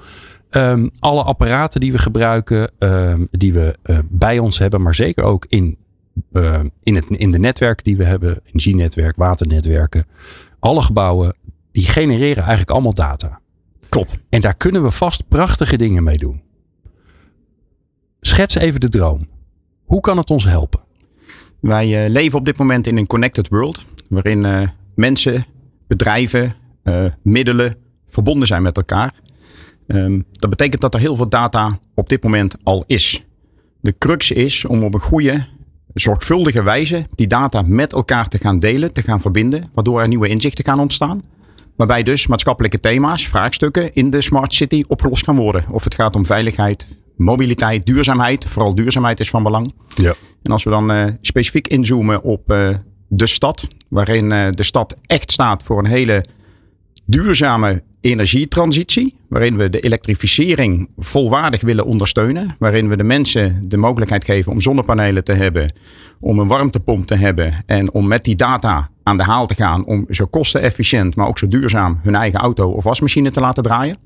Um, 0.55 0.91
alle 0.99 1.23
apparaten 1.23 1.79
die 1.79 1.91
we 1.91 1.97
gebruiken, 1.97 2.71
um, 2.79 3.27
die 3.31 3.53
we 3.53 3.77
uh, 3.85 3.99
bij 4.09 4.39
ons 4.39 4.59
hebben, 4.59 4.81
maar 4.81 4.95
zeker 4.95 5.23
ook 5.23 5.45
in, 5.49 5.77
uh, 6.31 6.59
in, 6.83 6.95
het, 6.95 7.05
in 7.09 7.31
de 7.31 7.39
netwerken 7.39 7.83
die 7.83 7.97
we 7.97 8.03
hebben, 8.03 8.39
energienetwerk, 8.43 9.15
waternetwerken, 9.15 10.05
alle 10.59 10.81
gebouwen, 10.81 11.35
die 11.71 11.85
genereren 11.85 12.41
eigenlijk 12.41 12.71
allemaal 12.71 12.93
data. 12.93 13.39
Klopt. 13.89 14.17
En 14.29 14.41
daar 14.41 14.55
kunnen 14.55 14.83
we 14.83 14.91
vast 14.91 15.27
prachtige 15.27 15.77
dingen 15.77 16.03
mee 16.03 16.17
doen. 16.17 16.41
Schets 18.21 18.55
even 18.55 18.79
de 18.79 18.89
droom. 18.89 19.27
Hoe 19.83 20.01
kan 20.01 20.17
het 20.17 20.29
ons 20.29 20.43
helpen? 20.43 20.79
Wij 21.59 22.05
uh, 22.05 22.11
leven 22.11 22.39
op 22.39 22.45
dit 22.45 22.57
moment 22.57 22.87
in 22.87 22.97
een 22.97 23.07
connected 23.07 23.47
world, 23.47 23.85
waarin 24.09 24.71
mensen, 24.95 25.45
bedrijven, 25.87 26.55
middelen 27.21 27.77
verbonden 28.07 28.47
zijn 28.47 28.61
met 28.61 28.77
elkaar. 28.77 29.13
Um, 29.87 30.25
dat 30.31 30.49
betekent 30.49 30.81
dat 30.81 30.93
er 30.93 30.99
heel 30.99 31.15
veel 31.15 31.29
data 31.29 31.79
op 31.95 32.09
dit 32.09 32.23
moment 32.23 32.55
al 32.63 32.83
is. 32.87 33.25
De 33.79 33.95
crux 33.97 34.31
is 34.31 34.65
om 34.65 34.83
op 34.83 34.93
een 34.93 34.99
goede, 34.99 35.47
zorgvuldige 35.93 36.63
wijze 36.63 37.05
die 37.15 37.27
data 37.27 37.61
met 37.61 37.93
elkaar 37.93 38.27
te 38.27 38.37
gaan 38.37 38.59
delen, 38.59 38.93
te 38.93 39.01
gaan 39.01 39.21
verbinden, 39.21 39.69
waardoor 39.73 40.01
er 40.01 40.07
nieuwe 40.07 40.27
inzichten 40.27 40.65
gaan 40.65 40.79
ontstaan. 40.79 41.21
Waarbij 41.75 42.03
dus 42.03 42.27
maatschappelijke 42.27 42.79
thema's, 42.79 43.27
vraagstukken 43.27 43.93
in 43.93 44.09
de 44.09 44.21
smart 44.21 44.53
city 44.53 44.83
opgelost 44.87 45.23
gaan 45.23 45.35
worden. 45.35 45.65
Of 45.69 45.83
het 45.83 45.95
gaat 45.95 46.15
om 46.15 46.25
veiligheid, 46.25 46.87
mobiliteit, 47.15 47.85
duurzaamheid. 47.85 48.45
Vooral 48.45 48.75
duurzaamheid 48.75 49.19
is 49.19 49.29
van 49.29 49.43
belang. 49.43 49.71
Ja. 49.95 50.13
En 50.43 50.51
als 50.51 50.63
we 50.63 50.69
dan 50.69 50.91
uh, 50.91 51.05
specifiek 51.21 51.67
inzoomen 51.67 52.23
op 52.23 52.51
uh, 52.51 52.69
de 53.07 53.27
stad, 53.27 53.67
waarin 53.89 54.31
uh, 54.31 54.47
de 54.49 54.63
stad 54.63 54.95
echt 55.05 55.31
staat 55.31 55.63
voor 55.63 55.79
een 55.79 55.85
hele 55.85 56.25
duurzame 57.05 57.83
energietransitie, 58.01 59.15
waarin 59.29 59.57
we 59.57 59.69
de 59.69 59.79
elektrificering 59.79 60.89
volwaardig 60.97 61.61
willen 61.61 61.85
ondersteunen, 61.85 62.55
waarin 62.59 62.89
we 62.89 62.97
de 62.97 63.03
mensen 63.03 63.69
de 63.69 63.77
mogelijkheid 63.77 64.25
geven 64.25 64.51
om 64.51 64.61
zonnepanelen 64.61 65.23
te 65.23 65.33
hebben, 65.33 65.73
om 66.19 66.39
een 66.39 66.47
warmtepomp 66.47 67.05
te 67.05 67.15
hebben 67.15 67.63
en 67.65 67.91
om 67.91 68.07
met 68.07 68.23
die 68.23 68.35
data 68.35 68.89
aan 69.03 69.17
de 69.17 69.23
haal 69.23 69.47
te 69.47 69.55
gaan 69.55 69.85
om 69.85 70.05
zo 70.09 70.25
kostenefficiënt, 70.25 71.15
maar 71.15 71.27
ook 71.27 71.39
zo 71.39 71.47
duurzaam 71.47 71.99
hun 72.03 72.15
eigen 72.15 72.39
auto 72.39 72.69
of 72.69 72.83
wasmachine 72.83 73.31
te 73.31 73.39
laten 73.39 73.63
draaien, 73.63 73.97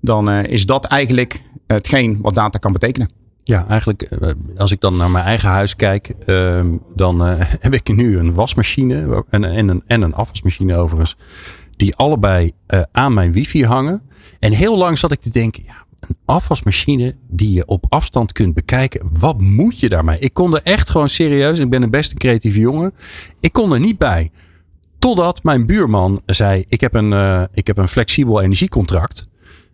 dan 0.00 0.30
uh, 0.30 0.44
is 0.44 0.66
dat 0.66 0.84
eigenlijk 0.84 1.42
hetgeen 1.66 2.18
wat 2.22 2.34
data 2.34 2.58
kan 2.58 2.72
betekenen. 2.72 3.10
Ja, 3.44 3.66
eigenlijk 3.68 4.02
eh, 4.02 4.30
als 4.56 4.72
ik 4.72 4.80
dan 4.80 4.96
naar 4.96 5.10
mijn 5.10 5.24
eigen 5.24 5.48
huis 5.48 5.76
kijk, 5.76 6.14
uh, 6.26 6.64
dan 6.94 7.28
uh, 7.28 7.34
heb 7.60 7.74
ik 7.74 7.96
nu 7.96 8.18
een 8.18 8.34
wasmachine 8.34 9.24
en, 9.30 9.44
en, 9.44 9.68
een, 9.68 9.82
en 9.86 10.02
een 10.02 10.14
afwasmachine 10.14 10.76
overigens 10.76 11.16
die 11.78 11.96
allebei 11.96 12.52
uh, 12.68 12.82
aan 12.92 13.14
mijn 13.14 13.32
wifi 13.32 13.64
hangen. 13.64 14.02
En 14.38 14.52
heel 14.52 14.76
lang 14.76 14.98
zat 14.98 15.12
ik 15.12 15.20
te 15.20 15.30
denken, 15.30 15.62
ja, 15.66 15.84
een 16.00 16.16
afwasmachine 16.24 17.16
die 17.28 17.52
je 17.52 17.66
op 17.66 17.84
afstand 17.88 18.32
kunt 18.32 18.54
bekijken. 18.54 19.08
Wat 19.18 19.40
moet 19.40 19.80
je 19.80 19.88
daarmee? 19.88 20.18
Ik 20.18 20.34
kon 20.34 20.54
er 20.54 20.62
echt 20.62 20.90
gewoon 20.90 21.08
serieus, 21.08 21.58
ik 21.58 21.70
ben 21.70 21.82
een 21.82 21.90
best 21.90 22.10
een 22.10 22.18
creatieve 22.18 22.58
jongen. 22.58 22.94
Ik 23.40 23.52
kon 23.52 23.72
er 23.72 23.80
niet 23.80 23.98
bij. 23.98 24.30
Totdat 24.98 25.42
mijn 25.42 25.66
buurman 25.66 26.22
zei, 26.26 26.64
ik 26.68 26.80
heb 26.80 26.94
een, 26.94 27.12
uh, 27.12 27.42
ik 27.52 27.66
heb 27.66 27.78
een 27.78 27.88
flexibel 27.88 28.40
energiecontract. 28.40 29.28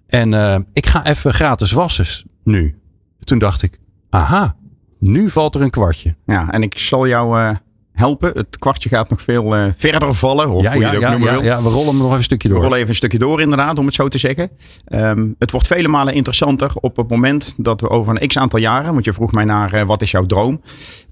En 0.06 0.32
uh, 0.32 0.56
ik 0.72 0.86
ga 0.86 1.06
even 1.06 1.34
gratis 1.34 1.72
wassen 1.72 2.30
nu. 2.42 2.78
Toen 3.20 3.38
dacht 3.38 3.62
ik, 3.62 3.78
aha, 4.10 4.56
nu 4.98 5.30
valt 5.30 5.54
er 5.54 5.62
een 5.62 5.70
kwartje. 5.70 6.14
Ja, 6.26 6.50
en 6.50 6.62
ik 6.62 6.78
zal 6.78 7.06
jou 7.06 7.56
helpen. 7.94 8.30
Het 8.34 8.58
kwartje 8.58 8.88
gaat 8.88 9.10
nog 9.10 9.22
veel 9.22 9.56
uh, 9.56 9.64
verder 9.76 10.14
vallen. 10.14 10.50
Of 10.50 10.62
ja, 10.62 10.72
hoe 10.72 10.80
je 10.80 10.84
ja, 10.84 10.88
het 10.88 10.96
ook 10.96 11.02
ja, 11.02 11.10
noemen 11.10 11.32
ja, 11.32 11.34
wil. 11.34 11.44
ja, 11.44 11.62
we 11.62 11.68
rollen 11.68 11.86
hem 11.86 11.96
nog 11.96 12.06
even 12.06 12.16
een 12.16 12.24
stukje 12.24 12.48
door. 12.48 12.56
We 12.56 12.62
rollen 12.62 12.78
even 12.78 12.90
een 12.90 12.96
stukje 12.96 13.18
door 13.18 13.40
inderdaad, 13.40 13.78
om 13.78 13.86
het 13.86 13.94
zo 13.94 14.08
te 14.08 14.18
zeggen. 14.18 14.50
Um, 14.88 15.34
het 15.38 15.50
wordt 15.50 15.66
vele 15.66 15.88
malen 15.88 16.14
interessanter 16.14 16.72
op 16.80 16.96
het 16.96 17.10
moment 17.10 17.54
dat 17.56 17.80
we 17.80 17.88
over 17.88 18.20
een 18.20 18.28
x 18.28 18.38
aantal 18.38 18.58
jaren, 18.58 18.92
want 18.92 19.04
je 19.04 19.12
vroeg 19.12 19.32
mij 19.32 19.44
naar 19.44 19.74
uh, 19.74 19.82
wat 19.82 20.02
is 20.02 20.10
jouw 20.10 20.26
droom. 20.26 20.60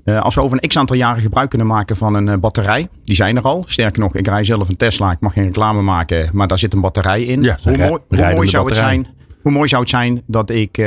Uh, 0.04 0.20
als 0.20 0.34
we 0.34 0.40
over 0.40 0.58
een 0.60 0.68
x 0.68 0.76
aantal 0.76 0.96
jaren 0.96 1.22
gebruik 1.22 1.48
kunnen 1.48 1.66
maken 1.66 1.96
van 1.96 2.14
een 2.14 2.40
batterij, 2.40 2.88
die 3.04 3.16
zijn 3.16 3.36
er 3.36 3.42
al. 3.42 3.64
Sterker 3.66 4.00
nog, 4.00 4.14
ik 4.14 4.26
rij 4.26 4.44
zelf 4.44 4.68
een 4.68 4.76
Tesla, 4.76 5.10
ik 5.10 5.20
mag 5.20 5.32
geen 5.32 5.44
reclame 5.44 5.82
maken, 5.82 6.30
maar 6.32 6.48
daar 6.48 6.58
zit 6.58 6.72
een 6.72 6.80
batterij 6.80 7.22
in. 7.22 7.56
Hoe, 7.62 7.76
mooi, 7.76 7.98
hoe 8.08 8.34
mooi 8.34 8.48
zou 8.48 8.66
het 8.66 8.76
zijn? 8.76 9.06
Hoe 9.42 9.52
mooi 9.52 9.68
zou 9.68 9.80
het 9.80 9.90
zijn 9.90 10.22
dat 10.26 10.50
ik 10.50 10.78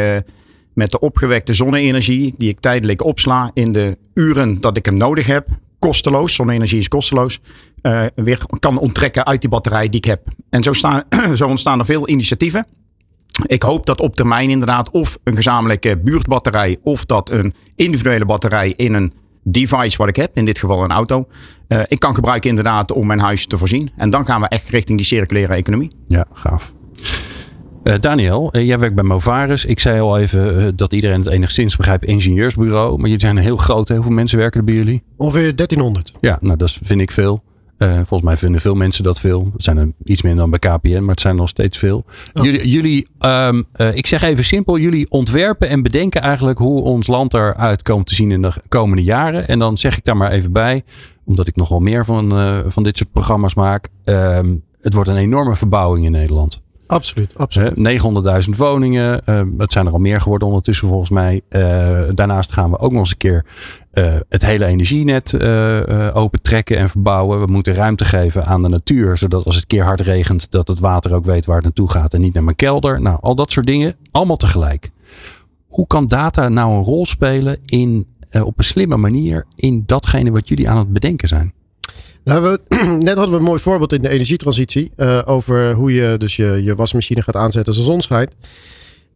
met 0.74 0.92
de 0.92 1.00
opgewekte 1.00 1.54
zonne-energie, 1.54 2.34
die 2.38 2.50
ik 2.50 2.60
tijdelijk 2.60 3.04
opsla 3.04 3.52
in 3.54 3.72
de 3.72 3.98
uren 4.14 4.62
dat 4.62 4.78
ik 4.78 4.86
hem 4.86 4.98
nodig 4.98 5.26
heb, 5.26 5.48
kosteloos, 5.86 6.36
zonne-energie 6.36 6.80
is 6.80 6.88
kosteloos, 6.88 7.40
uh, 7.82 8.06
weer 8.16 8.40
kan 8.60 8.78
onttrekken 8.78 9.26
uit 9.26 9.42
die 9.42 9.50
batterij 9.50 9.90
die 9.90 10.00
ik 10.00 10.06
heb. 10.06 10.28
En 10.50 10.64
zo, 10.64 10.74
staan, 10.74 11.04
zo 11.40 11.48
ontstaan 11.48 11.80
er 11.80 11.86
veel 11.86 12.10
initiatieven. 12.10 12.68
Ik 13.46 13.62
hoop 13.62 13.86
dat 13.86 14.00
op 14.00 14.16
termijn 14.16 14.50
inderdaad 14.50 14.90
of 14.90 15.18
een 15.24 15.36
gezamenlijke 15.36 15.98
buurtbatterij 15.98 16.78
of 16.84 17.06
dat 17.06 17.30
een 17.30 17.54
individuele 17.76 18.26
batterij 18.26 18.74
in 18.76 18.94
een 18.94 19.14
device 19.44 19.98
wat 19.98 20.08
ik 20.08 20.16
heb, 20.16 20.38
in 20.38 20.46
dit 20.46 20.60
geval 20.60 20.84
een 20.84 20.92
auto, 20.92 21.28
uh, 21.68 21.80
ik 21.88 22.00
kan 22.00 22.16
gebruiken 22.16 22.50
inderdaad 22.50 22.92
om 22.92 23.08
mijn 23.08 23.20
huis 23.20 23.48
te 23.48 23.58
voorzien. 23.58 23.92
En 23.98 24.10
dan 24.10 24.26
gaan 24.26 24.42
we 24.42 24.48
echt 24.48 24.70
richting 24.70 24.98
die 24.98 25.08
circulaire 25.08 25.54
economie. 25.54 25.92
Ja, 26.08 26.26
gaaf. 26.34 26.74
Uh, 27.86 27.94
Daniel, 28.00 28.50
uh, 28.52 28.66
jij 28.66 28.80
werkt 28.80 28.96
bij 28.96 29.04
Movaris. 29.04 29.66
Ik 29.66 29.80
zei 29.80 30.00
al 30.00 30.20
even 30.20 30.60
uh, 30.60 30.68
dat 30.76 30.94
iedereen 30.94 31.20
het 31.20 31.30
enigszins 31.30 31.76
begrijpt, 31.76 32.06
ingenieursbureau. 32.06 32.96
Maar 32.98 33.06
jullie 33.06 33.20
zijn 33.20 33.38
heel 33.38 33.58
groot. 33.58 33.88
Hè? 33.88 33.96
Hoeveel 33.96 34.14
mensen 34.14 34.38
werken 34.38 34.60
er 34.60 34.66
bij 34.66 34.76
jullie? 34.76 35.04
Ongeveer 35.18 35.56
1300. 35.56 36.14
Ja, 36.22 36.38
nou 36.42 36.58
dat 36.58 36.78
vind 36.84 37.02
ik 37.02 37.12
veel. 37.12 37.44
volgens 37.78 38.22
mij 38.22 38.38
vinden 38.38 38.62
veel 38.62 38.76
mensen 38.76 39.04
dat 39.04 39.20
veel. 39.20 39.50
Het 39.54 39.64
zijn 39.64 39.78
er 39.78 39.92
iets 40.04 40.22
minder 40.22 40.42
dan 40.42 40.60
bij 40.60 40.72
KPN, 40.72 41.00
maar 41.00 41.10
het 41.10 41.22
zijn 41.22 41.36
nog 41.36 41.50
steeds 41.50 41.78
veel. 41.78 42.06
Oh. 42.34 42.44
Jullie, 42.46 42.70
jullie 42.70 43.08
um, 43.20 43.66
ik 43.94 44.08
zeg 44.08 44.22
even 44.22 44.44
simpel, 44.44 44.78
jullie 44.78 45.10
ontwerpen 45.10 45.70
en 45.70 45.84
bedenken 45.84 46.22
eigenlijk 46.22 46.58
hoe 46.58 46.82
ons 46.82 47.08
land 47.08 47.34
eruit 47.34 47.82
komt 47.82 48.08
te 48.08 48.16
zien 48.16 48.32
in 48.32 48.42
de 48.42 48.52
komende 48.68 49.04
jaren. 49.04 49.48
En 49.48 49.60
dan 49.60 49.78
zeg 49.78 49.98
ik 49.98 50.04
daar 50.04 50.18
maar 50.18 50.32
even 50.32 50.52
bij, 50.52 50.84
omdat 51.26 51.48
ik 51.48 51.56
nogal 51.56 51.80
meer 51.80 52.06
van, 52.06 52.30
van 52.68 52.84
dit 52.84 52.98
soort 52.98 53.12
programma's 53.12 53.56
maak. 53.56 53.88
Um, 54.04 54.64
het 54.82 54.94
wordt 54.94 55.10
een 55.10 55.18
enorme 55.18 55.56
verbouwing 55.56 56.06
in 56.06 56.12
Nederland. 56.12 56.64
Absoluut, 56.88 57.38
absoluut. 57.38 58.02
900.000 58.50 58.58
woningen. 58.58 59.22
Uh, 59.26 59.42
het 59.58 59.72
zijn 59.72 59.86
er 59.86 59.92
al 59.92 60.00
meer 60.00 60.22
geworden 60.22 60.48
ondertussen 60.48 60.88
volgens 60.88 61.10
mij. 61.10 61.42
Uh, 61.50 61.62
daarnaast 62.14 62.52
gaan 62.52 62.70
we 62.70 62.80
ook 62.80 62.92
nog 62.92 63.00
eens 63.00 63.12
een 63.12 63.18
keer 63.18 63.46
uh, 63.94 64.14
het 64.30 64.46
hele 64.46 64.66
energienet 64.66 65.44
opentrekken 66.14 66.78
en 66.78 66.90
verbouwen. 66.90 67.40
We 67.40 67.46
moeten 67.46 67.74
ruimte 67.74 68.06
geven 68.06 68.46
aan 68.46 68.62
de 68.62 68.70
natuur. 68.70 69.18
Zodat 69.18 69.46
als 69.46 69.56
het 69.56 69.66
keer 69.66 69.84
hard 69.84 70.02
regent, 70.02 70.52
dat 70.52 70.68
het 70.68 70.80
water 70.80 71.16
ook 71.16 71.26
weet 71.26 71.46
waar 71.46 71.56
het 71.56 71.66
naartoe 71.66 71.92
gaat 71.92 72.14
en 72.14 72.22
niet 72.22 72.34
naar 72.34 72.44
mijn 72.44 72.56
kelder. 72.56 73.02
Nou, 73.02 73.18
al 73.22 73.36
dat 73.36 73.52
soort 73.52 73.66
dingen. 73.66 73.96
Allemaal 74.12 74.36
tegelijk. 74.36 74.92
Hoe 75.68 75.88
kan 75.88 76.08
data 76.08 76.50
nou 76.50 76.76
een 76.76 76.84
rol 76.84 77.06
spelen 77.06 77.58
in, 77.66 78.08
op 78.32 78.58
een 78.58 78.64
slimme 78.64 78.98
manier 78.98 79.46
in 79.56 79.84
datgene 79.86 80.32
wat 80.32 80.48
jullie 80.48 80.70
aan 80.70 80.78
het 80.78 80.94
bedenken 80.94 81.28
zijn? 81.28 81.54
Nou, 82.26 82.58
net 83.00 83.16
hadden 83.16 83.30
we 83.30 83.36
een 83.36 83.44
mooi 83.44 83.60
voorbeeld 83.60 83.94
in 83.94 84.02
de 84.02 84.10
energietransitie. 84.10 84.92
Uh, 84.98 85.22
over 85.26 85.74
hoe 85.74 85.94
je 85.94 86.18
dus 86.18 86.36
je, 86.36 86.64
je 86.64 86.76
wasmachine 86.76 87.22
gaat 87.22 87.36
aanzetten 87.36 87.74
als 87.74 87.82
de 87.82 87.92
zon 87.92 88.02
schijnt. 88.02 88.32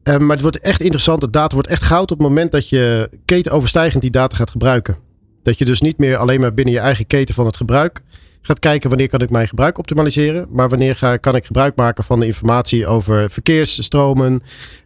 Uh, 0.03 0.17
maar 0.17 0.29
het 0.29 0.41
wordt 0.41 0.59
echt 0.59 0.81
interessant. 0.81 1.21
De 1.21 1.29
data 1.29 1.53
wordt 1.53 1.69
echt 1.69 1.83
goud 1.83 2.11
op 2.11 2.17
het 2.17 2.27
moment 2.27 2.51
dat 2.51 2.69
je 2.69 3.09
ketenoverstijgend 3.25 4.01
die 4.01 4.11
data 4.11 4.35
gaat 4.35 4.51
gebruiken. 4.51 4.97
Dat 5.43 5.57
je 5.57 5.65
dus 5.65 5.81
niet 5.81 5.97
meer 5.97 6.17
alleen 6.17 6.39
maar 6.39 6.53
binnen 6.53 6.73
je 6.73 6.79
eigen 6.79 7.07
keten 7.07 7.35
van 7.35 7.45
het 7.45 7.57
gebruik 7.57 8.01
gaat 8.41 8.59
kijken 8.59 8.89
wanneer 8.89 9.09
kan 9.09 9.21
ik 9.21 9.29
mijn 9.29 9.47
gebruik 9.47 9.77
optimaliseren. 9.77 10.47
Maar 10.49 10.69
wanneer 10.69 10.95
ga, 10.95 11.17
kan 11.17 11.35
ik 11.35 11.45
gebruik 11.45 11.75
maken 11.75 12.03
van 12.03 12.19
de 12.19 12.25
informatie 12.25 12.87
over 12.87 13.31
verkeersstromen. 13.31 14.41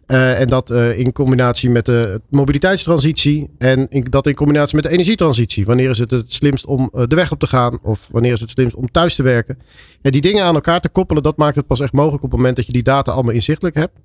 Uh, 0.06 0.40
en 0.40 0.48
dat 0.48 0.70
uh, 0.70 0.98
in 0.98 1.12
combinatie 1.12 1.70
met 1.70 1.84
de 1.84 2.20
mobiliteitstransitie. 2.28 3.50
En 3.58 3.88
dat 4.10 4.26
in 4.26 4.34
combinatie 4.34 4.74
met 4.74 4.84
de 4.84 4.90
energietransitie. 4.90 5.64
Wanneer 5.64 5.90
is 5.90 5.98
het 5.98 6.10
het 6.10 6.32
slimst 6.32 6.66
om 6.66 6.90
uh, 6.94 7.02
de 7.06 7.16
weg 7.16 7.32
op 7.32 7.38
te 7.38 7.46
gaan? 7.46 7.78
Of 7.82 8.08
wanneer 8.10 8.32
is 8.32 8.40
het 8.40 8.50
slimst 8.50 8.74
om 8.74 8.90
thuis 8.90 9.14
te 9.14 9.22
werken? 9.22 9.58
En 10.02 10.10
die 10.10 10.20
dingen 10.20 10.44
aan 10.44 10.54
elkaar 10.54 10.80
te 10.80 10.88
koppelen, 10.88 11.22
dat 11.22 11.36
maakt 11.36 11.56
het 11.56 11.66
pas 11.66 11.80
echt 11.80 11.92
mogelijk 11.92 12.22
op 12.22 12.30
het 12.30 12.38
moment 12.38 12.56
dat 12.56 12.66
je 12.66 12.72
die 12.72 12.82
data 12.82 13.12
allemaal 13.12 13.34
inzichtelijk 13.34 13.76
hebt. 13.76 13.98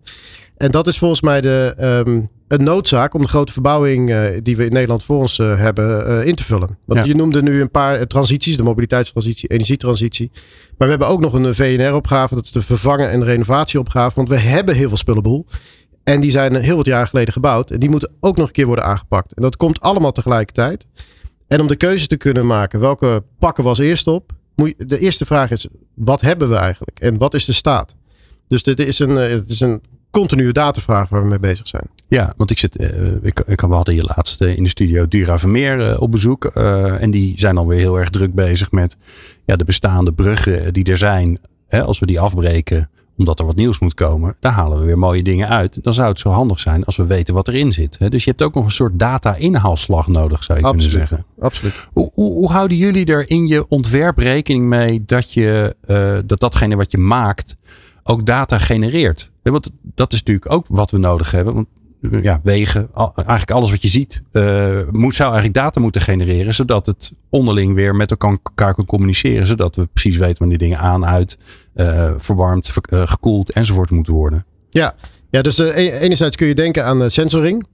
En 0.57 0.71
dat 0.71 0.87
is 0.87 0.97
volgens 0.97 1.21
mij 1.21 1.41
de, 1.41 1.75
um, 2.05 2.29
een 2.49 2.63
noodzaak 2.63 3.13
om 3.13 3.21
de 3.21 3.27
grote 3.27 3.51
verbouwing 3.51 4.09
uh, 4.09 4.27
die 4.43 4.57
we 4.57 4.65
in 4.65 4.71
Nederland 4.71 5.03
voor 5.03 5.17
ons 5.17 5.37
uh, 5.37 5.59
hebben 5.59 6.09
uh, 6.09 6.25
in 6.25 6.35
te 6.35 6.43
vullen. 6.43 6.77
Want 6.85 6.99
ja. 6.99 7.05
je 7.05 7.15
noemde 7.15 7.41
nu 7.41 7.61
een 7.61 7.71
paar 7.71 8.07
transities, 8.07 8.57
de 8.57 8.63
mobiliteitstransitie, 8.63 9.49
energietransitie. 9.49 10.31
Maar 10.77 10.87
we 10.87 10.93
hebben 10.93 11.07
ook 11.07 11.19
nog 11.19 11.33
een 11.33 11.55
VNR-opgave, 11.55 12.35
dat 12.35 12.43
is 12.43 12.51
de 12.51 12.61
vervangen- 12.61 13.11
en 13.11 13.23
renovatieopgave. 13.23 14.15
Want 14.15 14.29
we 14.29 14.37
hebben 14.37 14.75
heel 14.75 14.87
veel 14.87 14.97
spullenboel. 14.97 15.45
En 16.03 16.19
die 16.19 16.31
zijn 16.31 16.55
heel 16.55 16.75
wat 16.75 16.85
jaren 16.85 17.07
geleden 17.07 17.33
gebouwd. 17.33 17.71
En 17.71 17.79
die 17.79 17.89
moeten 17.89 18.11
ook 18.19 18.37
nog 18.37 18.47
een 18.47 18.53
keer 18.53 18.65
worden 18.65 18.85
aangepakt. 18.85 19.33
En 19.33 19.41
dat 19.41 19.55
komt 19.55 19.81
allemaal 19.81 20.11
tegelijkertijd. 20.11 20.85
En 21.47 21.61
om 21.61 21.67
de 21.67 21.75
keuze 21.75 22.07
te 22.07 22.17
kunnen 22.17 22.47
maken, 22.47 22.79
welke 22.79 23.23
pakken 23.39 23.63
we 23.63 23.69
als 23.69 23.79
eerste 23.79 24.11
op? 24.11 24.31
Moet 24.55 24.73
je, 24.77 24.85
de 24.85 24.99
eerste 24.99 25.25
vraag 25.25 25.51
is, 25.51 25.67
wat 25.93 26.21
hebben 26.21 26.49
we 26.49 26.55
eigenlijk? 26.55 26.99
En 26.99 27.17
wat 27.17 27.33
is 27.33 27.45
de 27.45 27.53
staat? 27.53 27.95
Dus 28.47 28.63
dit 28.63 28.79
is 28.79 28.99
een, 28.99 29.15
het 29.15 29.49
is 29.49 29.59
een 29.59 29.81
continue 30.11 30.51
datavraag 30.51 31.09
waar 31.09 31.21
we 31.21 31.27
mee 31.27 31.39
bezig 31.39 31.67
zijn. 31.67 31.89
Ja, 32.07 32.33
want 32.37 32.51
ik 32.51 32.57
zit, 32.57 32.81
uh, 32.81 32.87
ik, 33.21 33.39
ik, 33.45 33.61
we 33.61 33.73
hadden 33.73 33.93
hier 33.93 34.11
laatst 34.15 34.41
in 34.41 34.63
de 34.63 34.69
studio 34.69 35.07
Dura 35.07 35.39
Vermeer 35.39 35.79
uh, 35.79 36.01
op 36.01 36.11
bezoek. 36.11 36.45
En 36.45 37.11
die 37.11 37.39
zijn 37.39 37.55
dan 37.55 37.67
weer 37.67 37.79
heel 37.79 37.99
erg 37.99 38.09
druk 38.09 38.33
bezig 38.33 38.71
met 38.71 38.97
ja, 39.45 39.55
de 39.55 39.63
bestaande 39.63 40.13
bruggen 40.13 40.73
die 40.73 40.83
er 40.83 40.97
zijn. 40.97 41.39
Hè, 41.67 41.83
als 41.83 41.99
we 41.99 42.05
die 42.05 42.19
afbreken, 42.19 42.89
omdat 43.17 43.39
er 43.39 43.45
wat 43.45 43.55
nieuws 43.55 43.79
moet 43.79 43.93
komen, 43.93 44.35
daar 44.39 44.51
halen 44.51 44.79
we 44.79 44.85
weer 44.85 44.97
mooie 44.97 45.23
dingen 45.23 45.47
uit. 45.47 45.83
Dan 45.83 45.93
zou 45.93 46.09
het 46.09 46.19
zo 46.19 46.29
handig 46.29 46.59
zijn 46.59 46.85
als 46.85 46.97
we 46.97 47.05
weten 47.05 47.33
wat 47.33 47.47
erin 47.47 47.71
zit. 47.71 47.99
Hè. 47.99 48.09
Dus 48.09 48.23
je 48.23 48.29
hebt 48.29 48.41
ook 48.41 48.53
nog 48.53 48.63
een 48.63 48.71
soort 48.71 48.99
data-inhaalslag 48.99 50.07
nodig, 50.07 50.43
zou 50.43 50.59
je 50.59 50.65
absoluut, 50.65 50.89
kunnen 50.89 51.07
zeggen. 51.07 51.27
Absoluut. 51.39 51.87
Hoe, 51.93 52.11
hoe, 52.13 52.33
hoe, 52.33 52.51
houden 52.51 52.77
jullie 52.77 53.05
er 53.05 53.29
in 53.29 53.47
je 53.47 53.67
ontwerp 53.67 54.17
rekening 54.17 54.65
mee 54.65 55.03
dat, 55.05 55.33
je, 55.33 55.75
dat 56.25 56.39
datgene 56.39 56.75
wat 56.75 56.91
je 56.91 56.97
maakt 56.97 57.57
ook 58.09 58.25
data 58.25 58.57
genereert? 58.57 59.31
Want 59.43 59.69
dat 59.95 60.13
is 60.13 60.19
natuurlijk 60.19 60.51
ook 60.51 60.65
wat 60.69 60.91
we 60.91 60.97
nodig 60.97 61.31
hebben. 61.31 61.53
Want 61.53 61.67
ja, 62.21 62.39
wegen, 62.43 62.89
eigenlijk 63.15 63.51
alles 63.51 63.69
wat 63.69 63.81
je 63.81 63.87
ziet, 63.87 64.21
uh, 64.31 64.79
moet, 64.91 65.15
zou 65.15 65.31
eigenlijk 65.31 65.59
data 65.59 65.81
moeten 65.81 66.01
genereren. 66.01 66.53
Zodat 66.53 66.85
het 66.85 67.11
onderling 67.29 67.73
weer 67.73 67.95
met 67.95 68.11
elkaar 68.11 68.73
kan 68.73 68.85
communiceren. 68.85 69.47
Zodat 69.47 69.75
we 69.75 69.85
precies 69.85 70.17
weten 70.17 70.37
wanneer 70.37 70.57
dingen 70.57 70.79
aan, 70.79 71.05
uit, 71.05 71.37
uh, 71.75 72.11
verwarmd, 72.17 72.73
uh, 72.89 73.07
gekoeld 73.07 73.51
enzovoort 73.51 73.91
moeten 73.91 74.13
worden. 74.13 74.45
Ja, 74.69 74.95
ja 75.29 75.41
dus 75.41 75.57
enerzijds 75.57 76.35
kun 76.35 76.47
je 76.47 76.55
denken 76.55 76.85
aan 76.85 77.11
sensoring. 77.11 77.67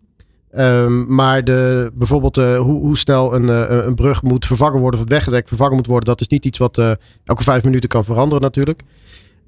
Um, 0.52 1.16
maar 1.16 1.44
de, 1.44 1.92
bijvoorbeeld 1.94 2.36
hoe, 2.36 2.80
hoe, 2.80 2.98
snel 2.98 3.36
een, 3.36 3.48
een 3.88 3.96
brug 3.96 4.24
moet 4.24 4.46
vervangen 4.46 4.80
worden 4.80 5.00
of 5.00 5.06
het 5.06 5.16
wegdek 5.16 5.48
vervangen 5.48 5.76
moet 5.76 5.88
worden. 5.88 6.10
Dat 6.10 6.22
is 6.22 6.28
niet 6.28 6.46
iets 6.46 6.58
wat 6.58 6.78
elke 7.24 7.44
vijf 7.44 7.64
minuten 7.64 7.90
kan 7.90 8.06
veranderen 8.06 8.42
natuurlijk. 8.42 8.84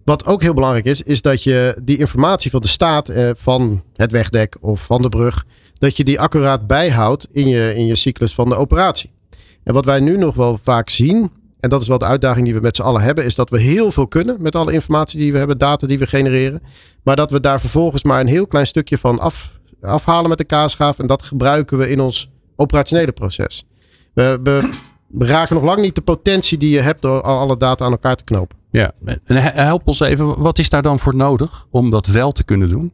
Wat 0.08 0.26
ook 0.26 0.42
heel 0.42 0.54
belangrijk 0.54 0.86
is, 0.86 1.02
is 1.02 1.22
dat 1.22 1.44
je 1.44 1.82
die 1.84 1.98
informatie 1.98 2.52
van 2.52 2.62
de 2.62 2.68
staat 2.68 3.10
eh, 3.10 3.30
van 3.36 3.84
het 3.96 4.12
wegdek 4.12 4.58
of 4.60 4.82
van 4.82 5.02
de 5.02 5.10
brug, 5.10 5.46
dat 5.78 5.98
je 5.98 6.04
die 6.04 6.20
accuraat 6.20 6.68
bijhoudt 6.68 7.28
in 7.32 7.48
je, 7.48 7.76
in 7.76 7.86
je 7.86 7.96
cyclus 7.96 8.34
van 8.34 8.50
de 8.50 8.56
operatie. 8.56 9.12
En 9.64 9.74
wat 9.74 9.86
wij 9.86 10.00
nu 10.00 10.18
nog 10.18 10.36
wel 10.36 10.60
vaak 10.64 10.90
zien, 10.90 11.32
en 11.60 11.70
dat 11.70 11.82
is 11.82 11.88
wel 11.88 11.98
de 11.98 12.06
uitdaging 12.06 12.46
die 12.46 12.54
we 12.54 12.62
met 12.62 12.76
z'n 12.76 12.82
allen 12.82 13.02
hebben, 13.02 13.26
is 13.26 13.36
dat 13.36 13.50
we 13.50 13.60
heel 13.60 13.92
veel 13.92 14.08
kunnen 14.08 14.38
met 14.40 14.56
alle 14.56 14.74
informatie 14.74 15.20
die 15.20 15.32
we 15.32 15.38
hebben, 15.38 15.58
data 15.58 15.88
die 15.88 16.00
we 16.00 16.08
genereren. 16.08 16.62
Maar 17.04 17.16
dat 17.16 17.32
we 17.32 17.40
daar 17.40 17.60
vervolgens 17.60 18.04
maar 18.04 18.20
een 18.20 18.28
heel 18.28 18.48
klein 18.48 18.68
stukje 18.68 18.98
van 18.98 19.20
af, 19.20 19.52
afhalen 19.82 20.30
met 20.30 20.38
de 20.38 20.44
kaasschaaf. 20.44 21.00
En 21.00 21.08
dat 21.08 21.24
gebruiken 21.24 21.78
we 21.78 21.90
in 21.90 22.00
ons 22.00 22.30
operationele 22.56 23.12
proces. 23.12 23.66
We, 24.14 24.40
we, 24.44 24.70
we 25.08 25.26
raken 25.26 25.56
nog 25.56 25.64
lang 25.64 25.82
niet 25.82 25.96
de 25.96 26.02
potentie 26.02 26.58
die 26.58 26.70
je 26.70 26.82
hebt 26.82 27.02
door 27.02 27.22
alle 27.22 27.58
data 27.58 27.86
aan 27.86 27.92
elkaar 27.92 28.16
te 28.16 28.24
knopen. 28.24 28.57
Ja, 28.78 28.92
en 29.26 29.36
help 29.54 29.88
ons 29.88 30.00
even, 30.00 30.40
wat 30.40 30.60
is 30.60 30.70
daar 30.70 30.82
dan 30.82 31.00
voor 31.00 31.16
nodig 31.16 31.68
om 31.70 31.90
dat 31.92 32.08
wel 32.08 32.32
te 32.32 32.44
kunnen 32.44 32.70
doen? 32.70 32.92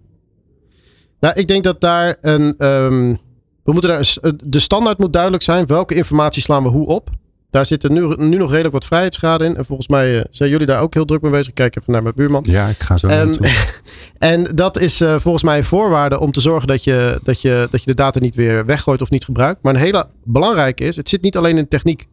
Nou, 1.19 1.35
ik 1.35 1.47
denk 1.47 1.63
dat 1.63 1.81
daar 1.81 2.17
een. 2.21 2.55
Um, 2.57 3.17
we 3.63 3.71
moeten 3.71 3.89
daar, 3.89 4.15
de 4.43 4.59
standaard 4.59 4.97
moet 4.97 5.13
duidelijk 5.13 5.43
zijn. 5.43 5.65
Welke 5.65 5.95
informatie 5.95 6.41
slaan 6.41 6.63
we 6.63 6.69
hoe 6.69 6.87
op? 6.87 7.09
Daar 7.49 7.65
zitten 7.65 7.93
nu, 7.93 8.15
nu 8.17 8.37
nog 8.37 8.49
redelijk 8.49 8.73
wat 8.73 8.85
vrijheidsgraden 8.85 9.47
in. 9.47 9.57
En 9.57 9.65
volgens 9.65 9.87
mij 9.87 10.15
uh, 10.15 10.21
zijn 10.29 10.49
jullie 10.49 10.67
daar 10.67 10.81
ook 10.81 10.93
heel 10.93 11.05
druk 11.05 11.21
mee 11.21 11.31
bezig. 11.31 11.53
Kijk 11.53 11.75
even 11.77 11.91
naar 11.91 12.03
mijn 12.03 12.15
buurman. 12.15 12.43
Ja, 12.47 12.67
ik 12.67 12.83
ga 12.83 12.97
zo 12.97 13.07
um, 13.07 13.35
En 14.17 14.43
dat 14.43 14.79
is 14.79 15.01
uh, 15.01 15.15
volgens 15.19 15.43
mij 15.43 15.57
een 15.57 15.63
voorwaarde 15.63 16.19
om 16.19 16.31
te 16.31 16.41
zorgen 16.41 16.67
dat 16.67 16.83
je, 16.83 17.19
dat, 17.23 17.41
je, 17.41 17.67
dat 17.69 17.83
je 17.83 17.85
de 17.85 17.95
data 17.95 18.19
niet 18.19 18.35
weer 18.35 18.65
weggooit 18.65 19.01
of 19.01 19.09
niet 19.09 19.25
gebruikt. 19.25 19.63
Maar 19.63 19.73
een 19.73 19.79
hele 19.79 20.05
belangrijke 20.23 20.83
is, 20.83 20.95
het 20.95 21.09
zit 21.09 21.21
niet 21.21 21.37
alleen 21.37 21.57
in 21.57 21.63
de 21.63 21.69
techniek. 21.69 22.07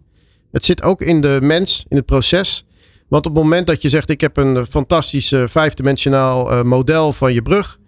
Het 0.53 0.65
zit 0.65 0.83
ook 0.83 1.01
in 1.01 1.21
de 1.21 1.39
mens, 1.43 1.85
in 1.89 1.97
het 1.97 2.07
proces. 2.07 2.67
Want 3.11 3.27
op 3.27 3.35
het 3.35 3.43
moment 3.43 3.67
dat 3.67 3.83
je 3.83 3.89
zegt: 3.89 4.11
Ik 4.11 4.21
heb 4.21 4.37
een 4.37 4.67
fantastisch 4.67 5.33
uh, 5.33 5.45
vijfdimensionaal 5.49 6.53
uh, 6.53 6.63
model 6.63 7.13
van 7.13 7.33
je 7.33 7.43
brug. 7.43 7.79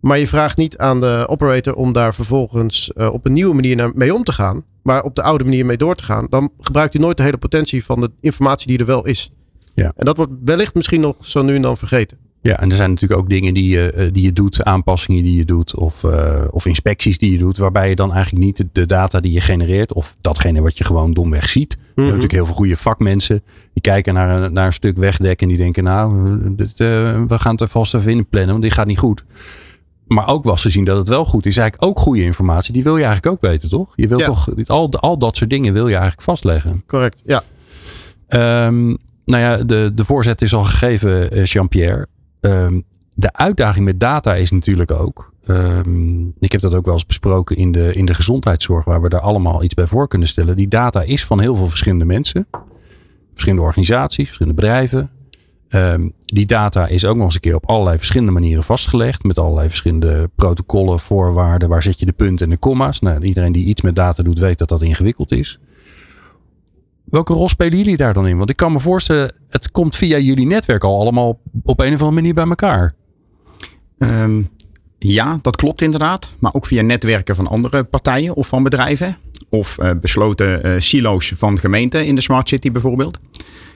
Maar 0.00 0.18
je 0.18 0.28
vraagt 0.28 0.56
niet 0.56 0.78
aan 0.78 1.00
de 1.00 1.24
operator 1.28 1.74
om 1.74 1.92
daar 1.92 2.14
vervolgens 2.14 2.90
uh, 2.96 3.12
op 3.12 3.26
een 3.26 3.32
nieuwe 3.32 3.54
manier 3.54 3.90
mee 3.94 4.14
om 4.14 4.24
te 4.24 4.32
gaan. 4.32 4.64
Maar 4.82 5.02
op 5.02 5.14
de 5.14 5.22
oude 5.22 5.44
manier 5.44 5.66
mee 5.66 5.76
door 5.76 5.94
te 5.94 6.04
gaan. 6.04 6.26
Dan 6.28 6.50
gebruikt 6.60 6.94
u 6.94 6.98
nooit 6.98 7.16
de 7.16 7.22
hele 7.22 7.38
potentie 7.38 7.84
van 7.84 8.00
de 8.00 8.10
informatie 8.20 8.66
die 8.66 8.78
er 8.78 8.86
wel 8.86 9.06
is. 9.06 9.30
Ja. 9.74 9.92
En 9.96 10.04
dat 10.04 10.16
wordt 10.16 10.32
wellicht 10.44 10.74
misschien 10.74 11.00
nog 11.00 11.16
zo 11.20 11.42
nu 11.42 11.54
en 11.54 11.62
dan 11.62 11.76
vergeten. 11.76 12.18
Ja, 12.42 12.60
en 12.60 12.70
er 12.70 12.76
zijn 12.76 12.90
natuurlijk 12.90 13.20
ook 13.20 13.28
dingen 13.28 13.54
die 13.54 13.68
je, 13.68 14.10
die 14.12 14.22
je 14.22 14.32
doet, 14.32 14.64
aanpassingen 14.64 15.22
die 15.22 15.36
je 15.36 15.44
doet 15.44 15.76
of, 15.76 16.02
uh, 16.02 16.44
of 16.50 16.66
inspecties 16.66 17.18
die 17.18 17.32
je 17.32 17.38
doet, 17.38 17.56
waarbij 17.56 17.88
je 17.88 17.94
dan 17.94 18.12
eigenlijk 18.12 18.44
niet 18.44 18.64
de 18.72 18.86
data 18.86 19.20
die 19.20 19.32
je 19.32 19.40
genereert 19.40 19.92
of 19.92 20.16
datgene 20.20 20.62
wat 20.62 20.78
je 20.78 20.84
gewoon 20.84 21.12
domweg 21.12 21.48
ziet. 21.48 21.76
Mm 21.76 21.82
-hmm. 21.82 21.86
We 21.86 22.02
hebben 22.02 22.14
natuurlijk 22.14 22.32
heel 22.32 22.44
veel 22.44 22.54
goede 22.54 22.76
vakmensen 22.76 23.42
die 23.72 23.82
kijken 23.82 24.14
naar 24.14 24.42
een, 24.42 24.52
naar 24.52 24.66
een 24.66 24.72
stuk 24.72 24.96
wegdek 24.96 25.42
en 25.42 25.48
die 25.48 25.56
denken 25.56 25.84
nou, 25.84 26.38
dit, 26.54 26.68
uh, 26.70 26.76
we 27.28 27.38
gaan 27.38 27.52
het 27.52 27.60
er 27.60 27.68
vast 27.68 27.94
even 27.94 28.12
in 28.12 28.28
plannen, 28.28 28.50
want 28.50 28.62
dit 28.62 28.72
gaat 28.72 28.86
niet 28.86 28.98
goed. 28.98 29.24
Maar 30.06 30.28
ook 30.28 30.44
was 30.44 30.62
te 30.62 30.70
zien 30.70 30.84
dat 30.84 30.96
het 30.96 31.08
wel 31.08 31.24
goed 31.24 31.46
is. 31.46 31.56
Eigenlijk 31.56 31.90
ook 31.90 31.98
goede 31.98 32.22
informatie. 32.22 32.72
Die 32.72 32.82
wil 32.82 32.96
je 32.96 33.04
eigenlijk 33.04 33.34
ook 33.34 33.50
weten, 33.50 33.68
toch? 33.68 33.92
Je 33.94 34.08
wil 34.08 34.18
ja. 34.18 34.24
toch 34.24 34.48
al, 34.66 34.92
al 34.92 35.18
dat 35.18 35.36
soort 35.36 35.50
dingen 35.50 35.72
wil 35.72 35.86
je 35.86 35.94
eigenlijk 35.94 36.22
vastleggen. 36.22 36.82
Correct, 36.86 37.22
ja. 37.24 37.42
Um, 38.66 38.98
nou 39.24 39.42
ja, 39.42 39.56
de, 39.56 39.90
de 39.94 40.04
voorzet 40.04 40.42
is 40.42 40.54
al 40.54 40.64
gegeven, 40.64 41.42
Jean-Pierre. 41.44 42.06
Um, 42.40 42.82
de 43.14 43.32
uitdaging 43.32 43.84
met 43.84 44.00
data 44.00 44.34
is 44.34 44.50
natuurlijk 44.50 44.90
ook. 44.90 45.32
Um, 45.46 46.34
ik 46.38 46.52
heb 46.52 46.60
dat 46.60 46.74
ook 46.74 46.84
wel 46.84 46.94
eens 46.94 47.06
besproken 47.06 47.56
in 47.56 47.72
de, 47.72 47.92
in 47.92 48.04
de 48.04 48.14
gezondheidszorg, 48.14 48.84
waar 48.84 49.02
we 49.02 49.08
daar 49.08 49.20
allemaal 49.20 49.62
iets 49.62 49.74
bij 49.74 49.86
voor 49.86 50.08
kunnen 50.08 50.28
stellen. 50.28 50.56
Die 50.56 50.68
data 50.68 51.02
is 51.02 51.24
van 51.24 51.40
heel 51.40 51.54
veel 51.54 51.68
verschillende 51.68 52.04
mensen, 52.04 52.46
verschillende 53.32 53.64
organisaties, 53.64 54.26
verschillende 54.26 54.60
bedrijven. 54.60 55.10
Um, 55.68 56.12
die 56.24 56.46
data 56.46 56.86
is 56.86 57.04
ook 57.04 57.16
nog 57.16 57.24
eens 57.24 57.34
een 57.34 57.40
keer 57.40 57.54
op 57.54 57.66
allerlei 57.66 57.96
verschillende 57.96 58.32
manieren 58.32 58.64
vastgelegd. 58.64 59.22
Met 59.22 59.38
allerlei 59.38 59.68
verschillende 59.68 60.30
protocollen, 60.34 61.00
voorwaarden. 61.00 61.68
Waar 61.68 61.82
zet 61.82 62.00
je 62.00 62.06
de 62.06 62.12
punten 62.12 62.46
en 62.46 62.52
de 62.52 62.58
comma's? 62.58 63.00
Nou, 63.00 63.22
iedereen 63.22 63.52
die 63.52 63.64
iets 63.64 63.82
met 63.82 63.96
data 63.96 64.22
doet, 64.22 64.38
weet 64.38 64.58
dat 64.58 64.68
dat 64.68 64.82
ingewikkeld 64.82 65.32
is. 65.32 65.58
Welke 67.10 67.32
rol 67.32 67.48
spelen 67.48 67.78
jullie 67.78 67.96
daar 67.96 68.14
dan 68.14 68.26
in? 68.26 68.36
Want 68.36 68.50
ik 68.50 68.56
kan 68.56 68.72
me 68.72 68.80
voorstellen, 68.80 69.34
het 69.48 69.70
komt 69.70 69.96
via 69.96 70.18
jullie 70.18 70.46
netwerk 70.46 70.84
al 70.84 71.00
allemaal 71.00 71.40
op 71.62 71.80
een 71.80 71.86
of 71.86 71.92
andere 71.92 72.10
manier 72.10 72.34
bij 72.34 72.46
elkaar. 72.46 72.92
Um, 73.98 74.48
ja, 74.98 75.38
dat 75.42 75.56
klopt 75.56 75.82
inderdaad. 75.82 76.34
Maar 76.38 76.54
ook 76.54 76.66
via 76.66 76.82
netwerken 76.82 77.34
van 77.34 77.46
andere 77.46 77.84
partijen 77.84 78.34
of 78.34 78.46
van 78.46 78.62
bedrijven. 78.62 79.16
Of 79.48 79.78
uh, 79.80 79.90
besloten 80.00 80.66
uh, 80.66 80.74
silo's 80.78 81.32
van 81.36 81.58
gemeenten 81.58 82.06
in 82.06 82.14
de 82.14 82.20
Smart 82.20 82.48
City 82.48 82.72
bijvoorbeeld. 82.72 83.18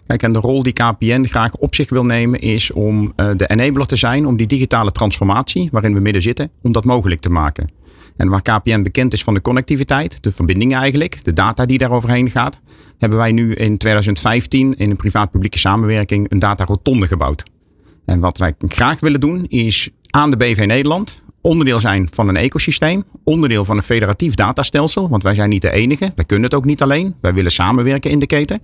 Kijk, 0.06 0.22
en 0.22 0.32
de 0.32 0.38
rol 0.38 0.62
die 0.62 0.72
KPN 0.72 1.24
graag 1.24 1.56
op 1.56 1.74
zich 1.74 1.90
wil 1.90 2.04
nemen 2.04 2.40
is 2.40 2.72
om 2.72 3.12
uh, 3.16 3.30
de 3.36 3.46
enabler 3.46 3.86
te 3.86 3.96
zijn 3.96 4.26
om 4.26 4.36
die 4.36 4.46
digitale 4.46 4.90
transformatie 4.90 5.68
waarin 5.72 5.94
we 5.94 6.00
midden 6.00 6.22
zitten, 6.22 6.50
om 6.62 6.72
dat 6.72 6.84
mogelijk 6.84 7.20
te 7.20 7.30
maken. 7.30 7.70
En 8.16 8.28
waar 8.28 8.42
KPN 8.42 8.82
bekend 8.82 9.12
is 9.12 9.24
van 9.24 9.34
de 9.34 9.40
connectiviteit, 9.40 10.22
de 10.22 10.32
verbindingen 10.32 10.78
eigenlijk, 10.78 11.24
de 11.24 11.32
data 11.32 11.66
die 11.66 11.78
daar 11.78 11.90
overheen 11.90 12.30
gaat, 12.30 12.60
hebben 12.98 13.18
wij 13.18 13.32
nu 13.32 13.54
in 13.54 13.78
2015 13.78 14.76
in 14.76 14.90
een 14.90 14.96
privaat-publieke 14.96 15.58
samenwerking 15.58 16.30
een 16.30 16.38
data 16.38 16.64
rotonde 16.64 17.06
gebouwd. 17.06 17.42
En 18.04 18.20
wat 18.20 18.38
wij 18.38 18.54
graag 18.68 19.00
willen 19.00 19.20
doen 19.20 19.44
is 19.46 19.90
aan 20.10 20.30
de 20.30 20.36
BV 20.36 20.64
Nederland 20.66 21.22
onderdeel 21.40 21.80
zijn 21.80 22.08
van 22.10 22.28
een 22.28 22.36
ecosysteem, 22.36 23.04
onderdeel 23.24 23.64
van 23.64 23.76
een 23.76 23.82
federatief 23.82 24.34
datastelsel, 24.34 25.08
want 25.08 25.22
wij 25.22 25.34
zijn 25.34 25.48
niet 25.48 25.62
de 25.62 25.70
enige, 25.70 26.12
wij 26.14 26.24
kunnen 26.24 26.44
het 26.44 26.54
ook 26.54 26.64
niet 26.64 26.82
alleen, 26.82 27.14
wij 27.20 27.34
willen 27.34 27.52
samenwerken 27.52 28.10
in 28.10 28.18
de 28.18 28.26
keten, 28.26 28.60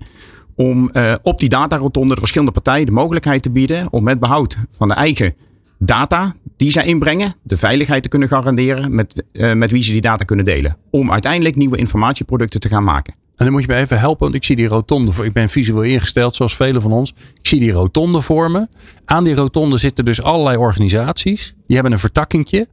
om 0.57 0.91
uh, 0.93 1.15
op 1.23 1.41
die 1.41 1.49
datarotonde 1.49 2.15
de 2.15 2.21
verschillende 2.21 2.53
partijen 2.53 2.87
de 2.87 2.93
mogelijkheid 2.93 3.43
te 3.43 3.51
bieden 3.51 3.93
om 3.93 4.05
met 4.05 4.21
behoud 4.21 4.57
van 4.71 4.89
de 4.89 4.95
eigen 4.95 5.35
data 5.83 6.35
die 6.57 6.71
zij 6.71 6.87
inbrengen, 6.87 7.35
de 7.43 7.57
veiligheid 7.57 8.03
te 8.03 8.09
kunnen 8.09 8.29
garanderen 8.29 8.95
met, 8.95 9.25
uh, 9.33 9.53
met 9.53 9.71
wie 9.71 9.83
ze 9.83 9.93
die 9.93 10.01
data 10.01 10.25
kunnen 10.25 10.45
delen. 10.45 10.77
Om 10.91 11.13
uiteindelijk 11.13 11.57
nieuwe 11.57 11.77
informatieproducten 11.77 12.61
te 12.61 12.69
gaan 12.69 12.85
maken. 12.85 13.15
En 13.37 13.47
dan 13.47 13.55
moet 13.55 13.65
je 13.65 13.69
me 13.69 13.75
even 13.75 13.99
helpen, 13.99 14.23
want 14.23 14.35
ik 14.35 14.45
zie 14.45 14.57
die 14.57 14.69
rotonde 14.69 15.13
voor. 15.13 15.25
Ik 15.25 15.33
ben 15.33 15.49
visueel 15.49 15.83
ingesteld, 15.83 16.35
zoals 16.35 16.57
velen 16.57 16.83
van 16.83 16.93
ons. 16.93 17.11
Ik 17.11 17.47
zie 17.47 17.61
die 17.61 17.73
rotonde 17.73 18.21
vormen. 18.21 18.69
Aan 19.05 19.25
die 19.25 19.35
rotonde 19.35 19.79
zitten 19.79 20.05
dus 20.05 20.23
allerlei 20.23 20.57
organisaties. 20.57 21.55
Die 21.67 21.75
hebben 21.75 21.93
een 21.93 21.99
vertakkingje. 21.99 22.69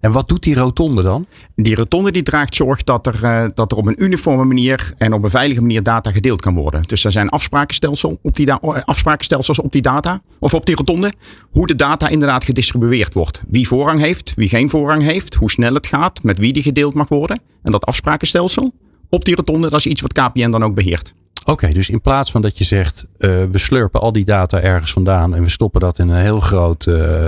En 0.00 0.12
wat 0.12 0.28
doet 0.28 0.42
die 0.42 0.54
rotonde 0.54 1.02
dan? 1.02 1.26
Die 1.54 1.74
rotonde 1.74 2.10
die 2.10 2.22
draagt 2.22 2.54
zorg 2.54 2.84
dat 2.84 3.06
er, 3.06 3.20
uh, 3.22 3.46
dat 3.54 3.72
er 3.72 3.78
op 3.78 3.86
een 3.86 4.02
uniforme 4.04 4.44
manier 4.44 4.94
en 4.98 5.12
op 5.12 5.24
een 5.24 5.30
veilige 5.30 5.60
manier 5.60 5.82
data 5.82 6.10
gedeeld 6.10 6.40
kan 6.40 6.54
worden. 6.54 6.82
Dus 6.82 7.04
er 7.04 7.12
zijn 7.12 7.28
afsprakenstelsels 7.28 8.14
op 8.22 8.36
die, 8.36 8.52
afsprakenstelsels 8.52 9.58
op 9.58 9.72
die 9.72 9.82
data, 9.82 10.22
of 10.38 10.54
op 10.54 10.66
die 10.66 10.74
rotonde, 10.74 11.12
hoe 11.50 11.66
de 11.66 11.76
data 11.76 12.08
inderdaad 12.08 12.44
gedistribueerd 12.44 13.14
wordt. 13.14 13.42
Wie 13.48 13.68
voorrang 13.68 14.00
heeft, 14.00 14.32
wie 14.36 14.48
geen 14.48 14.70
voorrang 14.70 15.02
heeft, 15.02 15.34
hoe 15.34 15.50
snel 15.50 15.74
het 15.74 15.86
gaat, 15.86 16.22
met 16.22 16.38
wie 16.38 16.52
die 16.52 16.62
gedeeld 16.62 16.94
mag 16.94 17.08
worden. 17.08 17.40
En 17.62 17.72
dat 17.72 17.86
afsprakenstelsel 17.86 18.72
op 19.08 19.24
die 19.24 19.34
rotonde, 19.34 19.70
dat 19.70 19.78
is 19.78 19.86
iets 19.86 20.00
wat 20.00 20.12
KPN 20.12 20.50
dan 20.50 20.64
ook 20.64 20.74
beheert. 20.74 21.14
Oké, 21.44 21.72
dus 21.72 21.88
in 21.90 22.00
plaats 22.00 22.30
van 22.30 22.42
dat 22.42 22.58
je 22.58 22.64
zegt, 22.64 23.06
uh, 23.18 23.44
we 23.50 23.58
slurpen 23.58 24.00
al 24.00 24.12
die 24.12 24.24
data 24.24 24.60
ergens 24.60 24.92
vandaan 24.92 25.34
en 25.34 25.42
we 25.42 25.48
stoppen 25.48 25.80
dat 25.80 25.98
in 25.98 26.08
een 26.08 26.20
heel 26.20 26.40
groot 26.40 26.86
uh, 26.86 27.24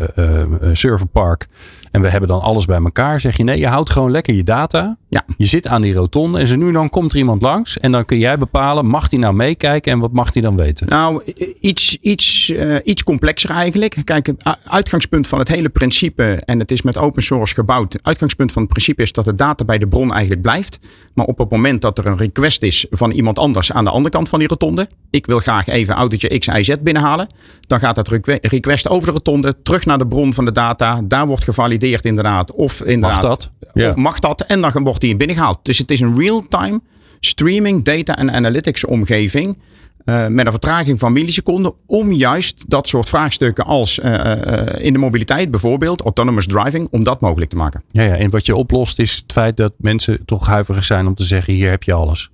serverpark 0.72 1.48
en 1.93 2.01
we 2.01 2.09
hebben 2.09 2.28
dan 2.28 2.40
alles 2.40 2.64
bij 2.64 2.78
elkaar, 2.78 3.20
zeg 3.20 3.36
je 3.36 3.45
nee, 3.45 3.59
je 3.59 3.66
houdt 3.66 3.90
gewoon 3.90 4.11
lekker 4.11 4.34
je 4.34 4.45
data. 4.45 4.97
Ja. 5.09 5.24
Je 5.36 5.47
zit 5.47 5.68
aan 5.68 5.82
die 5.82 5.95
rotonde 5.95 6.38
en 6.38 6.47
zo 6.47 6.57
nu 6.57 6.72
dan 6.72 6.90
komt 6.90 7.12
er 7.12 7.18
iemand 7.18 7.43
langs 7.43 7.78
en 7.78 7.93
dan 7.93 8.05
kun 8.05 8.18
jij 8.18 8.38
bepalen, 8.38 8.86
mag 8.86 9.09
die 9.09 9.18
nou 9.18 9.34
meekijken 9.34 9.93
en 9.93 9.99
wat 9.99 10.12
mag 10.12 10.32
die 10.32 10.43
dan 10.43 10.57
weten? 10.57 10.88
Nou, 10.88 11.22
iets, 11.61 11.97
iets, 12.01 12.53
iets 12.84 13.03
complexer 13.03 13.51
eigenlijk. 13.51 13.97
Kijk, 14.05 14.26
het 14.26 14.59
uitgangspunt 14.64 15.26
van 15.26 15.38
het 15.38 15.49
hele 15.49 15.68
principe, 15.68 16.43
en 16.45 16.59
het 16.59 16.70
is 16.70 16.82
met 16.82 16.97
open 16.97 17.22
source 17.22 17.55
gebouwd, 17.55 17.93
het 17.93 18.03
uitgangspunt 18.03 18.53
van 18.53 18.62
het 18.62 18.70
principe 18.70 19.03
is 19.03 19.12
dat 19.12 19.24
de 19.24 19.34
data 19.34 19.64
bij 19.64 19.78
de 19.78 19.88
bron 19.88 20.12
eigenlijk 20.12 20.43
blijft. 20.43 20.78
Maar 21.14 21.26
op 21.26 21.38
het 21.38 21.51
moment 21.51 21.80
dat 21.80 21.99
er 21.99 22.07
een 22.07 22.16
request 22.16 22.62
is 22.62 22.86
van 22.90 23.11
iemand 23.11 23.38
anders 23.38 23.72
aan 23.72 23.84
de 23.84 23.90
andere 23.90 24.11
kant 24.11 24.28
van 24.28 24.38
die 24.38 24.49
rotonde. 24.49 24.88
Ik 25.11 25.26
wil 25.26 25.38
graag 25.38 25.66
even 25.66 25.95
autootje 25.95 26.38
X, 26.38 26.47
Y, 26.47 26.62
Z 26.62 26.74
binnenhalen. 26.80 27.28
Dan 27.66 27.78
gaat 27.78 27.95
dat 27.95 28.09
request 28.40 28.88
over 28.88 29.07
de 29.07 29.12
rotonde 29.12 29.62
terug 29.62 29.84
naar 29.84 29.99
de 29.99 30.07
bron 30.07 30.34
van 30.34 30.45
de 30.45 30.53
data. 30.53 31.01
Daar 31.05 31.26
wordt 31.26 31.45
gevalideerd 31.45 31.80
inderdaad. 31.82 32.52
Of 32.52 32.82
inderdaad. 32.82 33.22
Mag 33.22 33.30
dat? 33.30 33.50
Ja. 33.74 33.92
Mag 33.96 34.18
dat? 34.18 34.40
En 34.40 34.60
dan 34.60 34.84
wordt 34.84 35.00
die 35.00 35.16
binnengehaald. 35.16 35.58
Dus 35.62 35.78
het 35.78 35.90
is 35.90 36.00
een 36.00 36.18
real-time 36.18 36.80
streaming, 37.20 37.84
data 37.84 38.16
en 38.16 38.30
analytics 38.30 38.84
omgeving. 38.84 39.58
Uh, 40.05 40.26
met 40.26 40.46
een 40.46 40.53
vertraging 40.53 40.98
van 40.98 41.12
milliseconden. 41.12 41.74
Om 41.86 42.12
juist 42.12 42.64
dat 42.66 42.88
soort 42.88 43.09
vraagstukken 43.09 43.64
als 43.64 43.98
uh, 43.98 44.12
uh, 44.12 44.66
in 44.78 44.92
de 44.92 44.98
mobiliteit 44.98 45.50
bijvoorbeeld, 45.50 46.00
autonomous 46.00 46.46
driving, 46.46 46.88
om 46.90 47.05
dat 47.05 47.20
mogelijk 47.20 47.50
te 47.50 47.57
maken. 47.57 47.82
Ja, 47.86 48.03
ja, 48.03 48.14
en 48.16 48.30
wat 48.30 48.46
je 48.46 48.57
oplost 48.57 48.98
is 48.98 49.14
het 49.14 49.32
feit 49.32 49.57
dat 49.57 49.72
mensen 49.76 50.24
toch 50.24 50.46
huiverig 50.46 50.84
zijn 50.84 51.07
om 51.07 51.14
te 51.14 51.24
zeggen: 51.24 51.53
hier 51.53 51.70
heb 51.70 51.82
je 51.82 51.92
alles. 51.92 52.30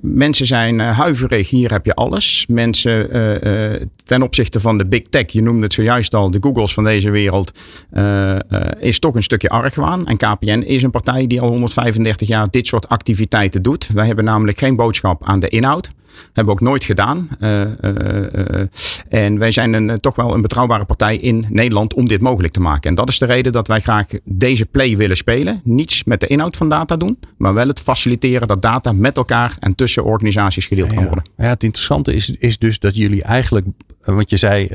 mensen 0.00 0.46
zijn 0.46 0.80
huiverig, 0.80 1.50
hier 1.50 1.70
heb 1.70 1.86
je 1.86 1.94
alles. 1.94 2.44
Mensen 2.48 3.10
ten 4.04 4.22
opzichte 4.22 4.60
van 4.60 4.78
de 4.78 4.86
big 4.86 5.02
tech, 5.10 5.30
je 5.32 5.42
noemde 5.42 5.62
het 5.62 5.72
zojuist 5.72 6.14
al, 6.14 6.30
de 6.30 6.38
Googles 6.40 6.74
van 6.74 6.84
deze 6.84 7.10
wereld, 7.10 7.52
is 8.78 8.98
toch 8.98 9.14
een 9.14 9.22
stukje 9.22 9.48
argwaan. 9.48 10.06
En 10.06 10.16
KPN 10.16 10.62
is 10.66 10.82
een 10.82 10.90
partij 10.90 11.26
die 11.26 11.40
al 11.40 11.48
135 11.48 12.28
jaar 12.28 12.50
dit 12.50 12.66
soort 12.66 12.88
activiteiten 12.88 13.62
doet. 13.62 13.88
Wij 13.94 14.06
hebben 14.06 14.24
namelijk 14.24 14.58
geen 14.58 14.76
boodschap 14.76 15.26
aan 15.26 15.38
de 15.38 15.48
inhoud. 15.48 15.92
Hebben 16.24 16.44
we 16.44 16.60
ook 16.60 16.68
nooit 16.68 16.84
gedaan. 16.84 17.28
Uh, 17.40 17.60
uh, 17.60 17.66
uh, 17.80 18.60
en 19.08 19.38
wij 19.38 19.50
zijn 19.50 19.72
een, 19.72 20.00
toch 20.00 20.16
wel 20.16 20.34
een 20.34 20.42
betrouwbare 20.42 20.84
partij 20.84 21.16
in 21.16 21.46
Nederland 21.48 21.94
om 21.94 22.08
dit 22.08 22.20
mogelijk 22.20 22.52
te 22.52 22.60
maken. 22.60 22.90
En 22.90 22.96
dat 22.96 23.08
is 23.08 23.18
de 23.18 23.26
reden 23.26 23.52
dat 23.52 23.68
wij 23.68 23.80
graag 23.80 24.06
deze 24.24 24.66
play 24.66 24.96
willen 24.96 25.16
spelen. 25.16 25.60
Niets 25.64 26.04
met 26.04 26.20
de 26.20 26.26
inhoud 26.26 26.56
van 26.56 26.68
data 26.68 26.96
doen, 26.96 27.18
maar 27.36 27.54
wel 27.54 27.68
het 27.68 27.80
faciliteren 27.80 28.48
dat 28.48 28.62
data 28.62 28.92
met 28.92 29.16
elkaar 29.16 29.56
en 29.60 29.74
tussen 29.74 30.04
organisaties 30.04 30.66
gedeeld 30.66 30.88
ja, 30.88 30.94
kan 30.94 31.04
worden. 31.04 31.24
Ja, 31.36 31.44
het 31.44 31.62
interessante 31.62 32.14
is, 32.14 32.30
is 32.30 32.58
dus 32.58 32.78
dat 32.78 32.96
jullie 32.96 33.22
eigenlijk, 33.22 33.66
want 34.04 34.30
je 34.30 34.36
zei, 34.36 34.66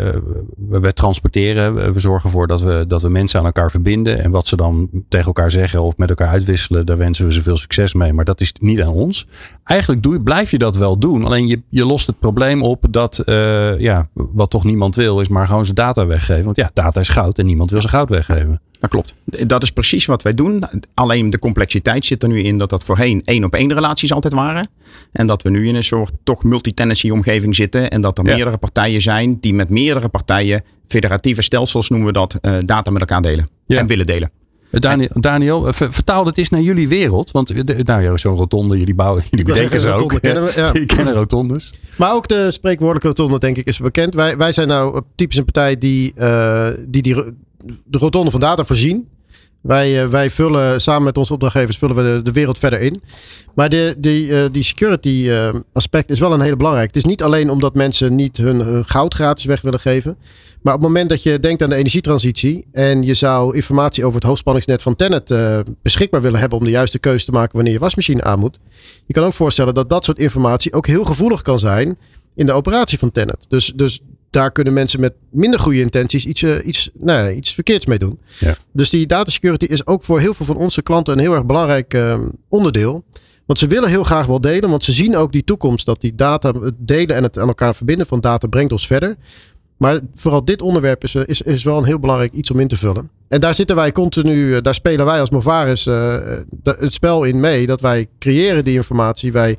we, 0.70 0.80
we 0.80 0.94
transporteren, 0.94 1.94
we 1.94 2.00
zorgen 2.00 2.30
ervoor 2.30 2.48
dat 2.48 2.62
we, 2.62 2.86
dat 2.88 3.02
we 3.02 3.10
mensen 3.10 3.40
aan 3.40 3.46
elkaar 3.46 3.72
verbinden. 3.72 4.24
En 4.24 4.32
wat 4.32 4.48
ze 4.48 4.56
dan 4.56 4.90
tegen 5.10 5.28
elkaar 5.28 5.52
zeggen 5.52 5.82
of 5.82 5.98
met 5.98 6.10
elkaar 6.10 6.28
uitwisselen, 6.28 6.86
daar 6.86 6.98
wensen 6.98 7.26
we 7.26 7.34
ze 7.34 7.42
veel 7.42 7.58
succes 7.58 7.94
mee. 7.94 8.14
Maar 8.14 8.26
dat 8.26 8.42
is 8.42 8.54
niet 8.60 8.82
aan 8.82 8.94
ons. 8.94 9.28
Eigenlijk 9.64 10.04
doe, 10.04 10.22
blijf 10.22 10.52
je 10.52 10.58
dat 10.58 10.76
wel 10.76 11.00
doen. 11.00 11.26
Alleen 11.26 11.48
je, 11.48 11.62
je 11.70 11.86
lost 11.86 12.08
het 12.08 12.20
probleem 12.20 12.64
op 12.64 12.86
dat, 12.90 13.24
uh, 13.26 13.80
ja, 13.80 14.10
wat 14.14 14.50
toch 14.50 14.64
niemand 14.64 14.96
wil, 14.96 15.20
is 15.20 15.28
maar 15.28 15.48
gewoon 15.48 15.64
zijn 15.64 15.76
data 15.76 16.06
weggeven. 16.06 16.46
Want 16.46 16.58
ja, 16.58 16.70
data 16.74 17.00
is 17.00 17.10
goud 17.10 17.40
en 17.40 17.46
niemand 17.46 17.72
wil 17.72 17.82
zijn 17.82 17.94
goud 17.94 18.10
weggeven. 18.10 18.62
Dat 18.80 18.90
klopt. 18.90 19.14
Dat 19.26 19.64
is 19.64 19.72
precies 19.72 20.06
wat 20.06 20.22
wij 20.22 20.34
doen. 20.34 20.64
Alleen 20.94 21.30
de 21.30 21.40
complexiteit 21.40 22.06
zit 22.06 22.24
er 22.24 22.30
nu 22.30 22.42
in 22.42 22.58
dat 22.58 22.70
dat 22.70 22.84
voorheen 22.84 23.22
één 23.26 23.44
op 23.44 23.56
één 23.56 23.74
relaties 23.74 24.14
altijd 24.14 24.34
waren. 24.34 24.70
En 25.12 25.28
dat 25.28 25.44
we 25.44 25.50
nu 25.50 25.68
in 25.68 25.76
een 25.76 25.84
soort 25.84 26.12
toch 26.24 26.44
multi-tenancy 26.44 27.10
omgeving 27.10 27.56
zitten. 27.56 27.90
En 27.90 28.02
dat 28.02 28.18
er 28.18 28.26
ja. 28.26 28.36
meerdere 28.36 28.58
partijen 28.58 29.02
zijn 29.02 29.40
die 29.40 29.54
met 29.54 29.70
meerdere 29.70 30.08
partijen, 30.08 30.64
federatieve 30.88 31.42
stelsels 31.42 31.90
noemen 31.90 32.08
we 32.08 32.14
dat, 32.14 32.38
uh, 32.42 32.58
data 32.66 32.92
met 32.92 33.02
elkaar 33.02 33.22
delen. 33.22 33.50
Ja. 33.66 33.78
En 33.78 33.88
willen 33.88 34.06
delen. 34.06 34.32
Daniel, 34.72 35.10
Daniel, 35.14 35.74
vertaal 35.74 36.26
het 36.26 36.38
eens 36.38 36.50
naar 36.50 36.62
jullie 36.62 36.88
wereld. 36.88 37.32
Want 37.32 37.66
nou 37.86 38.02
ja, 38.02 38.18
zo'n 38.18 38.36
rotonde, 38.36 38.78
jullie 38.78 38.96
bouwen, 38.96 39.24
jullie 39.30 39.46
bedenken 39.46 39.82
ze 39.82 39.92
ook. 39.92 40.20
Kennen 40.22 40.44
we, 40.44 40.52
ja. 40.62 40.72
jullie 40.72 40.88
kennen 40.88 41.14
rotondes. 41.14 41.74
Maar 41.98 42.14
ook 42.14 42.28
de 42.28 42.52
spreekwoordelijke 42.52 43.08
rotonde, 43.08 43.40
denk 43.40 43.58
ik, 43.58 43.66
is 43.66 43.80
bekend. 43.80 44.14
Wij, 44.14 44.38
wij 44.38 44.52
zijn 44.52 44.68
nou 44.68 45.02
typisch 45.16 45.38
een 45.38 45.46
partij 45.46 45.78
die, 45.78 46.14
uh, 46.18 46.70
die, 46.88 47.02
die 47.02 47.16
de 47.66 47.98
rotonde 47.98 48.32
van 48.32 48.40
data 48.40 48.64
voorzien. 48.64 49.08
Wij, 49.62 50.04
uh, 50.04 50.10
wij 50.10 50.30
vullen 50.30 50.82
samen 50.82 51.04
met 51.04 51.18
onze 51.18 51.34
opdrachtgevers 51.34 51.78
vullen 51.78 51.96
we 51.96 52.22
de, 52.24 52.32
wereld 52.32 52.60
verder 52.60 52.82
in. 52.82 53.02
Maar 53.56 53.70
de, 53.70 53.96
die, 53.98 54.28
uh, 54.28 54.46
die 54.52 54.64
security 54.64 55.10
uh, 55.10 55.50
aspect 55.74 56.10
is 56.10 56.20
wel 56.20 56.34
een 56.34 56.42
hele 56.42 56.56
belangrijk. 56.56 56.88
Het 56.88 56.96
is 56.96 57.06
niet 57.06 57.24
alleen 57.24 57.50
omdat 57.50 57.74
mensen 57.74 58.16
niet 58.16 58.38
hun, 58.38 58.86
goud 58.86 59.14
gratis 59.14 59.46
weg 59.46 59.62
willen 59.62 59.80
geven. 59.80 60.18
Maar 60.62 60.74
op 60.74 60.80
het 60.80 60.90
moment 60.90 61.10
dat 61.10 61.24
je 61.24 61.40
denkt 61.40 61.62
aan 61.62 61.70
de 61.70 61.76
energietransitie 61.76 62.66
en 62.72 63.02
je 63.04 63.14
zou 63.14 63.56
informatie 63.56 64.04
over 64.04 64.16
het 64.16 64.28
hoogspanningsnet 64.28 64.82
van 64.82 64.96
Tennet 64.96 65.34
beschikbaar 65.82 66.22
willen 66.22 66.40
hebben 66.40 66.58
om 66.58 66.64
de 66.64 66.70
juiste 66.70 67.00
keuze 67.00 67.26
te 67.26 67.32
maken 67.32 67.56
wanneer 67.56 67.74
je 67.74 67.80
wasmachine 67.80 68.24
aan 68.24 68.40
moet. 68.40 68.60
Je 69.06 69.14
kan 69.14 69.24
ook 69.24 69.34
voorstellen 69.34 69.74
dat 69.74 69.90
dat 69.90 70.06
soort 70.06 70.20
informatie 70.20 70.74
ook 70.74 70.88
heel 70.88 71.04
gevoelig 71.04 71.42
kan 71.42 71.60
zijn 71.60 71.98
in 72.36 72.46
de 72.46 72.52
operatie 72.52 73.00
van 73.00 73.12
Tennet. 73.12 73.46
Dus, 73.50 73.74
dus 73.76 74.02
daar 74.30 74.52
kunnen 74.52 74.74
mensen 74.74 75.00
met 75.00 75.14
minder 75.30 75.60
goede 75.60 75.80
intenties 75.80 76.26
iets, 76.26 76.42
uh, 76.42 76.66
iets, 76.66 76.90
nou 76.94 77.20
ja, 77.20 77.32
iets 77.32 77.54
verkeerds 77.54 77.86
mee 77.86 78.00
doen. 78.00 78.20
Ja. 78.40 78.58
Dus 78.74 78.90
die 78.90 79.08
datasecurity 79.08 79.66
is 79.66 79.86
ook 79.86 80.04
voor 80.04 80.20
heel 80.20 80.34
veel 80.34 80.46
van 80.46 80.58
onze 80.58 80.82
klanten 80.82 81.14
een 81.14 81.20
heel 81.20 81.34
erg 81.34 81.46
belangrijk 81.46 81.94
uh, 81.94 82.20
onderdeel. 82.48 83.04
Want 83.46 83.60
ze 83.60 83.68
willen 83.68 83.90
heel 83.90 84.04
graag 84.04 84.26
wel 84.26 84.42
delen, 84.42 84.70
want 84.70 84.84
ze 84.84 84.92
zien 84.92 85.16
ook 85.16 85.32
die 85.32 85.44
toekomst 85.44 85.86
dat 85.86 86.02
die 86.02 86.16
data, 86.16 86.52
het 86.52 86.76
delen 86.78 87.16
en 87.16 87.24
het 87.24 87.38
aan 87.38 87.48
elkaar 87.48 87.76
verbinden 87.76 88.08
van 88.08 88.20
data 88.20 88.48
brengt 88.48 88.72
ons 88.72 88.88
verder. 88.88 89.16
Maar 89.78 90.00
vooral 90.16 90.46
dit 90.46 90.62
onderwerp 90.62 91.04
is, 91.04 91.16
is, 91.16 91.42
is 91.42 91.64
wel 91.64 91.78
een 91.78 91.84
heel 91.84 92.00
belangrijk 92.00 92.34
iets 92.34 92.52
om 92.52 92.60
in 92.60 92.68
te 92.68 92.78
vullen. 92.78 93.10
En 93.28 93.40
daar 93.40 93.54
zitten 93.54 93.76
wij 93.76 93.92
continu, 93.92 94.62
daar 94.62 94.74
spelen 94.74 95.06
wij 95.06 95.20
als 95.20 95.30
Movaris 95.30 95.86
uh, 95.86 96.18
het 96.64 96.94
spel 96.94 97.24
in 97.24 97.40
mee. 97.40 97.68
Dat 97.68 97.82
wij 97.82 98.08
creëren 98.20 98.64
die 98.64 98.76
informatie, 98.76 99.32
wij 99.32 99.58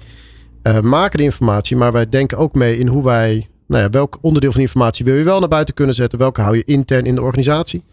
maken 0.83 1.16
die 1.16 1.27
informatie, 1.27 1.77
maar 1.77 1.93
wij 1.93 2.09
denken 2.09 2.39
ook 2.39 2.55
mee 2.55 2.79
in 2.79 2.87
hoe 2.87 3.05
wij, 3.05 3.49
nou 3.71 3.83
ja, 3.83 3.91
welk 3.91 4.18
onderdeel 4.21 4.51
van 4.51 4.61
die 4.61 4.68
informatie 4.68 5.05
wil 5.05 5.14
je 5.14 5.25
wel 5.25 5.41
naar 5.41 5.49
buiten 5.49 5.75
kunnen 5.75 5.95
zetten, 5.95 6.18
welke 6.18 6.41
hou 6.41 6.57
je 6.57 6.64
intern 6.64 7.05
in 7.07 7.14
de 7.14 7.23
organisatie. 7.23 7.85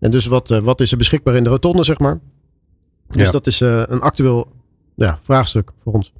En 0.00 0.10
dus 0.10 0.26
wat, 0.26 0.50
uh, 0.50 0.58
wat 0.58 0.80
is 0.80 0.90
er 0.90 0.96
beschikbaar 0.96 1.34
in 1.34 1.44
de 1.44 1.50
rotonde, 1.50 1.84
zeg 1.84 1.98
maar. 1.98 2.20
Dus 3.08 3.24
Ja. 3.24 3.30
dat 3.30 3.46
is 3.46 3.60
een 3.60 4.00
actueel 4.00 4.52
ja, 4.94 5.18
vraagstuk 5.22 5.70
voor 5.82 5.92
ons. 5.92 6.12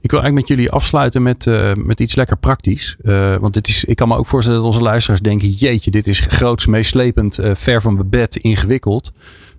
Ik 0.00 0.10
wil 0.10 0.20
eigenlijk 0.20 0.48
met 0.48 0.58
jullie 0.58 0.70
afsluiten 0.72 1.22
met, 1.22 1.46
uh, 1.46 1.74
met 1.74 2.00
iets 2.00 2.14
lekker 2.14 2.36
praktisch. 2.36 2.96
Uh, 3.02 3.36
want 3.36 3.54
dit 3.54 3.68
is, 3.68 3.84
ik 3.84 3.96
kan 3.96 4.08
me 4.08 4.16
ook 4.16 4.26
voorstellen 4.26 4.58
dat 4.60 4.68
onze 4.68 4.82
luisteraars 4.82 5.20
denken: 5.20 5.48
jeetje, 5.48 5.90
dit 5.90 6.06
is 6.06 6.20
groots, 6.20 6.66
meeslepend, 6.66 7.38
uh, 7.38 7.54
ver 7.54 7.80
van 7.80 7.94
mijn 7.94 8.08
bed, 8.08 8.36
ingewikkeld. 8.36 9.12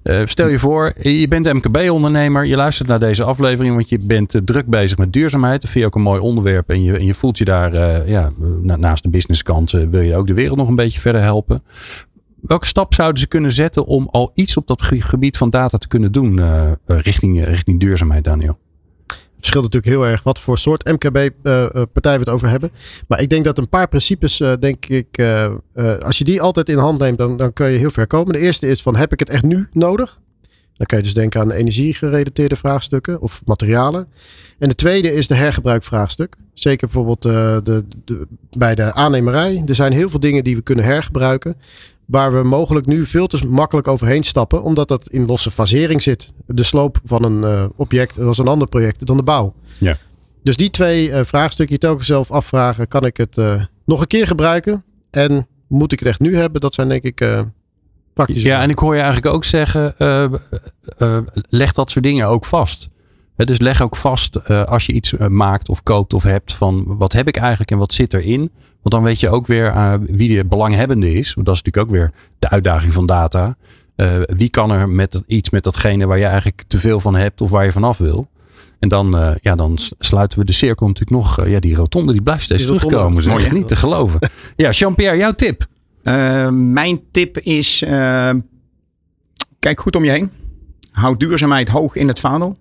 Eh, 0.07 0.21
stel 0.25 0.47
je 0.47 0.59
voor, 0.59 0.93
je 1.01 1.27
bent 1.27 1.53
MKB-ondernemer, 1.53 2.45
je 2.45 2.55
luistert 2.55 2.87
naar 2.87 2.99
deze 2.99 3.23
aflevering, 3.23 3.75
want 3.75 3.89
je 3.89 3.99
bent 4.03 4.35
eh, 4.35 4.41
druk 4.45 4.65
bezig 4.67 4.97
met 4.97 5.13
duurzaamheid. 5.13 5.61
Dat 5.61 5.69
vind 5.69 5.83
je 5.83 5.89
ook 5.89 5.95
een 5.95 6.01
mooi 6.01 6.19
onderwerp 6.21 6.69
en 6.69 6.83
je, 6.83 6.97
en 6.97 7.05
je 7.05 7.13
voelt 7.13 7.37
je 7.37 7.45
daar, 7.45 7.73
eh, 7.73 8.07
ja, 8.07 8.31
na- 8.61 8.75
naast 8.75 9.03
de 9.03 9.09
businesskant, 9.09 9.71
wil 9.71 10.01
je 10.01 10.15
ook 10.15 10.27
de 10.27 10.33
wereld 10.33 10.57
nog 10.57 10.67
een 10.67 10.75
beetje 10.75 10.99
verder 10.99 11.21
helpen. 11.21 11.63
Welke 12.41 12.65
stap 12.65 12.93
zouden 12.93 13.21
ze 13.21 13.27
kunnen 13.27 13.51
zetten 13.51 13.85
om 13.85 14.07
al 14.11 14.31
iets 14.33 14.57
op 14.57 14.67
dat 14.67 14.81
ge- 14.81 15.01
gebied 15.01 15.37
van 15.37 15.49
data 15.49 15.77
te 15.77 15.87
kunnen 15.87 16.11
doen 16.11 16.39
richting, 16.85 17.45
richting 17.45 17.79
duurzaamheid, 17.79 18.23
Daniel? 18.23 18.57
Het 19.37 19.45
verschilt 19.45 19.63
natuurlijk 19.63 19.93
heel 19.93 20.11
erg 20.11 20.23
wat 20.23 20.39
voor 20.39 20.57
soort 20.57 20.85
MKB-partij 20.85 22.13
we 22.13 22.19
het 22.19 22.29
over 22.29 22.49
hebben. 22.49 22.71
Maar 23.07 23.21
ik 23.21 23.29
denk 23.29 23.43
dat 23.43 23.57
een 23.57 23.69
paar 23.69 23.87
principes, 23.87 24.39
eh, 24.39 24.53
denk 24.59 24.85
ik, 24.85 25.07
eh, 25.11 25.45
eh, 25.45 25.97
als 25.97 26.17
je 26.17 26.23
die 26.23 26.41
altijd 26.41 26.69
in 26.69 26.77
hand 26.77 26.99
neemt, 26.99 27.17
dan, 27.17 27.37
dan 27.37 27.53
kun 27.53 27.69
je 27.69 27.77
heel 27.77 27.91
ver 27.91 28.07
komen. 28.07 28.33
De 28.33 28.39
eerste 28.39 28.67
is 28.67 28.81
van, 28.81 28.95
heb 28.95 29.11
ik 29.11 29.19
het 29.19 29.29
echt 29.29 29.43
nu 29.43 29.67
nodig? 29.71 30.19
Dan 30.77 30.87
kan 30.87 30.97
je 30.97 31.03
dus 31.03 31.13
denken 31.13 31.41
aan 31.41 31.51
energiegerelateerde 31.51 32.55
vraagstukken 32.55 33.21
of 33.21 33.41
materialen. 33.45 34.07
En 34.59 34.69
de 34.69 34.75
tweede 34.75 35.13
is 35.13 35.27
de 35.27 35.35
hergebruikvraagstuk. 35.35 36.35
Zeker 36.53 36.87
bijvoorbeeld 36.87 37.25
eh, 37.25 37.57
de, 37.63 37.83
de, 38.05 38.27
bij 38.57 38.75
de 38.75 38.93
aannemerij. 38.93 39.63
Er 39.67 39.75
zijn 39.75 39.91
heel 39.91 40.09
veel 40.09 40.19
dingen 40.19 40.43
die 40.43 40.55
we 40.55 40.61
kunnen 40.61 40.85
hergebruiken. 40.85 41.55
Waar 42.07 42.33
we 42.33 42.43
mogelijk 42.43 42.85
nu 42.85 43.05
veel 43.05 43.27
te 43.27 43.47
makkelijk 43.47 43.87
overheen 43.87 44.23
stappen. 44.23 44.63
Omdat 44.63 44.87
dat 44.87 45.09
in 45.09 45.25
losse 45.25 45.51
fasering 45.51 46.01
zit. 46.01 46.31
De 46.45 46.63
sloop 46.63 46.99
van 47.05 47.23
een 47.23 47.43
eh, 47.43 47.65
object 47.75 48.15
dat 48.15 48.25
was 48.25 48.37
een 48.37 48.47
ander 48.47 48.67
project 48.67 49.05
dan 49.05 49.17
de 49.17 49.23
bouw. 49.23 49.53
Ja. 49.77 49.97
Dus 50.43 50.55
die 50.55 50.69
twee 50.69 51.11
eh, 51.11 51.25
vraagstukken 51.25 51.75
je 51.75 51.81
telkens 51.81 52.07
zelf 52.07 52.31
afvragen. 52.31 52.87
Kan 52.87 53.05
ik 53.05 53.17
het 53.17 53.37
eh, 53.37 53.63
nog 53.85 54.01
een 54.01 54.07
keer 54.07 54.27
gebruiken? 54.27 54.83
En 55.11 55.47
moet 55.67 55.91
ik 55.91 55.99
het 55.99 56.07
echt 56.07 56.19
nu 56.19 56.37
hebben? 56.37 56.61
Dat 56.61 56.73
zijn 56.73 56.89
denk 56.89 57.03
ik 57.03 57.21
eh 57.21 57.41
praktische 58.17 58.47
Ja, 58.47 58.61
en 58.61 58.69
ik 58.69 58.79
hoor 58.79 58.95
je 58.95 59.01
eigenlijk 59.01 59.33
ook 59.33 59.43
zeggen, 59.43 59.97
eh, 59.97 60.23
eh, 60.97 61.17
leg 61.49 61.73
dat 61.73 61.91
soort 61.91 62.05
dingen 62.05 62.27
ook 62.27 62.45
vast. 62.45 62.89
Dus 63.45 63.59
leg 63.59 63.81
ook 63.81 63.95
vast 63.95 64.35
eh, 64.35 64.63
als 64.63 64.85
je 64.85 64.93
iets 64.93 65.13
eh, 65.17 65.27
maakt 65.27 65.69
of 65.69 65.83
koopt 65.83 66.13
of 66.13 66.23
hebt 66.23 66.53
van 66.53 66.83
wat 66.87 67.13
heb 67.13 67.27
ik 67.27 67.37
eigenlijk 67.37 67.71
en 67.71 67.77
wat 67.77 67.93
zit 67.93 68.13
erin. 68.13 68.39
Want 68.81 68.95
dan 68.95 69.03
weet 69.03 69.19
je 69.19 69.29
ook 69.29 69.47
weer 69.47 69.65
eh, 69.67 69.93
wie 70.09 70.35
de 70.37 70.45
belanghebbende 70.45 71.13
is. 71.13 71.33
Want 71.33 71.45
dat 71.47 71.55
is 71.55 71.61
natuurlijk 71.61 71.87
ook 71.87 71.99
weer 71.99 72.11
de 72.39 72.49
uitdaging 72.49 72.93
van 72.93 73.05
data. 73.05 73.55
Eh, 73.95 74.15
wie 74.25 74.49
kan 74.49 74.71
er 74.71 74.89
met 74.89 75.11
dat- 75.11 75.23
iets 75.27 75.49
met 75.49 75.63
datgene 75.63 76.05
waar 76.05 76.17
je 76.17 76.25
eigenlijk 76.25 76.63
te 76.67 76.77
veel 76.79 76.99
van 76.99 77.15
hebt 77.15 77.41
of 77.41 77.49
waar 77.49 77.65
je 77.65 77.71
vanaf 77.71 77.97
wil. 77.97 78.27
En 78.79 78.89
dan, 78.89 79.17
eh, 79.17 79.31
ja, 79.41 79.55
dan 79.55 79.77
sluiten 79.99 80.39
we 80.39 80.45
de 80.45 80.51
cirkel 80.53 80.87
natuurlijk 80.87 81.17
nog. 81.17 81.39
eh, 81.39 81.51
ja, 81.51 81.59
die 81.59 81.75
rotonde 81.75 82.11
die 82.11 82.21
blijft 82.21 82.43
steeds 82.43 82.65
Die 82.65 82.75
terugkomen. 82.77 83.23
Zeg. 83.23 83.31
mooi, 83.31 83.45
hè? 83.45 83.51
niet 83.53 83.67
te 83.67 83.75
geloven. 83.75 84.19
Ja, 84.55 84.69
Jean-Pierre, 84.69 85.17
jouw 85.17 85.31
tip. 85.31 85.65
Mijn 86.51 87.01
tip 87.11 87.37
is: 87.37 87.83
kijk 89.59 89.79
goed 89.79 89.95
om 89.95 90.03
je 90.03 90.11
heen. 90.11 90.31
Houd 90.91 91.19
duurzaamheid 91.19 91.69
hoog 91.69 91.95
in 91.95 92.07
het 92.07 92.19
vaandel. 92.19 92.57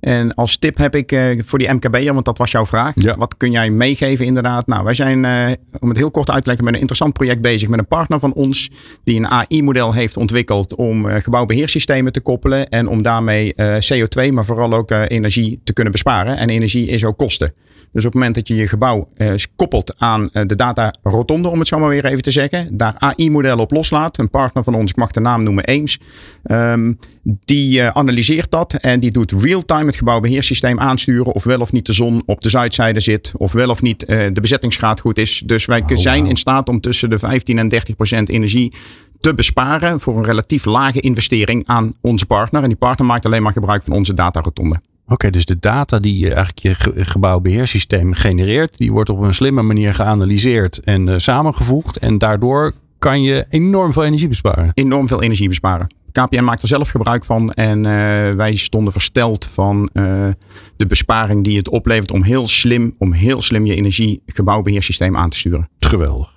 En 0.00 0.34
als 0.34 0.56
tip 0.56 0.76
heb 0.76 0.94
ik 0.94 1.12
eh, 1.12 1.20
voor 1.44 1.58
die 1.58 1.72
MKB'er, 1.72 2.12
want 2.12 2.24
dat 2.24 2.38
was 2.38 2.50
jouw 2.50 2.66
vraag. 2.66 2.94
Wat 3.16 3.36
kun 3.36 3.50
jij 3.50 3.70
meegeven 3.70 4.26
inderdaad? 4.26 4.66
Nou, 4.66 4.84
wij 4.84 4.94
zijn, 4.94 5.24
eh, 5.24 5.52
om 5.80 5.88
het 5.88 5.98
heel 5.98 6.10
kort 6.10 6.30
uit 6.30 6.42
te 6.42 6.46
leggen, 6.46 6.64
met 6.64 6.74
een 6.74 6.80
interessant 6.80 7.12
project 7.12 7.40
bezig 7.40 7.68
met 7.68 7.78
een 7.78 7.86
partner 7.86 8.20
van 8.20 8.32
ons. 8.32 8.70
Die 9.04 9.16
een 9.16 9.26
AI-model 9.26 9.92
heeft 9.92 10.16
ontwikkeld 10.16 10.74
om 10.74 11.08
eh, 11.08 11.22
gebouwbeheersystemen 11.22 12.12
te 12.12 12.20
koppelen. 12.20 12.68
En 12.68 12.88
om 12.88 13.02
daarmee 13.02 13.54
eh, 13.54 13.76
CO2, 13.76 14.32
maar 14.32 14.44
vooral 14.44 14.72
ook 14.72 14.90
energie 14.90 15.60
te 15.64 15.72
kunnen 15.72 15.92
besparen. 15.92 16.36
En 16.36 16.48
energie 16.48 16.86
is 16.88 17.04
ook 17.04 17.16
kosten. 17.16 17.54
Dus 17.96 18.04
op 18.04 18.12
het 18.12 18.20
moment 18.20 18.34
dat 18.34 18.48
je 18.48 18.54
je 18.54 18.68
gebouw 18.68 19.08
eh, 19.14 19.32
koppelt 19.56 19.94
aan 19.98 20.30
eh, 20.32 20.42
de 20.46 20.54
data 20.54 20.94
rotonde, 21.02 21.48
om 21.48 21.58
het 21.58 21.68
zo 21.68 21.78
maar 21.78 21.88
weer 21.88 22.04
even 22.04 22.22
te 22.22 22.30
zeggen, 22.30 22.76
daar 22.76 22.94
AI-modellen 22.98 23.58
op 23.58 23.70
loslaat. 23.70 24.18
Een 24.18 24.30
partner 24.30 24.64
van 24.64 24.74
ons, 24.74 24.90
ik 24.90 24.96
mag 24.96 25.10
de 25.10 25.20
naam 25.20 25.42
noemen, 25.42 25.64
Eames, 25.64 25.98
ehm, 26.42 26.92
die 27.22 27.80
eh, 27.80 27.88
analyseert 27.88 28.50
dat 28.50 28.74
en 28.74 29.00
die 29.00 29.10
doet 29.10 29.32
real-time 29.32 29.86
het 29.86 29.96
gebouwbeheersysteem 29.96 30.80
aansturen 30.80 31.32
of 31.32 31.44
wel 31.44 31.60
of 31.60 31.72
niet 31.72 31.86
de 31.86 31.92
zon 31.92 32.22
op 32.26 32.40
de 32.40 32.50
zuidzijde 32.50 33.00
zit, 33.00 33.32
of 33.36 33.52
wel 33.52 33.70
of 33.70 33.82
niet 33.82 34.06
de 34.06 34.40
bezettingsgraad 34.40 35.00
goed 35.00 35.18
is. 35.18 35.42
Dus 35.46 35.64
wij 35.64 35.82
zijn 35.86 36.26
in 36.26 36.36
staat 36.36 36.68
om 36.68 36.80
tussen 36.80 37.10
de 37.10 37.18
15 37.18 37.58
en 37.58 37.68
30 37.68 37.96
procent 37.96 38.28
energie 38.28 38.74
te 39.20 39.34
besparen 39.34 40.00
voor 40.00 40.16
een 40.16 40.24
relatief 40.24 40.64
lage 40.64 41.00
investering 41.00 41.66
aan 41.66 41.94
onze 42.00 42.26
partner. 42.26 42.62
En 42.62 42.68
die 42.68 42.78
partner 42.78 43.06
maakt 43.06 43.26
alleen 43.26 43.42
maar 43.42 43.52
gebruik 43.52 43.82
van 43.82 43.92
onze 43.92 44.14
datarotonde. 44.14 44.80
Oké, 45.08 45.30
dus 45.30 45.44
de 45.44 45.58
data 45.58 45.98
die 45.98 46.18
je 46.18 46.26
eigenlijk 46.26 46.58
je 46.58 46.74
ge- 46.74 47.04
gebouwbeheersysteem 47.04 48.12
genereert, 48.12 48.78
die 48.78 48.92
wordt 48.92 49.10
op 49.10 49.20
een 49.20 49.34
slimme 49.34 49.62
manier 49.62 49.94
geanalyseerd 49.94 50.80
en 50.80 51.08
eh, 51.08 51.14
samengevoegd. 51.18 51.98
En 51.98 52.18
daardoor 52.18 52.72
kan 52.98 53.22
je 53.22 53.46
enorm 53.48 53.92
veel 53.92 54.04
energie 54.04 54.28
besparen. 54.28 54.70
Enorm 54.74 55.08
veel 55.08 55.22
energie 55.22 55.48
besparen. 55.48 55.94
KPN 56.12 56.42
maakt 56.44 56.62
er 56.62 56.68
zelf 56.68 56.88
gebruik 56.88 57.24
van 57.24 57.50
en 57.50 57.86
eh, 57.86 57.92
wij 58.34 58.54
stonden 58.56 58.92
versteld 58.92 59.46
van 59.52 59.90
eh, 59.92 60.28
de 60.76 60.86
besparing 60.86 61.44
die 61.44 61.56
het 61.56 61.68
oplevert 61.68 62.10
om 62.12 62.22
heel 62.22 62.46
slim, 62.46 62.94
om 62.98 63.12
heel 63.12 63.42
slim 63.42 63.66
je 63.66 63.74
energiegebouwbeheersysteem 63.74 65.16
aan 65.16 65.30
te 65.30 65.36
sturen. 65.36 65.68
Geweldig. 65.78 66.34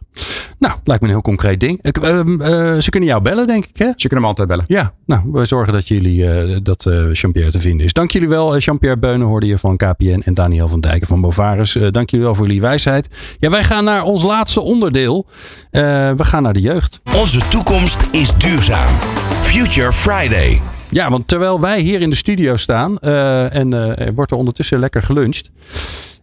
Nou, 0.57 0.74
lijkt 0.84 1.01
me 1.01 1.07
een 1.07 1.13
heel 1.13 1.24
concreet 1.24 1.59
ding. 1.59 1.80
Ik, 1.82 1.97
ehm, 1.97 2.41
eh, 2.41 2.78
ze 2.80 2.89
kunnen 2.89 3.09
jou 3.09 3.22
bellen, 3.22 3.47
denk 3.47 3.65
ik, 3.65 3.78
hè? 3.78 3.89
Ze 3.95 4.07
kunnen 4.07 4.22
me 4.22 4.28
altijd 4.28 4.47
bellen. 4.47 4.65
Ja, 4.67 4.93
nou, 5.05 5.22
wij 5.32 5.45
zorgen 5.45 5.74
dat 5.74 5.88
jullie 5.88 6.32
eh, 6.32 6.57
dat 6.63 6.86
eh, 6.86 7.13
Jean-Pierre 7.13 7.51
te 7.51 7.59
vinden 7.59 7.86
is. 7.86 7.93
Dank 7.93 8.11
jullie 8.11 8.30
wel. 8.30 8.57
Jean-Pierre 8.57 8.99
Beunen 8.99 9.28
hoorde 9.28 9.45
je 9.45 9.57
van 9.57 9.78
KPN 9.78 10.22
en 10.26 10.34
Daniel 10.34 10.67
van 10.67 10.82
Dijken 10.82 11.07
van 11.07 11.22
Bovaris. 11.22 11.76
Eh, 11.76 11.88
dank 11.91 12.09
jullie 12.09 12.26
wel 12.26 12.36
voor 12.36 12.45
jullie 12.45 12.61
wijsheid. 12.61 13.09
Ja, 13.39 13.49
wij 13.49 13.63
gaan 13.63 13.84
naar 13.84 14.03
ons 14.03 14.24
laatste 14.24 14.61
onderdeel. 14.61 15.26
Eh, 15.72 15.82
we 16.15 16.24
gaan 16.24 16.43
naar 16.43 16.53
de 16.53 16.61
jeugd. 16.61 16.99
Onze 17.15 17.47
toekomst 17.47 18.07
is 18.11 18.38
duurzaam. 18.38 18.93
Future 19.41 19.93
Friday. 19.93 20.61
Ja, 20.89 21.09
want 21.09 21.28
terwijl 21.28 21.59
wij 21.59 21.80
hier 21.80 22.01
in 22.01 22.09
de 22.09 22.15
studio 22.15 22.55
staan 22.55 22.97
eh, 22.99 23.55
en 23.55 23.74
eh, 23.74 24.07
er 24.07 24.13
wordt 24.13 24.32
er 24.32 24.38
ondertussen 24.38 24.80
lekker 24.80 25.03
geluncht. 25.03 25.51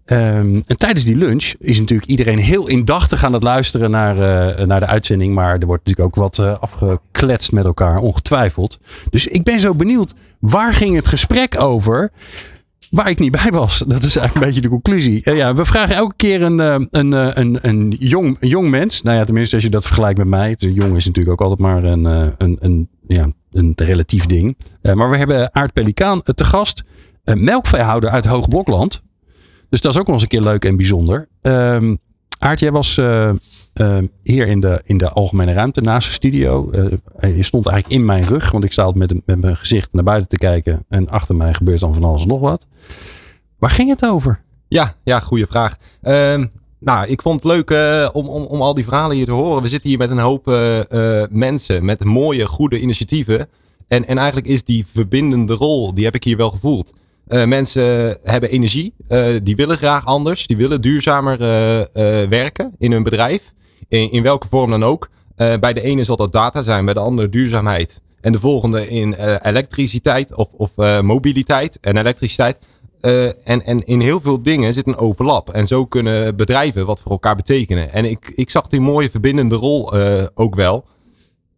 Ehm, 0.07 0.61
en 0.67 0.77
tijdens 0.77 1.05
die 1.05 1.17
lunch 1.17 1.53
is 1.59 1.79
natuurlijk 1.79 2.09
iedereen 2.09 2.39
heel 2.39 2.67
indachtig 2.67 3.25
aan 3.25 3.33
het 3.33 3.43
luisteren 3.43 3.91
naar, 3.91 4.19
eh, 4.19 4.67
naar 4.67 4.81
de 4.81 4.87
uitzending. 4.87 5.35
Maar 5.35 5.59
er 5.59 5.67
wordt 5.67 5.87
natuurlijk 5.87 6.17
ook 6.17 6.23
wat 6.23 6.39
eh, 6.39 6.59
afgekletst 6.61 7.53
met 7.53 7.65
elkaar, 7.65 7.99
ongetwijfeld. 7.99 8.79
Dus 9.11 9.27
ik 9.27 9.43
ben 9.43 9.61
zo 9.61 9.75
benieuwd, 9.75 10.15
waar 10.41 10.73
ging 10.73 10.95
het 10.95 11.09
gesprek 11.09 11.61
over? 11.61 12.11
Waar 12.91 13.11
ik 13.11 13.19
niet 13.19 13.31
bij 13.31 13.51
was. 13.51 13.79
Dat 13.87 14.03
is 14.03 14.17
eigenlijk 14.17 14.35
een 14.35 14.41
beetje 14.41 14.61
de 14.61 14.69
conclusie. 14.69 15.23
Eh, 15.25 15.37
ja, 15.37 15.55
we 15.55 15.65
vragen 15.65 15.97
elke 15.97 16.17
keer 16.17 16.43
een, 16.43 16.59
een, 16.59 17.13
een, 17.13 17.59
een, 17.63 17.97
jong, 17.99 18.37
een 18.41 18.49
jong 18.49 18.71
mens. 18.71 19.03
Nou 19.03 19.17
ja, 19.17 19.25
tenminste 19.25 19.55
als 19.55 19.65
je 19.65 19.71
dat 19.71 19.85
vergelijkt 19.85 20.19
met 20.19 20.27
mij. 20.27 20.55
De 20.57 20.73
jong 20.73 20.97
is 20.97 21.07
natuurlijk 21.07 21.41
ook 21.41 21.49
altijd 21.49 21.69
maar 21.69 21.85
een, 21.85 22.05
een, 22.39 22.57
een, 22.61 22.89
ja, 23.07 23.33
een 23.51 23.73
relatief 23.77 24.27
ding. 24.27 24.57
Maar 24.83 25.11
we 25.11 25.17
hebben 25.17 25.55
Aart 25.55 25.73
Pelikaan 25.73 26.23
te 26.23 26.45
gast. 26.45 26.83
Een 27.25 27.45
melkveehouder 27.45 28.11
uit 28.11 28.27
Hoogblokland. 28.27 29.03
Dus 29.69 29.81
dat 29.81 29.93
is 29.93 29.99
ook 29.99 30.07
nog 30.07 30.15
eens 30.15 30.23
een 30.23 30.29
keer 30.29 30.41
leuk 30.41 30.65
en 30.65 30.77
bijzonder. 30.77 31.29
Ehm 31.41 31.95
Aart, 32.39 32.61
jij 32.61 32.73
was 32.73 32.99
eh, 32.99 33.29
eh, 33.29 33.37
hier 34.23 34.47
in 34.47 34.61
de, 34.61 34.81
in 34.85 34.99
de 34.99 35.09
algemene 35.09 35.53
ruimte 35.53 35.81
naast 35.81 36.07
de 36.07 36.13
studio. 36.13 36.71
Eh, 36.71 37.37
je 37.37 37.43
stond 37.43 37.67
eigenlijk 37.67 38.01
in 38.01 38.07
mijn 38.07 38.25
rug, 38.25 38.51
want 38.51 38.65
ik 38.65 38.73
sta 38.73 38.91
met, 38.95 39.27
met 39.27 39.41
mijn 39.41 39.57
gezicht 39.57 39.93
naar 39.93 40.05
buiten 40.05 40.29
te 40.29 40.37
kijken. 40.37 40.85
En 40.89 41.09
achter 41.09 41.37
mij 41.37 41.55
gebeurt 41.55 41.81
dan 41.81 41.95
van 41.95 42.05
alles 42.05 42.25
nog 42.25 42.41
wat. 42.41 42.67
Waar 43.59 43.71
ging 43.71 43.89
het 43.89 44.05
over? 44.05 44.41
Ja, 44.69 44.95
ja 45.05 45.21
goede 45.21 45.47
vraag. 45.47 45.77
Ehm, 46.03 46.47
nou, 46.79 47.09
ik 47.09 47.23
vond 47.23 47.43
het 47.43 47.53
leuk 47.53 47.71
eh, 47.71 48.09
om, 48.13 48.29
om, 48.29 48.43
om 48.43 48.63
al 48.63 48.75
die 48.75 48.85
verhalen 48.85 49.17
hier 49.17 49.27
te 49.27 49.33
horen. 49.33 49.63
We 49.63 49.69
zitten 49.69 49.89
hier 49.89 49.99
met 49.99 50.11
een 50.11 50.19
hoop 50.19 50.47
mensen 51.31 51.85
met 51.85 52.05
mooie, 52.05 52.47
goede 52.47 52.81
initiatieven. 52.81 53.49
En, 53.89 54.07
en 54.07 54.17
eigenlijk 54.19 54.47
is 54.47 54.65
die 54.65 54.87
verbindende 54.93 55.55
rol, 55.55 55.95
die 55.95 56.05
heb 56.05 56.15
ik 56.15 56.25
hier 56.25 56.37
wel 56.37 56.51
gevoeld. 56.51 56.93
Eh, 57.27 57.45
mensen 57.45 58.19
hebben 58.23 58.51
energie, 58.51 58.95
eh, 59.09 59.27
die 59.43 59.57
willen 59.57 59.77
graag 59.77 60.05
anders, 60.05 60.47
die 60.47 60.57
willen 60.57 60.81
duurzamer 60.81 61.41
eh, 61.41 62.29
werken 62.29 62.75
in 62.79 62.93
hun 62.93 63.03
bedrijf. 63.03 63.53
In, 63.89 64.13
in 64.13 64.23
welke 64.23 64.49
vorm 64.49 64.71
dan 64.71 64.85
ook. 64.85 65.09
Bij 65.37 65.73
de 65.73 65.83
ene 65.83 66.05
zal 66.05 66.17
dat 66.17 66.33
data 66.33 66.63
zijn, 66.63 66.85
bij 66.85 66.95
de 66.95 67.01
andere 67.01 67.29
duurzaamheid. 67.29 68.03
En 68.21 68.33
de 68.33 68.41
volgende 68.41 68.89
in 68.89 69.15
elektriciteit 69.43 70.35
of, 70.35 70.49
of 70.53 70.77
mobiliteit 71.03 71.79
en 71.81 71.97
elektriciteit. 71.97 72.59
En, 73.45 73.65
en 73.65 73.87
in 73.87 74.01
heel 74.01 74.21
veel 74.21 74.43
dingen 74.43 74.75
zit 74.75 74.87
een 74.87 74.97
overlap. 74.97 75.51
En 75.51 75.67
zo 75.67 75.87
kunnen 75.87 76.37
bedrijven 76.37 76.87
wat 76.87 77.01
voor 77.01 77.11
elkaar 77.11 77.37
betekenen. 77.37 77.93
En 77.93 78.05
ik, 78.05 78.33
ik 78.35 78.51
zag 78.51 78.67
die 78.67 78.81
mooie 78.81 79.11
verbindende 79.11 79.55
rol 79.55 79.95
ook 80.35 80.55
wel. 80.55 80.85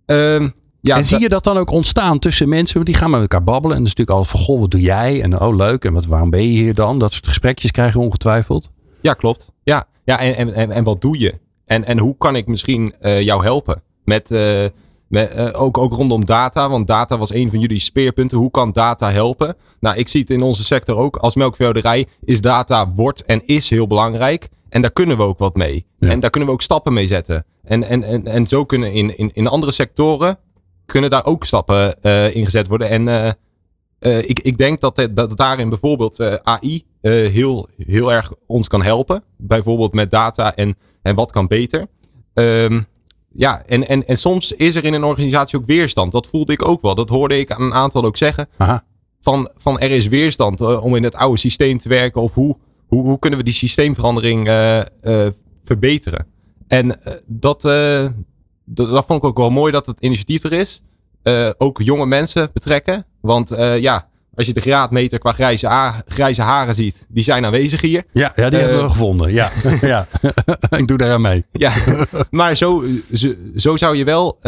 Ehm, 0.07 0.49
ja, 0.81 0.97
en 0.97 1.05
zie 1.05 1.21
je 1.21 1.29
dat 1.29 1.45
dan 1.45 1.57
ook 1.57 1.71
ontstaan 1.71 2.19
tussen 2.19 2.49
mensen? 2.49 2.85
Die 2.85 2.95
gaan 2.95 3.11
met 3.11 3.21
elkaar 3.21 3.43
babbelen. 3.43 3.77
En 3.77 3.83
dat 3.83 3.93
is 3.93 3.97
natuurlijk 3.97 4.19
altijd 4.19 4.45
van, 4.45 4.55
goh, 4.55 4.61
wat 4.61 4.71
doe 4.71 4.81
jij? 4.81 5.23
En 5.23 5.41
oh, 5.41 5.57
leuk. 5.57 5.85
En 5.85 5.93
wat, 5.93 6.07
waarom 6.07 6.31
ben 6.31 6.43
je 6.43 6.49
hier 6.49 6.75
dan? 6.75 6.99
Dat 6.99 7.13
soort 7.13 7.27
gesprekjes 7.27 7.71
krijgen 7.71 7.99
we 7.99 8.07
ongetwijfeld. 8.07 8.71
Ja, 9.01 9.13
klopt. 9.13 9.53
Ja, 9.63 9.87
ja 10.05 10.19
en, 10.19 10.37
en, 10.37 10.55
en, 10.55 10.71
en 10.71 10.85
wat 10.85 11.01
doe 11.01 11.19
je? 11.19 11.35
En, 11.65 11.85
en 11.85 11.99
hoe 11.99 12.17
kan 12.19 12.37
ik 12.37 12.47
misschien 12.47 12.95
eh, 13.01 13.21
jou 13.21 13.43
helpen? 13.43 13.83
Met, 14.05 14.31
eh, 14.31 14.65
met, 15.09 15.31
eh, 15.31 15.63
ook, 15.63 15.79
ook 15.79 15.93
rondom 15.93 16.25
data, 16.25 16.69
want 16.69 16.87
data 16.87 17.19
was 17.19 17.33
een 17.33 17.51
van 17.51 17.61
jullie 17.61 17.81
speerpunten. 17.81 18.39
Hoe 18.39 18.51
kan 18.51 18.73
data 18.73 19.11
helpen? 19.11 19.57
Nou, 19.81 19.97
ik 19.97 20.09
zie 20.09 20.21
het 20.21 20.31
in 20.31 20.43
onze 20.43 20.65
sector 20.65 20.97
ook. 20.97 21.17
Als 21.17 21.35
melkveehouderij 21.35 22.07
is 22.25 22.41
data 22.41 22.91
wordt 22.91 23.25
en 23.25 23.47
is 23.47 23.71
heel 23.71 23.87
belangrijk. 23.87 24.49
En 24.69 24.83
daar 24.83 24.93
kunnen 24.93 25.17
we 25.17 25.23
ook 25.23 25.39
wat 25.39 25.57
mee. 25.57 25.87
En 25.99 26.21
daar 26.21 26.31
kunnen 26.31 26.49
we 26.49 26.55
ook 26.55 26.63
stappen 26.63 26.93
mee 26.93 27.07
zetten. 27.07 27.45
En, 27.65 27.85
en, 27.85 28.03
en, 28.03 28.27
en 28.27 28.47
zo 28.47 28.65
kunnen 28.65 28.93
in, 28.93 29.19
in, 29.19 29.31
in 29.33 29.47
andere 29.47 29.73
sectoren 29.73 30.39
kunnen 30.93 31.11
daar 31.11 31.25
ook 31.25 31.45
stappen 31.45 31.97
uh, 32.03 32.35
in 32.35 32.45
gezet 32.45 32.67
worden. 32.67 32.89
En 32.89 33.07
uh, 33.07 33.31
uh, 34.01 34.19
ik, 34.19 34.41
ik 34.41 34.57
denk 34.57 34.81
dat, 34.81 35.09
dat 35.15 35.37
daarin 35.37 35.69
bijvoorbeeld 35.69 36.21
AI 36.43 36.85
heel, 37.01 37.69
heel 37.77 38.13
erg 38.13 38.33
ons 38.47 38.69
kan 38.69 38.83
helpen. 38.83 39.23
Bijvoorbeeld 39.37 39.93
met 39.93 40.11
data 40.11 40.55
en, 40.55 40.77
en 41.03 41.15
wat 41.15 41.31
kan 41.31 41.47
beter. 41.47 41.87
Um, 42.35 42.87
ja, 43.33 43.63
en, 43.67 43.89
en, 43.89 44.07
en 44.07 44.17
soms 44.17 44.53
is 44.53 44.75
er 44.75 44.85
in 44.85 44.95
een 44.95 45.05
organisatie 45.05 45.59
ook 45.59 45.67
weerstand. 45.67 46.13
Dat 46.13 46.27
voelde 46.27 46.53
ik 46.53 46.69
ook 46.69 46.83
wel. 46.83 46.95
Dat 46.95 47.09
hoorde 47.09 47.39
ik 47.39 47.53
aan 47.53 47.63
een 47.63 47.75
aantal 47.75 48.05
ook 48.05 48.17
zeggen. 48.17 48.49
Aha. 48.57 48.85
Van, 49.21 49.51
van 49.57 49.79
er 49.79 49.91
is 49.91 50.07
weerstand 50.07 50.61
om 50.81 50.97
in 50.97 51.05
het 51.05 51.15
oude 51.15 51.39
systeem 51.39 51.79
te 51.79 51.89
werken. 51.89 52.23
Of 52.23 52.35
hoe, 52.35 52.57
hoe, 52.87 53.03
hoe 53.03 53.19
kunnen 53.19 53.39
we 53.39 53.45
die 53.45 53.55
systeemverandering 53.55 54.47
verbeteren? 55.65 56.27
En 56.69 57.01
dat, 57.27 57.63
dat, 58.69 58.91
dat, 58.91 59.05
vond 59.07 59.23
ik 59.23 59.29
ook 59.29 59.37
wel 59.37 59.51
mooi 59.51 59.73
dat 59.73 59.87
het 59.87 60.01
initiatief 60.01 60.45
er 60.45 60.53
is. 60.53 60.83
Uh, 61.23 61.51
ook 61.59 61.83
jonge 61.83 62.07
mensen 62.07 62.51
betrekken. 62.53 63.07
Want 63.21 63.53
uh, 63.53 63.79
ja, 63.79 64.09
als 64.35 64.47
je 64.47 64.53
de 64.53 64.61
graadmeter 64.61 65.19
qua 65.19 65.33
grijze, 65.33 65.93
grijze 66.07 66.43
haren 66.43 66.75
ziet, 66.75 67.07
die 67.09 67.25
zijn 67.25 67.45
aanwezig 67.45 67.81
hier. 67.81 68.05
Ja, 68.13 68.33
ja 68.37 68.51
die 68.51 68.59
uh, 68.59 68.65
hebben 68.65 68.85
we 68.85 68.91
gevonden. 68.91 69.33
Ja, 69.33 69.51
ja. 69.81 70.07
ik 70.71 70.89
doe 70.89 70.97
daar 70.97 71.13
aan 71.13 71.21
mee. 71.21 71.45
Ja, 71.53 71.73
maar 72.31 72.57
zo, 72.57 72.85
zo, 73.13 73.35
zo 73.57 73.77
zou 73.77 73.97
je 73.97 74.05
wel 74.05 74.39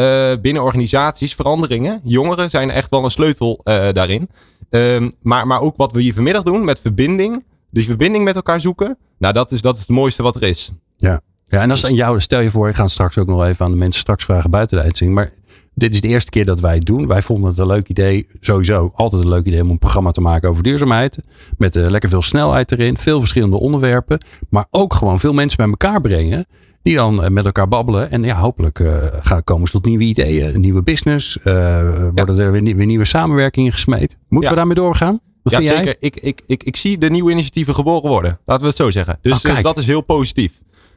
binnen 0.40 0.62
organisaties 0.62 1.34
veranderingen. 1.34 2.00
Jongeren 2.04 2.50
zijn 2.50 2.70
echt 2.70 2.90
wel 2.90 3.04
een 3.04 3.10
sleutel 3.10 3.60
daarin. 3.92 4.28
Um, 4.70 5.12
maar, 5.22 5.46
maar 5.46 5.60
ook 5.60 5.76
wat 5.76 5.92
we 5.92 6.00
hier 6.00 6.14
vanmiddag 6.14 6.42
doen 6.42 6.64
met 6.64 6.80
verbinding. 6.80 7.44
Dus 7.70 7.84
verbinding 7.84 8.24
met 8.24 8.34
elkaar 8.34 8.60
zoeken. 8.60 8.98
Nou, 9.18 9.34
dat 9.34 9.52
is, 9.52 9.60
dat 9.60 9.74
is 9.74 9.80
het 9.80 9.90
mooiste 9.90 10.22
wat 10.22 10.34
er 10.34 10.42
is. 10.42 10.72
Ja. 10.96 11.20
Ja, 11.50 11.60
en 11.60 11.70
als 11.70 11.84
aan 11.84 11.94
jou, 11.94 12.20
stel 12.20 12.40
je 12.40 12.50
voor, 12.50 12.68
ik 12.68 12.74
ga 12.74 12.88
straks 12.88 13.18
ook 13.18 13.26
nog 13.26 13.44
even 13.44 13.64
aan 13.64 13.70
de 13.70 13.76
mensen 13.76 14.00
straks 14.00 14.24
vragen 14.24 14.50
buiten 14.50 14.76
de 14.76 14.82
uitzending. 14.82 15.18
Maar 15.18 15.32
dit 15.74 15.94
is 15.94 16.00
de 16.00 16.08
eerste 16.08 16.30
keer 16.30 16.44
dat 16.44 16.60
wij 16.60 16.74
het 16.74 16.84
doen. 16.84 17.06
Wij 17.06 17.22
vonden 17.22 17.50
het 17.50 17.58
een 17.58 17.66
leuk 17.66 17.88
idee, 17.88 18.26
sowieso 18.40 18.92
altijd 18.94 19.22
een 19.22 19.28
leuk 19.28 19.46
idee 19.46 19.62
om 19.62 19.70
een 19.70 19.78
programma 19.78 20.10
te 20.10 20.20
maken 20.20 20.48
over 20.48 20.62
duurzaamheid. 20.62 21.18
Met 21.58 21.76
uh, 21.76 21.86
lekker 21.86 22.08
veel 22.08 22.22
snelheid 22.22 22.72
erin, 22.72 22.96
veel 22.96 23.18
verschillende 23.18 23.56
onderwerpen. 23.56 24.20
Maar 24.48 24.66
ook 24.70 24.94
gewoon 24.94 25.20
veel 25.20 25.32
mensen 25.32 25.56
bij 25.56 25.66
elkaar 25.66 26.00
brengen. 26.00 26.46
Die 26.82 26.94
dan 26.94 27.24
uh, 27.24 27.28
met 27.28 27.44
elkaar 27.44 27.68
babbelen. 27.68 28.10
En 28.10 28.22
ja, 28.22 28.36
hopelijk 28.36 28.78
uh, 28.78 29.04
gaan 29.20 29.44
komen 29.44 29.66
ze 29.66 29.72
tot 29.72 29.84
nieuwe 29.84 30.04
ideeën, 30.04 30.60
nieuwe 30.60 30.82
business. 30.82 31.38
worden 31.42 32.38
er 32.38 32.52
weer, 32.52 32.76
weer, 32.76 32.86
nieuwe 32.86 33.04
samenwerkingen 33.04 33.72
gesmeed. 33.72 34.16
Moeten 34.28 34.48
ja. 34.48 34.54
we 34.54 34.54
daarmee 34.54 34.84
doorgaan? 34.84 35.20
Wat 35.42 35.52
ja, 35.52 35.62
zeker. 35.62 35.96
Ik, 35.98 36.16
ik, 36.20 36.42
ik, 36.46 36.62
ik 36.64 36.76
zie 36.76 36.98
de 36.98 37.10
nieuwe 37.10 37.30
initiatieven 37.30 37.74
geboren 37.74 38.10
worden. 38.10 38.38
Laten 38.44 38.62
we 38.62 38.68
het 38.68 38.76
zo 38.76 38.90
zeggen. 38.90 39.18
Dus, 39.22 39.44
Oh, 39.44 39.54
dus 39.54 39.62
dat 39.62 39.78
is 39.78 39.86
heel 39.86 40.00
positief. 40.00 40.52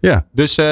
Ja. 0.10 0.26
Dus 0.32 0.58
uh, 0.58 0.66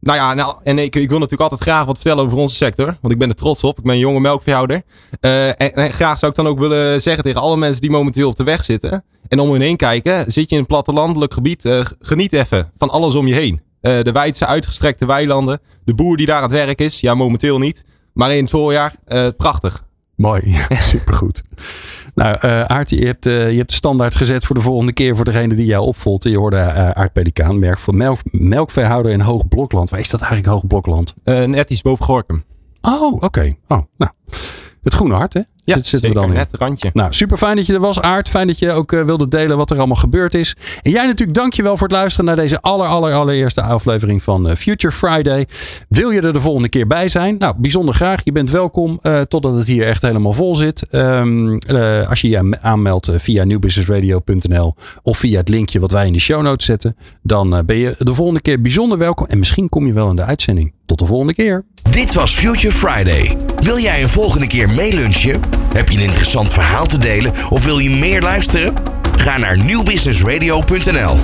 nou 0.00 0.18
ja, 0.18 0.34
nou, 0.34 0.56
en 0.62 0.78
ik, 0.78 0.96
ik 0.96 1.08
wil 1.08 1.18
natuurlijk 1.18 1.50
altijd 1.50 1.70
graag 1.70 1.84
wat 1.84 1.96
vertellen 1.96 2.24
over 2.24 2.38
onze 2.38 2.54
sector. 2.54 2.98
Want 3.00 3.12
ik 3.12 3.18
ben 3.18 3.28
er 3.28 3.34
trots 3.34 3.64
op. 3.64 3.78
Ik 3.78 3.84
ben 3.84 3.92
een 3.92 3.98
jonge 3.98 4.20
melkveehouder. 4.20 4.82
Uh, 5.20 5.60
en, 5.60 5.92
graag 5.92 6.18
zou 6.18 6.30
ik 6.30 6.36
dan 6.36 6.46
ook 6.46 6.58
willen 6.58 7.02
zeggen 7.02 7.24
tegen 7.24 7.40
alle 7.40 7.56
mensen 7.56 7.80
die 7.80 7.90
momenteel 7.90 8.28
op 8.28 8.36
de 8.36 8.44
weg 8.44 8.64
zitten. 8.64 9.04
En 9.28 9.38
om 9.38 9.54
je 9.54 9.62
heen 9.62 9.76
kijken, 9.76 10.32
zit 10.32 10.48
je 10.48 10.54
in 10.54 10.60
een 10.60 10.66
plattelandelijk 10.66 11.32
gebied. 11.32 11.64
Uh, 11.64 11.84
geniet 12.00 12.32
even 12.32 12.70
van 12.76 12.90
alles 12.90 13.14
om 13.14 13.26
je 13.26 13.34
heen. 13.34 13.60
de 13.80 14.12
wijdse 14.12 14.46
uitgestrekte 14.46 15.06
weilanden. 15.06 15.60
De 15.84 15.94
boer 15.94 16.16
die 16.16 16.26
daar 16.26 16.36
aan 16.36 16.42
het 16.42 16.52
werk 16.52 16.80
is. 16.80 17.00
Ja, 17.00 17.14
momenteel 17.14 17.58
niet. 17.58 17.84
Maar 18.12 18.34
in 18.34 18.42
het 18.42 18.50
voorjaar, 18.50 18.94
prachtig. 19.36 19.84
Mooi, 20.16 20.56
supergoed. 20.90 21.42
Nou, 22.14 22.36
uh, 22.44 22.62
Aart, 22.62 22.90
je 22.90 23.06
hebt, 23.06 23.26
uh, 23.26 23.50
je 23.50 23.56
hebt 23.56 23.70
de 23.70 23.76
standaard 23.76 24.14
gezet 24.14 24.44
voor 24.44 24.56
de 24.56 24.62
volgende 24.62 24.92
keer 24.92 25.16
voor 25.16 25.24
degene 25.24 25.54
die 25.54 25.66
jou 25.66 25.86
opvolgt. 25.86 26.24
Je 26.24 26.38
hoorde 26.38 26.56
uh, 26.56 26.90
Aart 26.90 27.12
Pelikaan, 27.12 27.58
merk 27.58 27.78
voor 27.78 27.94
melk, 27.94 28.18
melkveehouder 28.30 29.12
in 29.12 29.20
Hoog 29.20 29.48
Blokland. 29.48 29.90
Waar 29.90 30.00
is 30.00 30.08
dat 30.08 30.20
eigenlijk, 30.20 30.52
Hoog 30.52 30.66
Blokland? 30.66 31.14
net 31.24 31.70
iets 31.70 31.82
boven 31.82 32.04
Gorkum. 32.04 32.44
Oh, 32.80 33.12
oké. 33.12 33.24
Okay. 33.24 33.58
Oh, 33.68 33.82
nou. 33.96 34.10
Het 34.82 34.94
groene 34.94 35.14
hart, 35.14 35.34
hè? 35.34 35.40
Ja, 35.66 35.74
Zit, 35.74 35.86
zitten 35.86 36.08
we 36.10 36.14
dan 36.14 36.32
net 36.32 36.48
randje. 36.52 36.90
Nou, 36.92 37.12
super 37.12 37.36
fijn 37.36 37.56
dat 37.56 37.66
je 37.66 37.72
er 37.72 37.80
was, 37.80 38.00
Aart. 38.00 38.28
Fijn 38.28 38.46
dat 38.46 38.58
je 38.58 38.72
ook 38.72 38.92
uh, 38.92 39.04
wilde 39.04 39.28
delen 39.28 39.56
wat 39.56 39.70
er 39.70 39.76
allemaal 39.76 39.96
gebeurd 39.96 40.34
is. 40.34 40.56
En 40.82 40.90
jij 40.90 41.06
natuurlijk 41.06 41.38
dankjewel 41.38 41.76
voor 41.76 41.86
het 41.86 41.96
luisteren 41.96 42.26
naar 42.26 42.36
deze 42.36 42.60
aller, 42.60 42.86
aller, 42.86 43.14
allereerste 43.14 43.62
aflevering 43.62 44.22
van 44.22 44.48
uh, 44.48 44.54
Future 44.54 44.94
Friday. 44.94 45.46
Wil 45.88 46.10
je 46.10 46.20
er 46.20 46.32
de 46.32 46.40
volgende 46.40 46.68
keer 46.68 46.86
bij 46.86 47.08
zijn? 47.08 47.36
Nou, 47.38 47.54
bijzonder 47.56 47.94
graag. 47.94 48.20
Je 48.24 48.32
bent 48.32 48.50
welkom 48.50 48.98
uh, 49.02 49.20
totdat 49.20 49.54
het 49.54 49.66
hier 49.66 49.86
echt 49.86 50.02
helemaal 50.02 50.32
vol 50.32 50.56
zit. 50.56 50.86
Um, 50.90 51.58
als 52.08 52.20
je 52.20 52.28
je 52.28 52.58
aanmeldt 52.60 53.10
via 53.16 53.44
newbusinessradio.nl 53.44 54.74
of 55.02 55.18
via 55.18 55.38
het 55.38 55.48
linkje 55.48 55.80
wat 55.80 55.90
wij 55.90 56.06
in 56.06 56.12
de 56.12 56.18
show 56.18 56.42
notes 56.42 56.66
zetten, 56.66 56.96
dan 57.22 57.62
ben 57.66 57.76
je 57.76 57.94
de 57.98 58.14
volgende 58.14 58.40
keer 58.40 58.60
bijzonder 58.60 58.98
welkom. 58.98 59.26
En 59.26 59.38
misschien 59.38 59.68
kom 59.68 59.86
je 59.86 59.92
wel 59.92 60.10
in 60.10 60.16
de 60.16 60.24
uitzending. 60.24 60.72
Tot 60.86 60.98
de 60.98 61.06
volgende 61.06 61.34
keer. 61.34 61.64
Dit 61.90 62.14
was 62.14 62.34
Future 62.34 62.74
Friday. 62.74 63.36
Wil 63.62 63.78
jij 63.78 64.02
een 64.02 64.08
volgende 64.08 64.46
keer 64.46 64.70
meelunchen? 64.70 65.55
Heb 65.72 65.88
je 65.88 65.98
een 65.98 66.04
interessant 66.04 66.52
verhaal 66.52 66.86
te 66.86 66.98
delen 66.98 67.32
of 67.48 67.64
wil 67.64 67.78
je 67.78 67.90
meer 67.90 68.20
luisteren? 68.20 68.74
Ga 69.16 69.38
naar 69.38 69.58
nieuwbusinessradio.nl. 69.58 71.16